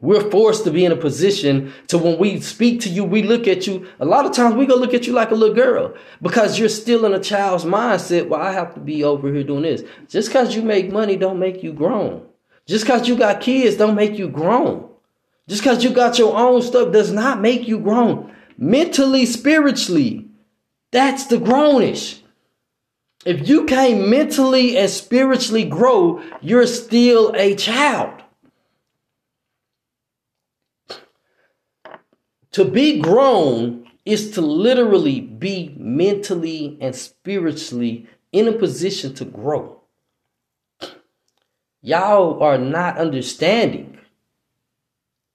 We're 0.00 0.30
forced 0.30 0.64
to 0.64 0.70
be 0.70 0.84
in 0.84 0.92
a 0.92 0.96
position 0.96 1.72
to 1.88 1.98
when 1.98 2.18
we 2.18 2.40
speak 2.40 2.80
to 2.82 2.88
you, 2.88 3.04
we 3.04 3.22
look 3.22 3.48
at 3.48 3.66
you. 3.66 3.88
A 3.98 4.04
lot 4.04 4.26
of 4.26 4.32
times 4.32 4.54
we 4.54 4.66
go 4.66 4.76
look 4.76 4.94
at 4.94 5.06
you 5.06 5.12
like 5.12 5.32
a 5.32 5.34
little 5.34 5.54
girl 5.54 5.94
because 6.22 6.58
you're 6.58 6.68
still 6.68 7.04
in 7.04 7.14
a 7.14 7.18
child's 7.18 7.64
mindset. 7.64 8.28
Well, 8.28 8.40
I 8.40 8.52
have 8.52 8.74
to 8.74 8.80
be 8.80 9.02
over 9.02 9.32
here 9.32 9.42
doing 9.42 9.62
this. 9.62 9.82
Just 10.08 10.28
because 10.28 10.54
you 10.54 10.62
make 10.62 10.92
money 10.92 11.16
don't 11.16 11.40
make 11.40 11.62
you 11.62 11.72
grown. 11.72 12.24
Just 12.66 12.84
because 12.84 13.08
you 13.08 13.16
got 13.16 13.40
kids 13.40 13.76
don't 13.76 13.96
make 13.96 14.18
you 14.18 14.28
grown. 14.28 14.88
Just 15.48 15.62
because 15.62 15.82
you 15.82 15.90
got 15.90 16.18
your 16.18 16.36
own 16.36 16.62
stuff 16.62 16.92
does 16.92 17.10
not 17.10 17.40
make 17.40 17.66
you 17.66 17.78
grown. 17.78 18.32
Mentally, 18.56 19.24
spiritually, 19.26 20.28
that's 20.92 21.26
the 21.26 21.36
grownish. 21.36 22.20
If 23.24 23.48
you 23.48 23.64
can't 23.64 24.08
mentally 24.08 24.76
and 24.76 24.88
spiritually 24.88 25.64
grow, 25.64 26.22
you're 26.40 26.66
still 26.66 27.34
a 27.34 27.56
child. 27.56 28.17
To 32.58 32.64
be 32.64 32.98
grown 32.98 33.86
is 34.04 34.32
to 34.32 34.40
literally 34.40 35.20
be 35.20 35.76
mentally 35.78 36.76
and 36.80 36.92
spiritually 36.92 38.08
in 38.32 38.48
a 38.48 38.52
position 38.52 39.14
to 39.14 39.24
grow. 39.24 39.80
Y'all 41.82 42.42
are 42.42 42.58
not 42.58 42.98
understanding. 42.98 43.96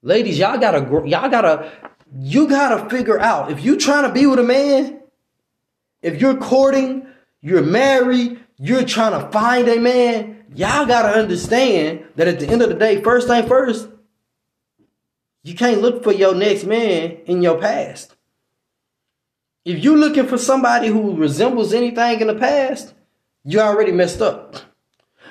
Ladies, 0.01 0.37
y'all 0.37 0.57
gotta 0.57 0.79
y'all 1.07 1.29
gotta 1.29 1.71
you 2.19 2.45
gotta 2.45 2.89
figure 2.89 3.21
out 3.21 3.49
if 3.49 3.63
you 3.63 3.77
trying 3.77 4.03
to 4.03 4.11
be 4.11 4.25
with 4.25 4.39
a 4.39 4.43
man, 4.43 4.99
if 6.01 6.19
you're 6.19 6.35
courting, 6.35 7.07
you're 7.39 7.61
married, 7.61 8.37
you're 8.57 8.83
trying 8.83 9.17
to 9.17 9.31
find 9.31 9.69
a 9.69 9.79
man, 9.79 10.43
y'all 10.53 10.85
gotta 10.85 11.17
understand 11.17 12.03
that 12.17 12.27
at 12.27 12.41
the 12.41 12.49
end 12.49 12.61
of 12.61 12.67
the 12.67 12.75
day, 12.75 13.01
first 13.01 13.29
thing 13.29 13.47
first, 13.47 13.87
you 15.43 15.55
can't 15.55 15.81
look 15.81 16.03
for 16.03 16.13
your 16.13 16.33
next 16.33 16.63
man 16.63 17.17
in 17.25 17.41
your 17.41 17.59
past. 17.59 18.15
If 19.65 19.83
you're 19.83 19.97
looking 19.97 20.27
for 20.27 20.37
somebody 20.37 20.87
who 20.87 21.15
resembles 21.15 21.73
anything 21.73 22.21
in 22.21 22.27
the 22.27 22.35
past, 22.35 22.93
you 23.43 23.59
already 23.59 23.91
messed 23.91 24.21
up. 24.21 24.55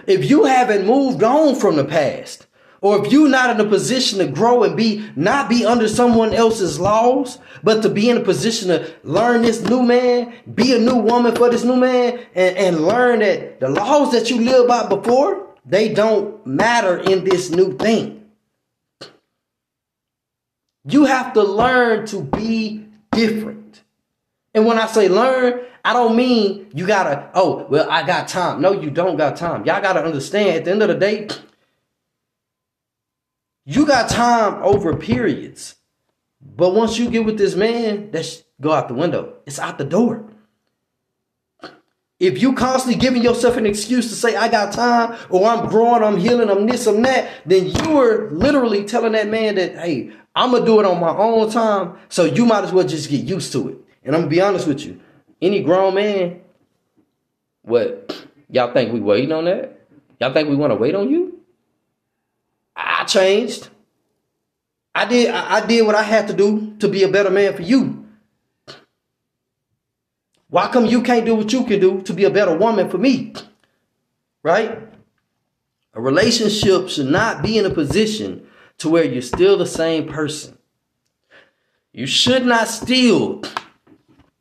If 0.06 0.28
you 0.28 0.44
haven't 0.44 0.86
moved 0.86 1.22
on 1.22 1.54
from 1.54 1.76
the 1.76 1.84
past, 1.84 2.46
or 2.82 3.04
if 3.04 3.12
you're 3.12 3.28
not 3.28 3.50
in 3.50 3.64
a 3.64 3.68
position 3.68 4.18
to 4.18 4.26
grow 4.26 4.64
and 4.64 4.76
be 4.76 5.08
not 5.14 5.48
be 5.48 5.64
under 5.64 5.86
someone 5.86 6.34
else's 6.34 6.80
laws, 6.80 7.38
but 7.62 7.80
to 7.82 7.88
be 7.88 8.10
in 8.10 8.16
a 8.16 8.24
position 8.24 8.68
to 8.68 8.92
learn 9.04 9.42
this 9.42 9.62
new 9.62 9.82
man, 9.82 10.34
be 10.54 10.74
a 10.74 10.78
new 10.78 10.96
woman 10.96 11.34
for 11.34 11.48
this 11.48 11.62
new 11.62 11.76
man, 11.76 12.18
and, 12.34 12.56
and 12.56 12.84
learn 12.84 13.20
that 13.20 13.60
the 13.60 13.68
laws 13.68 14.10
that 14.12 14.30
you 14.30 14.40
lived 14.40 14.66
by 14.66 14.88
before, 14.88 15.54
they 15.64 15.94
don't 15.94 16.44
matter 16.44 16.98
in 16.98 17.22
this 17.24 17.50
new 17.50 17.76
thing. 17.78 18.21
You 20.85 21.05
have 21.05 21.33
to 21.35 21.43
learn 21.43 22.07
to 22.07 22.22
be 22.22 22.87
different. 23.12 23.83
And 24.55 24.66
when 24.66 24.78
I 24.78 24.87
say 24.87 25.09
learn, 25.09 25.61
I 25.85 25.93
don't 25.93 26.16
mean 26.16 26.70
you 26.74 26.87
gotta, 26.87 27.30
oh, 27.35 27.66
well, 27.68 27.91
I 27.91 28.07
got 28.07 28.28
time. 28.28 28.61
No, 28.61 28.72
you 28.72 28.91
don't 28.91 29.16
got 29.16 29.37
time. 29.37 29.64
Y'all 29.64 29.80
gotta 29.80 30.05
understand 30.05 30.57
at 30.57 30.64
the 30.64 30.70
end 30.70 30.83
of 30.83 30.89
the 30.89 30.95
day, 30.95 31.28
you 33.64 33.87
got 33.87 34.09
time 34.09 34.62
over 34.62 34.97
periods. 34.97 35.76
But 36.41 36.74
once 36.74 36.99
you 36.99 37.09
get 37.11 37.24
with 37.24 37.39
this 37.39 37.55
man, 37.55 38.11
that's 38.11 38.43
go 38.61 38.72
out 38.72 38.89
the 38.89 38.95
window. 38.95 39.37
It's 39.47 39.59
out 39.59 39.78
the 39.78 39.85
door. 39.85 40.28
If 42.18 42.41
you 42.41 42.53
constantly 42.53 43.01
giving 43.01 43.22
yourself 43.22 43.57
an 43.57 43.66
excuse 43.66 44.09
to 44.11 44.14
say, 44.14 44.37
I 44.37 44.47
got 44.47 44.72
time, 44.72 45.18
or 45.28 45.49
I'm 45.49 45.68
growing, 45.68 46.05
I'm 46.05 46.18
healing, 46.18 46.51
I'm 46.51 46.66
this, 46.68 46.87
I'm 46.87 47.03
that, 47.03 47.28
then 47.45 47.66
you 47.66 48.01
are 48.01 48.30
literally 48.30 48.85
telling 48.85 49.12
that 49.12 49.26
man 49.26 49.57
that, 49.57 49.74
hey, 49.74 50.12
I'm 50.35 50.53
gonna 50.53 50.64
do 50.64 50.80
it 50.80 50.87
on 50.87 51.01
my 51.01 51.11
own 51.11 51.51
time. 51.51 51.99
So 52.09 52.24
you 52.24 52.47
might 52.47 52.64
as 52.64 52.72
well 52.72 52.87
just 52.87 53.11
get 53.11 53.24
used 53.24 53.53
to 53.53 53.68
it. 53.68 53.78
And 54.05 54.14
I'm 54.14 54.22
gonna 54.22 54.30
be 54.30 54.41
honest 54.41 54.66
with 54.66 54.85
you. 54.85 55.01
Any 55.41 55.62
grown 55.62 55.95
man, 55.95 56.41
what 57.62 58.26
y'all 58.49 58.72
think 58.72 58.93
we 58.93 59.01
waiting 59.01 59.33
on 59.33 59.45
that? 59.45 59.80
Y'all 60.20 60.33
think 60.33 60.49
we 60.49 60.57
want 60.57 60.70
to 60.70 60.76
wait 60.76 60.95
on 60.95 61.11
you? 61.11 61.41
I 62.76 63.05
changed. 63.05 63.68
I 64.95 65.05
did 65.07 65.30
I, 65.30 65.57
I 65.57 65.66
did 65.66 65.87
what 65.87 65.95
I 65.95 66.03
had 66.03 66.28
to 66.28 66.35
do 66.35 66.76
to 66.78 66.89
be 66.89 67.03
a 67.03 67.09
better 67.09 67.30
man 67.30 67.55
for 67.55 67.62
you. 67.62 68.07
Why 70.49 70.68
come 70.68 70.85
you 70.85 71.03
can't 71.03 71.24
do 71.24 71.35
what 71.35 71.53
you 71.53 71.64
can 71.64 71.80
do 71.80 72.03
to 72.03 72.12
be 72.12 72.24
a 72.24 72.30
better 72.30 72.57
woman 72.57 72.91
for 72.91 72.99
me? 72.99 73.35
Right? 74.43 74.78
A 75.95 76.01
relationship 76.01 76.89
should 76.89 77.07
not 77.07 77.43
be 77.43 77.59
in 77.59 77.64
a 77.66 77.70
position 77.70 78.47
to 78.83 78.89
where 78.89 79.05
you're 79.05 79.22
still 79.22 79.57
the 79.57 79.66
same 79.66 80.09
person. 80.09 80.59
You 81.93 82.07
should 82.07 82.45
not 82.45 82.66
still 82.66 83.43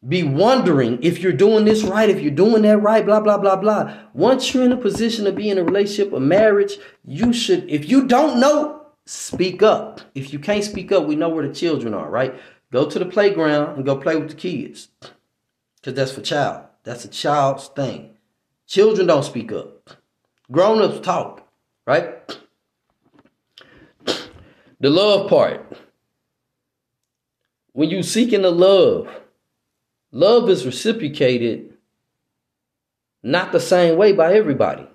be 0.07 0.23
wondering 0.23 1.01
if 1.03 1.19
you're 1.19 1.31
doing 1.31 1.63
this 1.63 1.83
right, 1.83 2.09
if 2.09 2.19
you're 2.19 2.31
doing 2.31 2.63
that 2.63 2.79
right, 2.79 3.05
blah, 3.05 3.19
blah, 3.19 3.37
blah, 3.37 3.55
blah. 3.55 3.95
Once 4.13 4.51
you're 4.51 4.63
in 4.63 4.71
a 4.71 4.77
position 4.77 5.25
to 5.25 5.31
be 5.31 5.49
in 5.49 5.59
a 5.59 5.63
relationship, 5.63 6.11
a 6.11 6.19
marriage, 6.19 6.77
you 7.05 7.31
should, 7.31 7.69
if 7.69 7.87
you 7.87 8.07
don't 8.07 8.39
know, 8.39 8.87
speak 9.05 9.61
up. 9.61 10.01
If 10.15 10.33
you 10.33 10.39
can't 10.39 10.63
speak 10.63 10.91
up, 10.91 11.05
we 11.05 11.15
know 11.15 11.29
where 11.29 11.47
the 11.47 11.53
children 11.53 11.93
are, 11.93 12.09
right? 12.09 12.33
Go 12.71 12.89
to 12.89 12.97
the 12.97 13.05
playground 13.05 13.75
and 13.75 13.85
go 13.85 13.95
play 13.97 14.15
with 14.15 14.29
the 14.29 14.35
kids. 14.35 14.87
Because 15.75 15.93
that's 15.93 16.13
for 16.13 16.21
child. 16.21 16.65
That's 16.83 17.05
a 17.05 17.09
child's 17.09 17.67
thing. 17.67 18.17
Children 18.65 19.05
don't 19.05 19.23
speak 19.23 19.51
up. 19.51 19.91
Grown 20.51 20.81
ups 20.81 20.99
talk, 21.05 21.47
right? 21.85 22.39
The 24.81 24.89
love 24.89 25.29
part. 25.29 25.77
When 27.73 27.91
you 27.91 28.01
seeking 28.01 28.41
the 28.41 28.51
love, 28.51 29.07
love 30.11 30.49
is 30.49 30.65
reciprocated 30.65 31.75
not 33.21 33.51
the 33.51 33.59
same 33.59 33.95
way 33.95 34.11
by 34.11 34.33
everybody. 34.33 34.87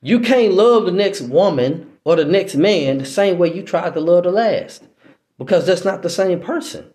You 0.00 0.20
can't 0.20 0.54
love 0.54 0.86
the 0.86 0.92
next 0.92 1.22
woman 1.22 1.98
or 2.04 2.14
the 2.14 2.24
next 2.24 2.54
man 2.54 2.98
the 2.98 3.04
same 3.04 3.38
way 3.38 3.52
you 3.52 3.64
tried 3.64 3.94
to 3.94 4.00
love 4.00 4.22
the 4.22 4.30
last 4.30 4.84
because 5.36 5.66
that's 5.66 5.84
not 5.84 6.02
the 6.02 6.08
same 6.08 6.38
person. 6.38 6.94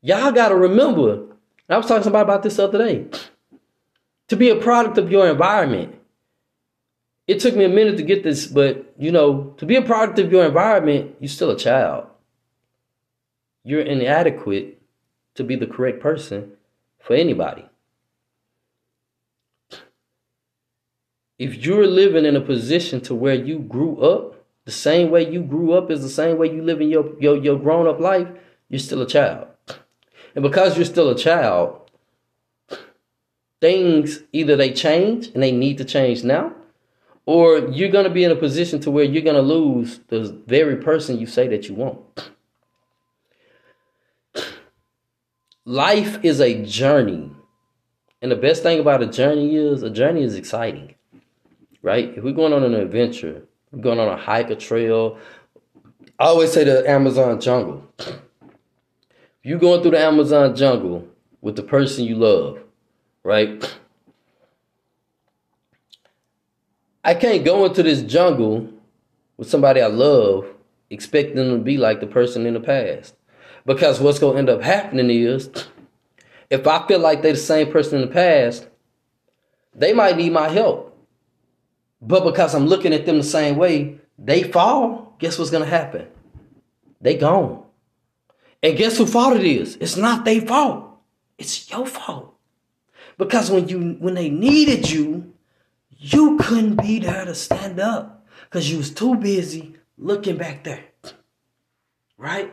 Y'all 0.00 0.32
got 0.32 0.48
to 0.48 0.56
remember, 0.56 1.22
I 1.68 1.76
was 1.76 1.86
talking 1.86 2.00
to 2.00 2.04
somebody 2.04 2.24
about 2.24 2.42
this 2.42 2.56
the 2.56 2.64
other 2.64 2.78
day, 2.78 3.06
to 4.26 4.36
be 4.36 4.50
a 4.50 4.56
product 4.56 4.98
of 4.98 5.12
your 5.12 5.28
environment. 5.28 5.94
It 7.26 7.40
took 7.40 7.54
me 7.54 7.64
a 7.64 7.68
minute 7.68 7.96
to 7.98 8.02
get 8.02 8.24
this, 8.24 8.46
but 8.46 8.94
you 8.98 9.12
know, 9.12 9.54
to 9.58 9.66
be 9.66 9.76
a 9.76 9.82
product 9.82 10.18
of 10.18 10.32
your 10.32 10.44
environment, 10.44 11.16
you're 11.20 11.28
still 11.28 11.50
a 11.50 11.58
child. 11.58 12.06
You're 13.64 13.82
inadequate 13.82 14.82
to 15.34 15.44
be 15.44 15.56
the 15.56 15.66
correct 15.66 16.00
person 16.00 16.52
for 16.98 17.14
anybody. 17.14 17.64
If 21.38 21.64
you're 21.64 21.86
living 21.86 22.24
in 22.24 22.36
a 22.36 22.40
position 22.40 23.00
to 23.02 23.14
where 23.14 23.34
you 23.34 23.58
grew 23.58 24.00
up, 24.00 24.44
the 24.64 24.72
same 24.72 25.10
way 25.10 25.28
you 25.28 25.42
grew 25.42 25.72
up 25.72 25.90
is 25.90 26.02
the 26.02 26.08
same 26.08 26.38
way 26.38 26.52
you 26.52 26.62
live 26.62 26.80
in 26.80 26.88
your, 26.88 27.18
your, 27.20 27.36
your 27.36 27.58
grown 27.58 27.88
up 27.88 27.98
life, 27.98 28.28
you're 28.68 28.78
still 28.78 29.02
a 29.02 29.06
child. 29.06 29.48
And 30.34 30.42
because 30.42 30.76
you're 30.76 30.84
still 30.84 31.10
a 31.10 31.18
child, 31.18 31.90
things 33.60 34.20
either 34.32 34.56
they 34.56 34.72
change 34.72 35.28
and 35.28 35.42
they 35.42 35.52
need 35.52 35.78
to 35.78 35.84
change 35.84 36.22
now, 36.22 36.54
or 37.26 37.58
you're 37.70 37.90
going 37.90 38.04
to 38.04 38.10
be 38.10 38.24
in 38.24 38.30
a 38.30 38.36
position 38.36 38.80
to 38.80 38.90
where 38.90 39.04
you're 39.04 39.22
going 39.22 39.36
to 39.36 39.42
lose 39.42 40.00
the 40.08 40.42
very 40.46 40.76
person 40.76 41.18
you 41.18 41.26
say 41.26 41.48
that 41.48 41.68
you 41.68 41.74
want. 41.74 42.30
Life 45.64 46.24
is 46.24 46.40
a 46.40 46.64
journey. 46.64 47.30
And 48.20 48.30
the 48.30 48.36
best 48.36 48.62
thing 48.62 48.80
about 48.80 49.02
a 49.02 49.06
journey 49.06 49.56
is 49.56 49.82
a 49.82 49.90
journey 49.90 50.22
is 50.22 50.34
exciting. 50.34 50.94
Right? 51.82 52.12
If 52.16 52.24
we're 52.24 52.32
going 52.32 52.52
on 52.52 52.64
an 52.64 52.74
adventure, 52.74 53.42
we're 53.70 53.82
going 53.82 53.98
on 53.98 54.08
a 54.08 54.16
hike, 54.16 54.50
a 54.50 54.56
trail. 54.56 55.18
I 56.18 56.26
always 56.26 56.52
say 56.52 56.64
the 56.64 56.88
Amazon 56.88 57.40
jungle. 57.40 57.86
You're 59.42 59.58
going 59.58 59.82
through 59.82 59.92
the 59.92 60.00
Amazon 60.00 60.54
jungle 60.54 61.08
with 61.40 61.56
the 61.56 61.62
person 61.62 62.04
you 62.04 62.16
love, 62.16 62.60
right? 63.24 63.76
I 67.04 67.14
can't 67.14 67.44
go 67.44 67.64
into 67.64 67.82
this 67.82 68.02
jungle 68.02 68.68
with 69.36 69.50
somebody 69.50 69.80
I 69.80 69.88
love 69.88 70.46
expecting 70.90 71.36
them 71.36 71.50
to 71.50 71.58
be 71.58 71.76
like 71.76 72.00
the 72.00 72.06
person 72.06 72.46
in 72.46 72.54
the 72.54 72.60
past. 72.60 73.14
Because 73.64 74.00
what's 74.00 74.18
going 74.18 74.34
to 74.34 74.38
end 74.38 74.50
up 74.50 74.62
happening 74.62 75.10
is 75.10 75.50
if 76.50 76.66
I 76.66 76.86
feel 76.86 76.98
like 76.98 77.22
they're 77.22 77.32
the 77.32 77.38
same 77.38 77.72
person 77.72 78.02
in 78.02 78.08
the 78.08 78.14
past, 78.14 78.68
they 79.74 79.92
might 79.92 80.16
need 80.16 80.32
my 80.32 80.48
help. 80.48 80.88
But 82.00 82.24
because 82.24 82.54
I'm 82.54 82.66
looking 82.66 82.92
at 82.92 83.06
them 83.06 83.18
the 83.18 83.24
same 83.24 83.56
way, 83.56 83.98
they 84.18 84.42
fall. 84.42 85.16
Guess 85.18 85.38
what's 85.38 85.50
going 85.50 85.64
to 85.64 85.70
happen? 85.70 86.08
They 87.00 87.16
gone. 87.16 87.64
And 88.62 88.76
guess 88.76 88.98
who 88.98 89.06
fault 89.06 89.36
it 89.36 89.44
is? 89.44 89.76
It's 89.76 89.96
not 89.96 90.24
their 90.24 90.40
fault. 90.40 90.98
It's 91.38 91.70
your 91.70 91.86
fault. 91.86 92.34
Because 93.18 93.50
when 93.50 93.68
you 93.68 93.96
when 93.98 94.14
they 94.14 94.30
needed 94.30 94.90
you, 94.90 95.31
you 96.02 96.36
couldn't 96.38 96.82
be 96.82 96.98
there 96.98 97.24
to 97.24 97.34
stand 97.34 97.78
up 97.78 98.26
because 98.44 98.70
you 98.70 98.78
was 98.78 98.92
too 98.92 99.14
busy 99.14 99.76
looking 99.96 100.36
back 100.36 100.64
there. 100.64 100.84
Right? 102.18 102.52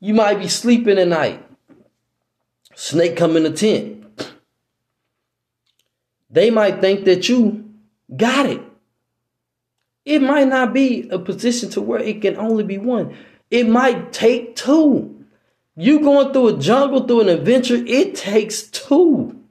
You 0.00 0.14
might 0.14 0.40
be 0.40 0.48
sleeping 0.48 0.98
at 0.98 1.08
night. 1.08 1.46
Snake 2.74 3.16
come 3.16 3.36
in 3.36 3.44
the 3.44 3.52
tent. 3.52 4.04
They 6.28 6.50
might 6.50 6.80
think 6.80 7.04
that 7.04 7.28
you 7.28 7.70
got 8.14 8.46
it. 8.46 8.60
It 10.04 10.22
might 10.22 10.48
not 10.48 10.74
be 10.74 11.08
a 11.10 11.18
position 11.18 11.70
to 11.70 11.80
where 11.80 12.00
it 12.00 12.22
can 12.22 12.36
only 12.36 12.64
be 12.64 12.78
one. 12.78 13.16
It 13.50 13.68
might 13.68 14.12
take 14.12 14.56
two. 14.56 15.24
You 15.76 16.00
going 16.00 16.32
through 16.32 16.48
a 16.48 16.58
jungle, 16.58 17.06
through 17.06 17.22
an 17.22 17.28
adventure, 17.28 17.76
it 17.76 18.16
takes 18.16 18.64
two. 18.64 19.45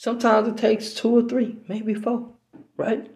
Sometimes 0.00 0.48
it 0.48 0.56
takes 0.56 0.94
two 0.94 1.10
or 1.10 1.28
three, 1.28 1.58
maybe 1.68 1.92
four, 1.92 2.30
right? 2.78 3.10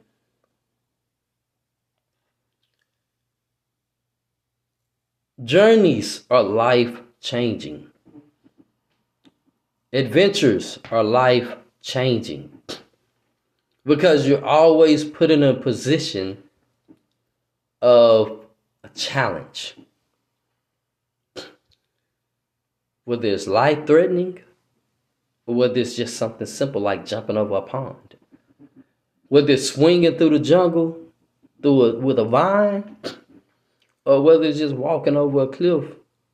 Journeys 5.43 6.25
are 6.29 6.43
life 6.43 7.01
changing. 7.21 7.91
Adventures 9.95 10.79
are 10.91 11.03
life 11.03 11.57
changing. 11.81 12.53
Because 13.87 14.29
you're 14.29 14.45
always 14.45 15.05
put 15.05 15.31
in 15.31 15.43
a 15.43 15.55
position 15.55 16.43
of 17.81 18.45
a 18.83 18.91
challenge. 18.91 19.75
Whether 23.07 23.29
it's 23.29 23.47
life 23.47 23.87
threatening 23.87 24.41
whether 25.47 25.79
it's 25.79 25.97
just 25.97 26.17
something 26.17 26.47
simple 26.47 26.81
like 26.81 27.05
jumping 27.05 27.37
over 27.37 27.57
a 27.57 27.63
pond. 27.63 28.17
Whether 29.29 29.53
it's 29.53 29.71
swinging 29.71 30.17
through 30.17 30.31
the 30.31 30.39
jungle 30.39 30.99
through 31.63 31.85
a, 31.85 31.99
with 31.99 32.19
a 32.19 32.25
vine 32.25 32.97
or 34.05 34.23
whether 34.23 34.45
it's 34.45 34.59
just 34.59 34.75
walking 34.75 35.17
over 35.17 35.43
a 35.43 35.49
cliff 35.49 35.85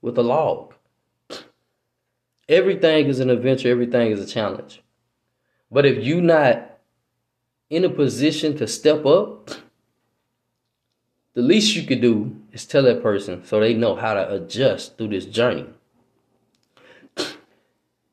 with 0.03 0.19
a 0.19 0.23
log. 0.23 0.75
Everything 2.49 3.07
is 3.07 3.21
an 3.21 3.31
adventure, 3.31 3.69
everything 3.69 4.11
is 4.11 4.21
a 4.21 4.27
challenge. 4.27 4.83
But 5.71 5.87
if 5.87 6.05
you're 6.05 6.21
not 6.21 6.79
in 7.69 7.85
a 7.85 7.89
position 7.89 8.57
to 8.59 8.67
step 8.67 9.07
up, 9.07 9.51
the 11.35 11.43
least 11.43 11.77
you 11.77 11.85
could 11.85 12.01
do 12.01 12.37
is 12.53 12.67
tell 12.67 12.83
that 12.83 13.03
person 13.03 13.45
so 13.45 13.61
they 13.61 13.75
know 13.75 13.95
how 13.95 14.15
to 14.15 14.35
adjust 14.35 14.99
through 14.99 15.09
this 15.09 15.27
journey. 15.27 15.67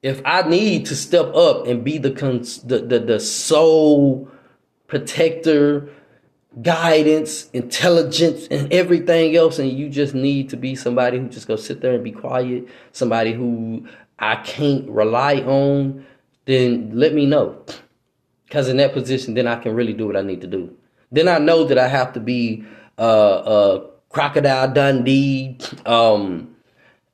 If 0.02 0.22
I 0.26 0.48
need 0.48 0.86
to 0.88 0.96
step 0.96 1.34
up 1.36 1.66
and 1.68 1.84
be 1.84 1.98
the 1.98 2.12
cons- 2.12 2.62
the, 2.62 2.80
the, 2.80 3.00
the 3.00 3.20
sole 3.20 4.30
protector, 4.88 5.90
guidance, 6.62 7.50
intelligence, 7.52 8.48
and 8.50 8.72
everything 8.72 9.36
else, 9.36 9.60
and 9.60 9.72
you 9.72 9.90
just 9.90 10.14
need 10.14 10.50
to 10.50 10.58
be 10.58 10.76
somebody 10.76 11.20
who 11.20 11.28
just 11.28 11.48
go 11.48 11.56
sit 11.56 11.82
there 11.82 11.94
and 11.94 12.04
be 12.04 12.12
quiet, 12.12 12.68
somebody 12.92 13.34
who 13.34 13.88
I 14.20 14.38
can't 14.38 14.88
rely 14.90 15.38
on, 15.42 16.06
then 16.46 16.92
let 16.94 17.14
me 17.14 17.26
know. 17.26 17.64
Because 18.46 18.70
in 18.70 18.78
that 18.78 18.94
position, 18.94 19.34
then 19.34 19.48
I 19.48 19.58
can 19.58 19.76
really 19.76 19.94
do 19.94 20.08
what 20.08 20.16
I 20.16 20.22
need 20.22 20.42
to 20.42 20.48
do. 20.48 20.74
Then 21.12 21.28
I 21.28 21.38
know 21.38 21.66
that 21.66 21.78
I 21.78 21.88
have 21.88 22.14
to 22.14 22.20
be 22.20 22.64
uh, 22.98 23.02
uh, 23.02 23.88
Crocodile 24.10 24.74
Dundee, 24.74 25.58
um, 25.86 26.56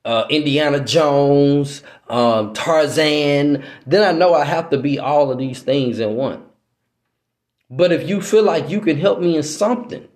uh, 0.06 0.26
Indiana 0.30 0.84
Jones, 0.84 1.84
um, 2.10 2.54
Tarzan. 2.54 3.64
Then 3.86 4.04
I 4.04 4.18
know 4.18 4.34
I 4.34 4.46
have 4.46 4.70
to 4.72 4.78
be 4.78 5.00
all 5.00 5.32
of 5.32 5.38
these 5.38 5.62
things 5.62 6.00
in 6.00 6.16
one. 6.16 6.44
But 7.70 7.92
if 7.92 8.08
you 8.08 8.22
feel 8.22 8.44
like 8.44 8.70
you 8.70 8.82
can 8.82 8.98
help 8.98 9.20
me 9.20 9.36
in 9.36 9.44
something, 9.44 10.08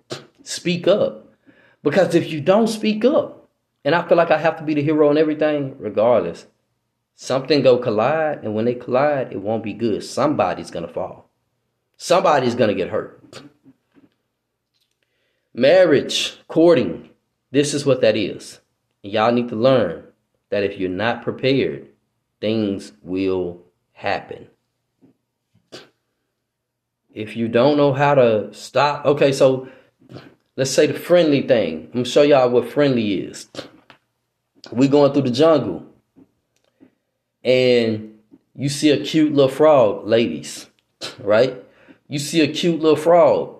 speak 0.42 0.86
up. 0.86 1.26
Because 1.82 2.14
if 2.14 2.30
you 2.30 2.40
don't 2.40 2.68
speak 2.68 3.04
up, 3.04 3.48
and 3.84 3.94
I 3.94 4.06
feel 4.06 4.16
like 4.16 4.30
I 4.30 4.38
have 4.38 4.58
to 4.58 4.64
be 4.64 4.74
the 4.74 4.82
hero 4.82 5.10
in 5.10 5.18
everything, 5.18 5.76
regardless, 5.78 6.46
something 7.14 7.62
go 7.62 7.78
collide, 7.78 8.44
and 8.44 8.54
when 8.54 8.64
they 8.64 8.74
collide, 8.74 9.32
it 9.32 9.40
won't 9.40 9.64
be 9.64 9.72
good. 9.72 10.04
Somebody's 10.04 10.70
gonna 10.70 10.88
fall. 10.88 11.30
Somebody's 11.96 12.54
gonna 12.54 12.74
get 12.74 12.90
hurt. 12.90 13.42
Marriage, 15.54 16.38
courting, 16.46 17.10
this 17.50 17.74
is 17.74 17.86
what 17.86 18.00
that 18.02 18.16
is. 18.16 18.60
Y'all 19.02 19.32
need 19.32 19.48
to 19.48 19.56
learn 19.56 20.04
that 20.50 20.64
if 20.64 20.78
you're 20.78 20.88
not 20.90 21.22
prepared, 21.22 21.88
things 22.40 22.92
will 23.02 23.62
happen. 23.92 24.48
If 27.12 27.36
you 27.36 27.48
don't 27.48 27.76
know 27.76 27.92
how 27.92 28.14
to 28.14 28.52
stop, 28.52 29.04
okay, 29.04 29.32
so 29.32 29.68
let's 30.56 30.70
say 30.70 30.86
the 30.86 30.94
friendly 30.94 31.42
thing. 31.42 31.86
I'm 31.86 31.92
gonna 31.92 32.04
show 32.04 32.22
y'all 32.22 32.50
what 32.50 32.68
friendly 32.68 33.14
is. 33.20 33.48
We 34.70 34.88
going 34.88 35.12
through 35.12 35.22
the 35.22 35.30
jungle, 35.30 35.86
and 37.42 38.18
you 38.54 38.68
see 38.68 38.90
a 38.90 39.02
cute 39.02 39.32
little 39.32 39.50
frog, 39.50 40.06
ladies, 40.06 40.68
right? 41.20 41.56
You 42.08 42.18
see 42.18 42.40
a 42.40 42.52
cute 42.52 42.80
little 42.80 42.96
frog. 42.96 43.57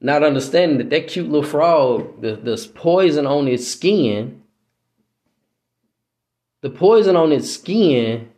Not 0.00 0.22
understanding 0.22 0.78
that 0.78 0.90
that 0.90 1.08
cute 1.08 1.26
little 1.28 1.48
frog, 1.48 2.20
the, 2.20 2.36
there's 2.36 2.66
poison 2.66 3.26
on 3.26 3.48
its 3.48 3.66
skin. 3.66 4.42
The 6.60 6.70
poison 6.70 7.16
on 7.16 7.32
its 7.32 7.50
skin 7.50 8.30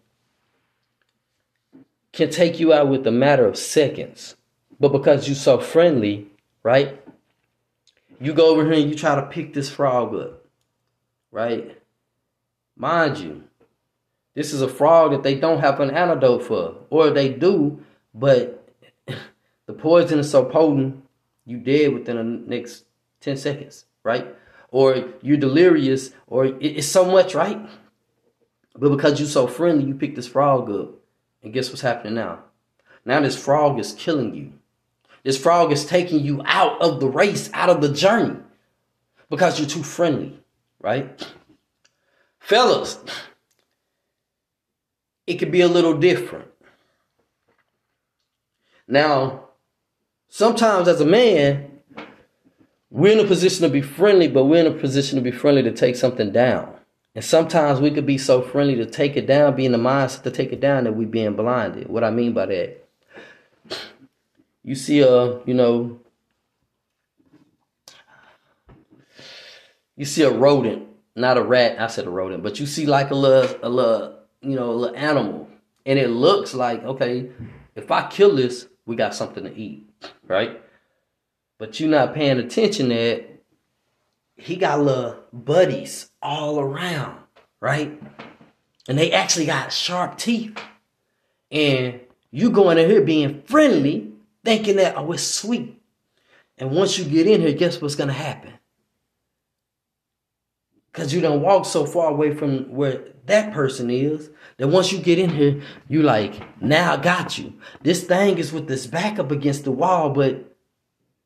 can 2.13 2.31
take 2.31 2.59
you 2.59 2.73
out 2.73 2.89
with 2.89 3.07
a 3.07 3.11
matter 3.11 3.47
of 3.47 3.57
seconds. 3.57 4.37
But 4.79 4.93
because 4.93 5.29
you're 5.29 5.37
so 5.37 5.59
friendly, 5.59 6.29
right? 6.63 7.01
You 8.21 8.33
go 8.33 8.51
over 8.51 8.65
here 8.65 8.75
and 8.75 8.91
you 8.91 8.97
try 8.97 9.15
to 9.15 9.23
pick 9.23 9.53
this 9.53 9.71
frog 9.71 10.15
up, 10.15 10.45
right? 11.31 11.79
Mind 12.77 13.19
you, 13.19 13.45
this 14.35 14.53
is 14.53 14.63
a 14.63 14.69
frog 14.69 15.13
that 15.13 15.23
they 15.23 15.35
don't 15.35 15.61
have 15.61 15.81
an 15.81 15.91
antidote 15.91 16.43
for, 16.45 16.77
or 16.89 17.11
they 17.11 17.31
do, 17.31 17.85
but 18.15 18.67
the 19.67 19.73
poison 19.73 20.19
is 20.19 20.31
so 20.31 20.45
potent, 20.45 21.03
you 21.51 21.59
dead 21.59 21.93
within 21.93 22.17
the 22.17 22.25
next 22.25 22.85
10 23.21 23.37
seconds, 23.37 23.85
right? 24.05 24.27
Or 24.71 25.13
you're 25.21 25.37
delirious, 25.37 26.13
or 26.27 26.47
it's 26.47 26.87
so 26.87 27.05
much, 27.05 27.35
right? 27.35 27.61
But 28.77 28.91
because 28.91 29.19
you're 29.19 29.29
so 29.29 29.47
friendly, 29.47 29.85
you 29.85 29.95
pick 29.95 30.15
this 30.15 30.29
frog 30.29 30.71
up. 30.71 30.95
And 31.43 31.53
guess 31.53 31.71
what's 31.71 31.81
happening 31.81 32.15
now? 32.15 32.45
Now 33.05 33.21
this 33.21 33.37
frog 33.37 33.81
is 33.81 33.93
killing 33.95 34.35
you. 34.35 34.53
This 35.23 35.37
frog 35.37 35.73
is 35.73 35.85
taking 35.85 36.21
you 36.21 36.41
out 36.45 36.81
of 36.81 37.01
the 37.01 37.09
race, 37.09 37.51
out 37.53 37.69
of 37.69 37.81
the 37.81 37.93
journey, 37.93 38.39
because 39.29 39.59
you're 39.59 39.69
too 39.69 39.83
friendly, 39.83 40.41
right? 40.81 41.27
Fellas, 42.39 42.99
it 45.27 45.35
could 45.35 45.51
be 45.51 45.61
a 45.61 45.69
little 45.69 45.95
different. 45.95 46.49
Now, 48.89 49.50
sometimes 50.31 50.89
as 50.89 51.01
a 51.01 51.05
man, 51.05 51.71
we're 52.91 53.13
in 53.13 53.25
a 53.25 53.29
position 53.29 53.63
to 53.63 53.69
be 53.69 53.83
friendly, 53.83 54.27
but 54.27 54.47
we're 54.47 54.67
in 54.67 54.73
a 54.73 54.77
position 54.77 55.17
to 55.17 55.23
be 55.23 55.31
friendly 55.31 55.63
to 55.63 55.73
take 55.73 55.97
something 55.97 56.33
down. 56.33 56.75
And 57.15 57.25
sometimes 57.25 57.81
we 57.81 57.91
could 57.91 58.07
be 58.07 58.19
so 58.19 58.41
friendly 58.41 58.77
to 58.77 58.87
take 58.87 59.17
it 59.17 59.27
down, 59.27 59.57
be 59.57 59.67
in 59.67 59.73
the 59.73 59.79
mindset 59.79 60.23
to 60.23 60.31
take 60.31 60.53
it 60.53 60.61
down 60.61 60.85
that 60.85 60.93
we're 60.93 61.09
being 61.09 61.35
blinded. 61.35 61.89
What 61.89 62.05
I 62.05 62.11
mean 62.11 62.33
by 62.33 62.47
that, 62.47 62.89
you 64.63 64.75
see 64.75 65.01
a, 65.01 65.41
you 65.45 65.55
know, 65.55 65.99
you 69.97 70.05
see 70.05 70.23
a 70.23 70.31
rodent, 70.31 70.87
not 71.17 71.37
a 71.37 71.43
rat. 71.43 71.81
I 71.81 71.89
said 71.89 72.07
a 72.07 72.11
rodent, 72.11 72.43
but 72.43 72.61
you 72.61 72.67
see 72.67 72.87
like 72.87 73.11
a 73.11 73.15
little, 73.15 73.59
a 73.63 73.69
little, 73.69 74.19
you 74.41 74.55
know, 74.55 74.71
a 74.71 74.73
little 74.73 74.97
animal, 74.97 75.49
and 75.85 75.99
it 75.99 76.09
looks 76.09 76.55
like 76.55 76.85
okay, 76.85 77.31
if 77.75 77.91
I 77.91 78.09
kill 78.09 78.37
this, 78.37 78.69
we 78.87 78.97
got 78.97 79.15
something 79.15 79.45
to 79.45 79.55
eat, 79.55 79.90
right? 80.27 80.61
But 81.59 81.79
you're 81.79 81.91
not 81.91 82.15
paying 82.15 82.39
attention 82.39 82.89
that 82.89 83.27
he 84.37 84.57
got 84.57 84.81
little 84.81 85.19
buddies 85.33 86.11
all 86.23 86.59
around, 86.59 87.19
right? 87.61 88.01
And 88.89 88.99
they 88.99 89.13
actually 89.13 89.47
got 89.47 89.73
sharp 89.73 90.19
teeth. 90.19 90.59
And 91.51 92.01
you 92.31 92.51
going 92.51 92.79
in 92.79 92.89
here 92.89 93.03
being 93.03 93.43
friendly, 93.43 94.13
thinking 94.45 94.77
that, 94.77 94.97
oh, 94.97 95.13
it's 95.13 95.23
sweet. 95.23 95.81
And 96.57 96.71
once 96.71 96.99
you 96.99 97.05
get 97.05 97.27
in 97.27 97.41
here, 97.41 97.53
guess 97.53 97.81
what's 97.81 97.95
to 98.09 98.15
happen? 98.15 98.53
Because 100.93 101.15
you 101.15 101.21
don't 101.21 101.43
walk 101.43 101.67
so 101.67 101.87
far 101.87 102.11
away 102.11 102.35
from 102.35 102.71
where 102.75 103.05
that 103.27 103.53
person 103.53 103.91
is 103.91 104.31
that 104.57 104.69
once 104.69 104.93
you 104.93 104.99
get 104.99 105.19
in 105.19 105.31
here, 105.31 105.63
you 105.89 106.03
like, 106.03 106.41
now 106.61 106.95
I 106.95 106.97
got 106.97 107.39
you. 107.39 107.55
This 107.83 108.05
thing 108.05 108.39
is 108.39 108.53
with 108.53 108.67
this 108.67 108.87
back 108.87 109.19
up 109.19 109.31
against 109.31 109.65
the 109.65 109.73
wall, 109.73 110.11
but 110.11 110.57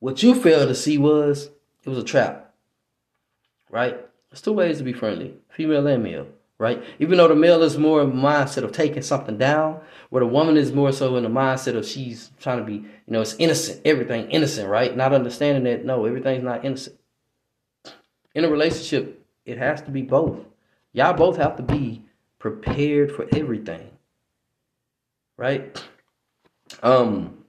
what 0.00 0.22
you 0.22 0.34
failed 0.34 0.68
to 0.68 0.74
see 0.74 0.98
was 0.98 1.50
it 1.82 1.88
was 1.88 1.98
a 1.98 2.04
trap 2.04 2.44
right? 3.74 3.98
There's 4.30 4.40
two 4.40 4.52
ways 4.52 4.78
to 4.78 4.84
be 4.84 4.92
friendly, 4.92 5.34
female 5.48 5.84
and 5.88 6.02
male, 6.02 6.28
right? 6.58 6.80
Even 7.00 7.18
though 7.18 7.26
the 7.26 7.34
male 7.34 7.60
is 7.64 7.76
more 7.76 8.00
in 8.02 8.10
the 8.10 8.14
mindset 8.14 8.62
of 8.62 8.70
taking 8.70 9.02
something 9.02 9.36
down, 9.36 9.80
where 10.10 10.20
the 10.20 10.28
woman 10.28 10.56
is 10.56 10.72
more 10.72 10.92
so 10.92 11.16
in 11.16 11.24
the 11.24 11.28
mindset 11.28 11.76
of 11.76 11.84
she's 11.84 12.30
trying 12.38 12.58
to 12.58 12.64
be, 12.64 12.74
you 12.74 12.88
know, 13.08 13.20
it's 13.20 13.34
innocent, 13.34 13.80
everything 13.84 14.30
innocent, 14.30 14.68
right? 14.68 14.96
Not 14.96 15.12
understanding 15.12 15.64
that 15.64 15.84
no, 15.84 16.04
everything's 16.04 16.44
not 16.44 16.64
innocent. 16.64 16.96
In 18.32 18.44
a 18.44 18.48
relationship, 18.48 19.23
it 19.44 19.58
has 19.58 19.82
to 19.82 19.90
be 19.90 20.02
both. 20.02 20.38
Y'all 20.92 21.14
both 21.14 21.36
have 21.36 21.56
to 21.56 21.62
be 21.62 22.04
prepared 22.38 23.12
for 23.12 23.26
everything. 23.32 23.90
Right? 25.36 25.82
Um 26.82 27.44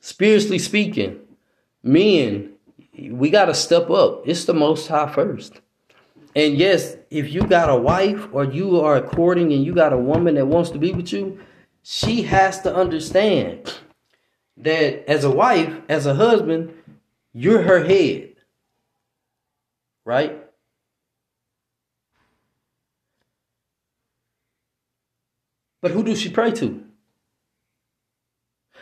spiritually 0.00 0.58
speaking, 0.58 1.20
men 1.82 2.54
we 2.98 3.30
got 3.30 3.46
to 3.46 3.54
step 3.54 3.90
up. 3.90 4.22
It's 4.26 4.44
the 4.44 4.54
most 4.54 4.88
high 4.88 5.12
first. 5.12 5.60
And 6.34 6.56
yes, 6.56 6.96
if 7.10 7.32
you 7.32 7.42
got 7.42 7.70
a 7.70 7.76
wife 7.76 8.28
or 8.32 8.44
you 8.44 8.80
are 8.80 9.00
courting 9.00 9.52
and 9.52 9.64
you 9.64 9.74
got 9.74 9.92
a 9.92 9.98
woman 9.98 10.34
that 10.34 10.46
wants 10.46 10.70
to 10.70 10.78
be 10.78 10.92
with 10.92 11.12
you, 11.12 11.38
she 11.82 12.22
has 12.22 12.60
to 12.62 12.74
understand 12.74 13.74
that 14.56 15.08
as 15.08 15.24
a 15.24 15.30
wife, 15.30 15.80
as 15.88 16.06
a 16.06 16.14
husband, 16.14 16.72
you're 17.32 17.62
her 17.62 17.84
head. 17.84 18.27
Right? 20.08 20.42
But 25.82 25.90
who 25.90 26.02
does 26.02 26.18
she 26.18 26.30
pray 26.30 26.50
to? 26.52 26.82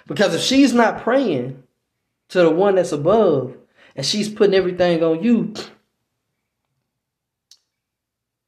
Because 0.07 0.37
if 0.37 0.41
she's 0.41 0.73
not 0.73 1.03
praying 1.03 1.65
to 2.29 2.43
the 2.43 2.51
one 2.51 2.77
that's 2.77 2.93
above, 2.93 3.57
and 3.97 4.07
she's 4.07 4.29
putting 4.29 4.55
everything 4.55 5.03
on 5.03 5.21
you, 5.21 5.53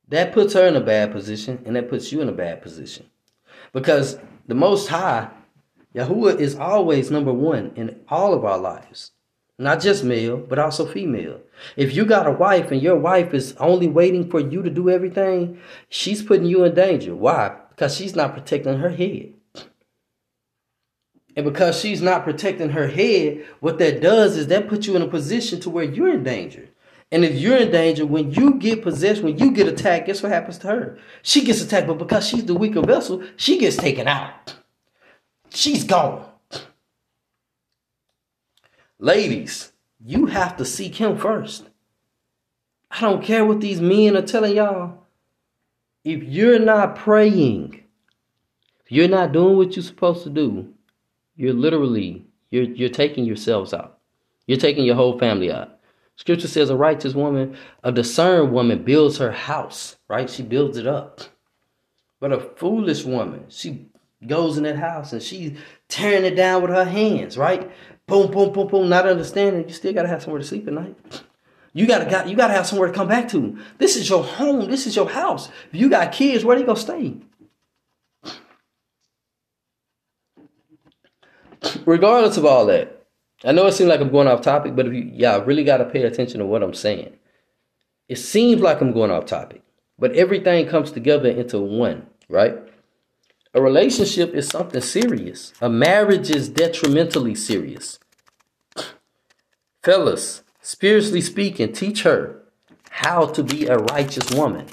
that 0.07 0.33
puts 0.33 0.55
her 0.55 0.69
in 0.69 0.77
a 0.77 0.81
bad 0.81 1.11
position 1.11 1.61
and 1.67 1.75
that 1.75 1.91
puts 1.91 2.13
you 2.13 2.21
in 2.21 2.29
a 2.29 2.33
bad 2.33 2.63
position. 2.63 3.07
Because 3.73 4.21
the 4.47 4.55
Most 4.55 4.87
High, 4.87 5.31
Yahuwah, 5.97 6.39
is 6.39 6.55
always 6.55 7.11
number 7.11 7.33
one 7.33 7.73
in 7.75 7.99
all 8.09 8.35
of 8.35 8.45
our 8.45 8.59
lives. 8.59 9.11
Not 9.59 9.81
just 9.81 10.05
male, 10.05 10.37
but 10.37 10.61
also 10.61 10.87
female. 10.87 11.41
If 11.77 11.95
you 11.95 12.05
got 12.05 12.29
a 12.29 12.33
wife 12.33 12.71
and 12.71 12.81
your 12.81 12.97
wife 12.97 13.35
is 13.35 13.55
only 13.59 13.89
waiting 13.89 14.31
for 14.31 14.39
you 14.39 14.63
to 14.63 14.71
do 14.71 14.89
everything, 14.89 15.59
she's 15.89 16.23
putting 16.23 16.47
you 16.47 16.65
in 16.65 16.75
danger. 16.75 17.15
Why? 17.17 17.57
Because 17.71 17.97
she's 17.97 18.15
not 18.15 18.35
protecting 18.35 18.79
her 18.79 18.91
head. 18.91 19.35
And 21.35 21.45
because 21.45 21.79
she's 21.81 22.03
not 22.03 22.25
protecting 22.25 22.71
her 22.71 22.89
head, 22.89 23.45
what 23.61 23.79
that 23.79 24.01
does 24.01 24.37
is 24.37 24.47
that 24.49 24.69
puts 24.69 24.87
you 24.87 24.97
in 24.97 25.03
a 25.03 25.09
position 25.09 25.61
to 25.61 25.71
where 25.71 25.85
you're 25.85 26.15
in 26.15 26.25
danger. 26.25 26.69
And 27.11 27.25
if 27.25 27.37
you're 27.37 27.57
in 27.57 27.71
danger, 27.71 28.05
when 28.05 28.33
you 28.33 28.55
get 28.55 28.83
possessed, 28.83 29.23
when 29.23 29.39
you 29.39 29.51
get 29.51 29.67
attacked, 29.67 30.07
guess 30.07 30.23
what 30.23 30.31
happens 30.31 30.59
to 30.59 30.69
her? 30.69 30.99
She 31.23 31.45
gets 31.45 31.63
attacked, 31.63 31.87
but 31.87 31.99
because 31.99 32.29
she's 32.29 32.45
the 32.45 32.55
weaker 32.55 32.83
vessel, 32.83 33.25
she 33.37 33.59
gets 33.59 33.77
taken 33.77 34.07
out. 34.07 34.55
She's 35.51 35.85
gone. 35.85 36.28
Ladies, 39.01 39.73
you 40.05 40.27
have 40.27 40.57
to 40.57 40.65
seek 40.65 40.97
him 40.97 41.17
first. 41.17 41.69
I 42.91 43.01
don't 43.01 43.23
care 43.23 43.45
what 43.45 43.61
these 43.61 43.81
men 43.81 44.17
are 44.17 44.23
telling 44.23 44.57
y'all. 44.57 45.05
If 46.05 46.23
you're 46.25 46.59
not 46.59 46.97
praying, 46.97 47.85
if 48.85 48.91
you're 48.91 49.09
not 49.09 49.33
doing 49.33 49.57
what 49.57 49.77
you're 49.77 49.85
supposed 49.85 50.25
to 50.25 50.31
do, 50.31 50.73
you're 51.37 51.53
literally 51.53 52.27
you're 52.51 52.65
you're 52.65 52.89
taking 52.89 53.25
yourselves 53.25 53.73
out. 53.73 53.99
You're 54.47 54.59
taking 54.59 54.85
your 54.85 54.97
whole 54.97 55.19
family 55.19 55.53
out. 55.53 55.79
Scripture 56.17 56.49
says 56.49 56.71
a 56.71 56.77
righteous 56.77 57.15
woman, 57.15 57.57
a 57.85 57.93
discerned 57.93 58.53
woman 58.53 58.83
builds 58.83 59.19
her 59.19 59.31
house, 59.31 59.97
right? 60.09 60.29
She 60.29 60.43
builds 60.43 60.77
it 60.77 60.87
up. 60.87 61.21
But 62.19 62.33
a 62.33 62.41
foolish 62.41 63.05
woman, 63.05 63.45
she 63.49 63.87
goes 64.27 64.57
in 64.57 64.65
that 64.65 64.77
house 64.77 65.13
and 65.13 65.23
she's 65.23 65.57
tearing 65.87 66.25
it 66.25 66.35
down 66.35 66.63
with 66.63 66.73
her 66.73 66.85
hands, 66.85 67.39
right? 67.39 67.71
Boom, 68.09 68.31
boom, 68.33 68.53
boom, 68.53 68.67
boom. 68.67 68.89
Not 68.89 69.07
understanding, 69.07 69.69
you 69.69 69.75
still 69.75 69.93
gotta 69.93 70.09
have 70.09 70.23
somewhere 70.23 70.41
to 70.41 70.47
sleep 70.47 70.67
at 70.67 70.75
night. 70.75 70.97
You 71.73 71.87
gotta 71.87 72.11
got 72.11 72.29
you 72.29 72.35
gotta 72.35 72.55
have 72.55 72.67
somewhere 72.67 72.89
to 72.89 72.95
come 72.95 73.07
back 73.07 73.29
to. 73.29 73.57
This 73.79 73.95
is 73.95 74.09
your 74.09 74.25
home. 74.25 74.69
This 74.69 74.87
is 74.87 74.97
your 74.97 75.09
house. 75.09 75.49
If 75.73 75.79
you 75.79 75.89
got 75.89 76.11
kids, 76.11 76.45
where 76.45 76.59
they 76.59 76.65
gonna 76.65 76.79
stay? 76.79 77.19
regardless 81.85 82.37
of 82.37 82.45
all 82.45 82.67
that, 82.67 83.07
I 83.45 83.53
know 83.53 83.67
it 83.67 83.73
seems 83.73 83.89
like 83.89 84.01
I'm 84.01 84.11
going 84.11 84.29
off 84.29 84.43
topic, 84.43 84.75
but 84.75 84.87
if 84.87 84.93
you, 84.93 85.11
y'all 85.15 85.45
really 85.45 85.65
got 85.65 85.79
to 85.79 85.85
pay 85.85 86.03
attention 86.03 86.41
to 86.41 86.47
what 86.47 86.63
I'm 86.63 86.75
saying. 86.75 87.17
It 88.09 88.17
seems 88.17 88.61
like 88.61 88.81
I'm 88.81 88.93
going 88.93 89.11
off 89.11 89.27
topic, 89.27 89.63
but 89.99 90.13
everything 90.13 90.67
comes 90.67 90.91
together 90.91 91.29
into 91.29 91.59
one, 91.61 92.07
right? 92.29 92.57
A 93.59 93.61
relationship 93.61 94.35
is 94.35 94.47
something 94.47 94.81
serious. 94.81 95.53
A 95.61 95.69
marriage 95.69 96.31
is 96.31 96.49
detrimentally 96.49 97.35
serious. 97.35 97.99
Fellas, 99.83 100.45
spiritually 100.63 101.21
speaking, 101.21 101.73
teach 101.73 102.05
her 102.05 102.41
how 102.89 103.27
to 103.27 103.43
be 103.43 103.67
a 103.67 103.77
righteous 103.77 104.31
woman. 104.31 104.69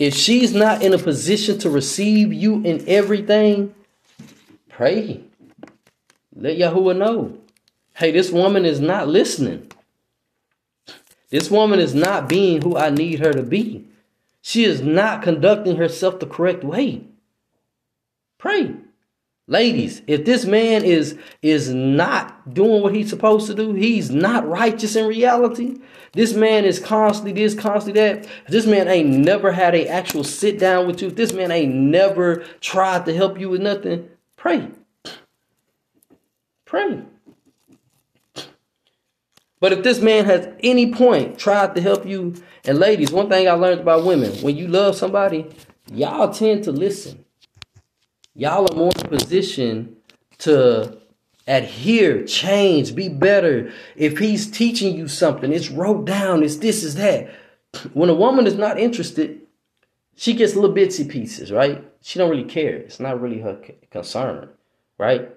If 0.00 0.14
she's 0.14 0.52
not 0.52 0.82
in 0.82 0.92
a 0.92 0.98
position 0.98 1.60
to 1.60 1.70
receive 1.70 2.32
you 2.32 2.56
in 2.64 2.84
everything, 2.88 3.72
pray. 4.68 5.22
Let 6.34 6.58
Yahuwah 6.58 6.98
know. 6.98 7.38
Hey, 7.94 8.10
this 8.10 8.32
woman 8.32 8.64
is 8.64 8.80
not 8.80 9.06
listening. 9.06 9.70
This 11.30 11.52
woman 11.52 11.78
is 11.78 11.94
not 11.94 12.28
being 12.28 12.62
who 12.62 12.76
I 12.76 12.90
need 12.90 13.20
her 13.20 13.32
to 13.32 13.44
be. 13.44 13.86
She 14.40 14.64
is 14.64 14.82
not 14.82 15.22
conducting 15.22 15.76
herself 15.76 16.18
the 16.18 16.26
correct 16.26 16.64
way. 16.64 17.04
Pray. 18.42 18.74
Ladies, 19.46 20.02
if 20.08 20.24
this 20.24 20.44
man 20.44 20.82
is 20.84 21.16
is 21.42 21.72
not 21.72 22.52
doing 22.52 22.82
what 22.82 22.92
he's 22.92 23.08
supposed 23.08 23.46
to 23.46 23.54
do, 23.54 23.72
he's 23.72 24.10
not 24.10 24.48
righteous 24.48 24.96
in 24.96 25.06
reality. 25.06 25.78
This 26.12 26.34
man 26.34 26.64
is 26.64 26.80
constantly 26.80 27.32
this, 27.32 27.54
constantly 27.54 28.00
that. 28.00 28.26
This 28.48 28.66
man 28.66 28.88
ain't 28.88 29.10
never 29.10 29.52
had 29.52 29.76
a 29.76 29.86
actual 29.86 30.24
sit 30.24 30.58
down 30.58 30.88
with 30.88 31.00
you. 31.00 31.10
This 31.10 31.32
man 31.32 31.52
ain't 31.52 31.72
never 31.72 32.44
tried 32.60 33.06
to 33.06 33.14
help 33.14 33.38
you 33.38 33.48
with 33.48 33.60
nothing. 33.60 34.08
Pray. 34.36 34.68
Pray. 36.64 37.00
But 39.60 39.72
if 39.72 39.84
this 39.84 40.00
man 40.00 40.24
has 40.24 40.48
any 40.64 40.92
point 40.92 41.38
tried 41.38 41.76
to 41.76 41.80
help 41.80 42.04
you, 42.04 42.34
and 42.64 42.78
ladies, 42.78 43.12
one 43.12 43.28
thing 43.28 43.48
I 43.48 43.52
learned 43.52 43.82
about 43.82 44.04
women, 44.04 44.32
when 44.42 44.56
you 44.56 44.66
love 44.66 44.96
somebody, 44.96 45.46
y'all 45.92 46.34
tend 46.34 46.64
to 46.64 46.72
listen. 46.72 47.24
Y'all 48.34 48.66
are 48.70 48.76
more 48.76 48.92
in 48.98 49.08
position 49.08 49.96
to 50.38 50.98
adhere, 51.46 52.24
change, 52.24 52.94
be 52.94 53.08
better. 53.08 53.70
If 53.96 54.18
he's 54.18 54.50
teaching 54.50 54.96
you 54.96 55.08
something, 55.08 55.52
it's 55.52 55.70
wrote 55.70 56.04
down, 56.06 56.42
it's 56.42 56.56
this, 56.56 56.82
is 56.82 56.94
that. 56.96 57.30
When 57.92 58.08
a 58.08 58.14
woman 58.14 58.46
is 58.46 58.54
not 58.54 58.78
interested, 58.78 59.40
she 60.16 60.34
gets 60.34 60.54
little 60.54 60.74
bitsy 60.74 61.08
pieces, 61.08 61.50
right? 61.50 61.84
She 62.00 62.18
don't 62.18 62.30
really 62.30 62.44
care. 62.44 62.76
It's 62.76 63.00
not 63.00 63.20
really 63.20 63.40
her 63.40 63.60
concern, 63.90 64.48
right? 64.98 65.30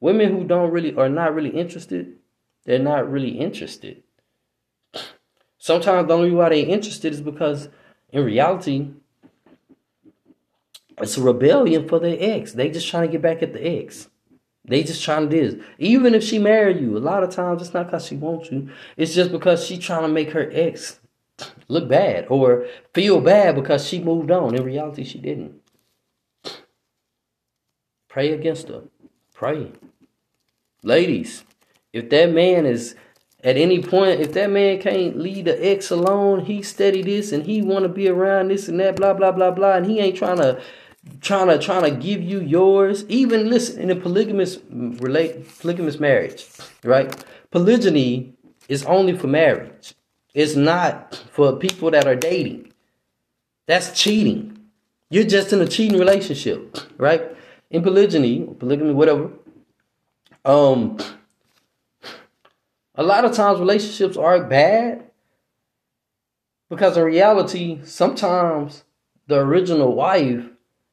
Women 0.00 0.32
who 0.32 0.44
don't 0.44 0.70
really 0.70 0.94
are 0.96 1.08
not 1.08 1.34
really 1.34 1.50
interested, 1.50 2.16
they're 2.64 2.78
not 2.78 3.10
really 3.10 3.30
interested. 3.30 4.02
Sometimes 5.58 6.08
the 6.08 6.14
only 6.14 6.30
why 6.30 6.48
they're 6.48 6.66
interested 6.66 7.12
is 7.12 7.20
because 7.20 7.68
in 8.10 8.24
reality, 8.24 8.90
it's 11.02 11.16
a 11.16 11.22
rebellion 11.22 11.88
for 11.88 11.98
their 11.98 12.16
ex. 12.18 12.52
They 12.52 12.70
just 12.70 12.88
trying 12.88 13.08
to 13.08 13.12
get 13.12 13.22
back 13.22 13.42
at 13.42 13.52
the 13.52 13.66
ex. 13.66 14.08
They 14.64 14.82
just 14.82 15.02
trying 15.02 15.28
to 15.28 15.36
do 15.36 15.50
this. 15.50 15.64
Even 15.78 16.14
if 16.14 16.22
she 16.22 16.38
married 16.38 16.80
you, 16.80 16.96
a 16.96 16.98
lot 16.98 17.22
of 17.22 17.30
times 17.30 17.62
it's 17.62 17.74
not 17.74 17.86
because 17.86 18.06
she 18.06 18.16
wants 18.16 18.50
you. 18.52 18.70
It's 18.96 19.14
just 19.14 19.32
because 19.32 19.64
she 19.64 19.78
trying 19.78 20.02
to 20.02 20.08
make 20.08 20.30
her 20.32 20.50
ex 20.52 21.00
look 21.68 21.88
bad 21.88 22.26
or 22.28 22.66
feel 22.92 23.20
bad 23.20 23.54
because 23.54 23.86
she 23.86 24.00
moved 24.00 24.30
on. 24.30 24.54
In 24.54 24.62
reality, 24.62 25.04
she 25.04 25.18
didn't. 25.18 25.54
Pray 28.08 28.32
against 28.32 28.68
her. 28.68 28.82
Pray. 29.32 29.72
Ladies, 30.82 31.44
if 31.92 32.10
that 32.10 32.32
man 32.32 32.66
is 32.66 32.94
at 33.42 33.56
any 33.56 33.82
point, 33.82 34.20
if 34.20 34.32
that 34.34 34.50
man 34.50 34.80
can't 34.80 35.16
leave 35.18 35.46
the 35.46 35.66
ex 35.66 35.90
alone, 35.90 36.44
he 36.44 36.62
steady 36.62 37.02
this 37.02 37.32
and 37.32 37.46
he 37.46 37.62
want 37.62 37.84
to 37.84 37.88
be 37.88 38.08
around 38.08 38.48
this 38.48 38.68
and 38.68 38.78
that, 38.80 38.96
blah 38.96 39.14
blah 39.14 39.32
blah 39.32 39.50
blah, 39.50 39.76
and 39.76 39.86
he 39.86 39.98
ain't 40.00 40.16
trying 40.16 40.36
to 40.36 40.60
trying 41.20 41.48
to 41.48 41.58
trying 41.58 41.82
to 41.82 41.90
give 41.90 42.22
you 42.22 42.40
yours. 42.40 43.04
Even 43.08 43.48
listen 43.48 43.80
in 43.80 43.90
a 43.90 43.96
polygamous 43.96 44.58
relate 44.70 45.46
polygamous 45.60 45.98
marriage, 45.98 46.46
right? 46.84 47.24
Polygyny 47.50 48.34
is 48.68 48.84
only 48.84 49.16
for 49.16 49.26
marriage. 49.26 49.94
It's 50.34 50.54
not 50.54 51.14
for 51.32 51.56
people 51.56 51.90
that 51.90 52.06
are 52.06 52.16
dating. 52.16 52.72
That's 53.66 54.00
cheating. 54.00 54.58
You're 55.10 55.24
just 55.24 55.52
in 55.52 55.60
a 55.60 55.66
cheating 55.66 55.98
relationship, 55.98 56.78
right? 56.96 57.22
In 57.70 57.82
polygyny, 57.82 58.46
polygamy, 58.58 58.92
whatever. 58.92 59.30
Um, 60.44 60.98
a 62.94 63.02
lot 63.02 63.24
of 63.24 63.32
times 63.32 63.58
relationships 63.58 64.16
are 64.16 64.44
bad 64.44 65.10
because 66.68 66.96
in 66.96 67.02
reality, 67.02 67.80
sometimes 67.84 68.84
the 69.26 69.40
original 69.40 69.94
wife 69.94 70.49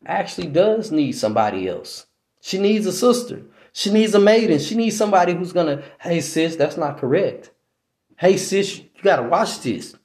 actually 0.07 0.47
does 0.47 0.91
need 0.91 1.13
somebody 1.13 1.67
else. 1.67 2.07
She 2.41 2.57
needs 2.57 2.85
a 2.85 2.91
sister. 2.91 3.41
She 3.73 3.91
needs 3.91 4.15
a 4.15 4.19
maiden. 4.19 4.59
She 4.59 4.75
needs 4.75 4.97
somebody 4.97 5.33
who's 5.33 5.53
gonna, 5.53 5.83
hey 5.99 6.21
sis, 6.21 6.55
that's 6.55 6.77
not 6.77 6.97
correct. 6.97 7.51
Hey 8.17 8.37
sis, 8.37 8.79
you 8.79 9.03
gotta 9.03 9.23
watch 9.23 9.61
this. 9.61 9.95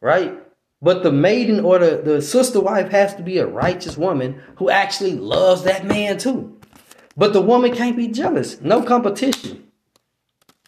Right? 0.00 0.38
But 0.82 1.02
the 1.02 1.12
maiden 1.12 1.64
or 1.64 1.78
the, 1.78 2.02
the 2.02 2.22
sister 2.22 2.60
wife 2.60 2.90
has 2.90 3.14
to 3.16 3.22
be 3.22 3.38
a 3.38 3.46
righteous 3.46 3.96
woman 3.96 4.40
who 4.56 4.70
actually 4.70 5.14
loves 5.14 5.64
that 5.64 5.84
man 5.84 6.18
too. 6.18 6.58
But 7.16 7.32
the 7.32 7.42
woman 7.42 7.74
can't 7.74 7.96
be 7.96 8.08
jealous. 8.08 8.60
No 8.60 8.82
competition. 8.82 9.70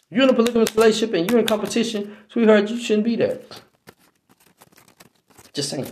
You're 0.09 0.23
in 0.23 0.29
a 0.29 0.33
polygamous 0.33 0.75
relationship 0.75 1.15
and 1.15 1.29
you're 1.29 1.39
in 1.39 1.47
competition, 1.47 2.15
sweetheart, 2.27 2.69
you 2.69 2.77
shouldn't 2.79 3.05
be 3.05 3.15
there. 3.15 3.39
Just 5.53 5.69
saying. 5.69 5.87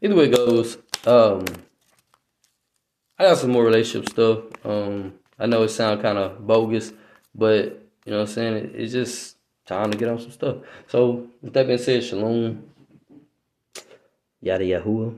Either 0.00 0.14
way 0.14 0.24
it 0.24 0.36
goes, 0.36 0.78
um, 1.06 1.44
I 3.18 3.24
got 3.24 3.38
some 3.38 3.50
more 3.50 3.64
relationship 3.64 4.08
stuff. 4.10 4.40
Um, 4.64 5.14
I 5.38 5.46
know 5.46 5.62
it 5.62 5.68
sounds 5.68 6.02
kind 6.02 6.18
of 6.18 6.44
bogus, 6.44 6.92
but 7.34 7.64
you 8.04 8.12
know 8.12 8.18
what 8.18 8.28
I'm 8.28 8.34
saying? 8.34 8.56
It, 8.56 8.72
it's 8.74 8.92
just 8.92 9.36
time 9.66 9.92
to 9.92 9.98
get 9.98 10.08
on 10.08 10.20
some 10.20 10.32
stuff. 10.32 10.56
So, 10.88 11.28
with 11.40 11.52
that 11.52 11.66
being 11.66 11.78
said, 11.78 12.02
shalom, 12.02 12.64
yada 14.40 14.64
yahuwah. 14.64 15.16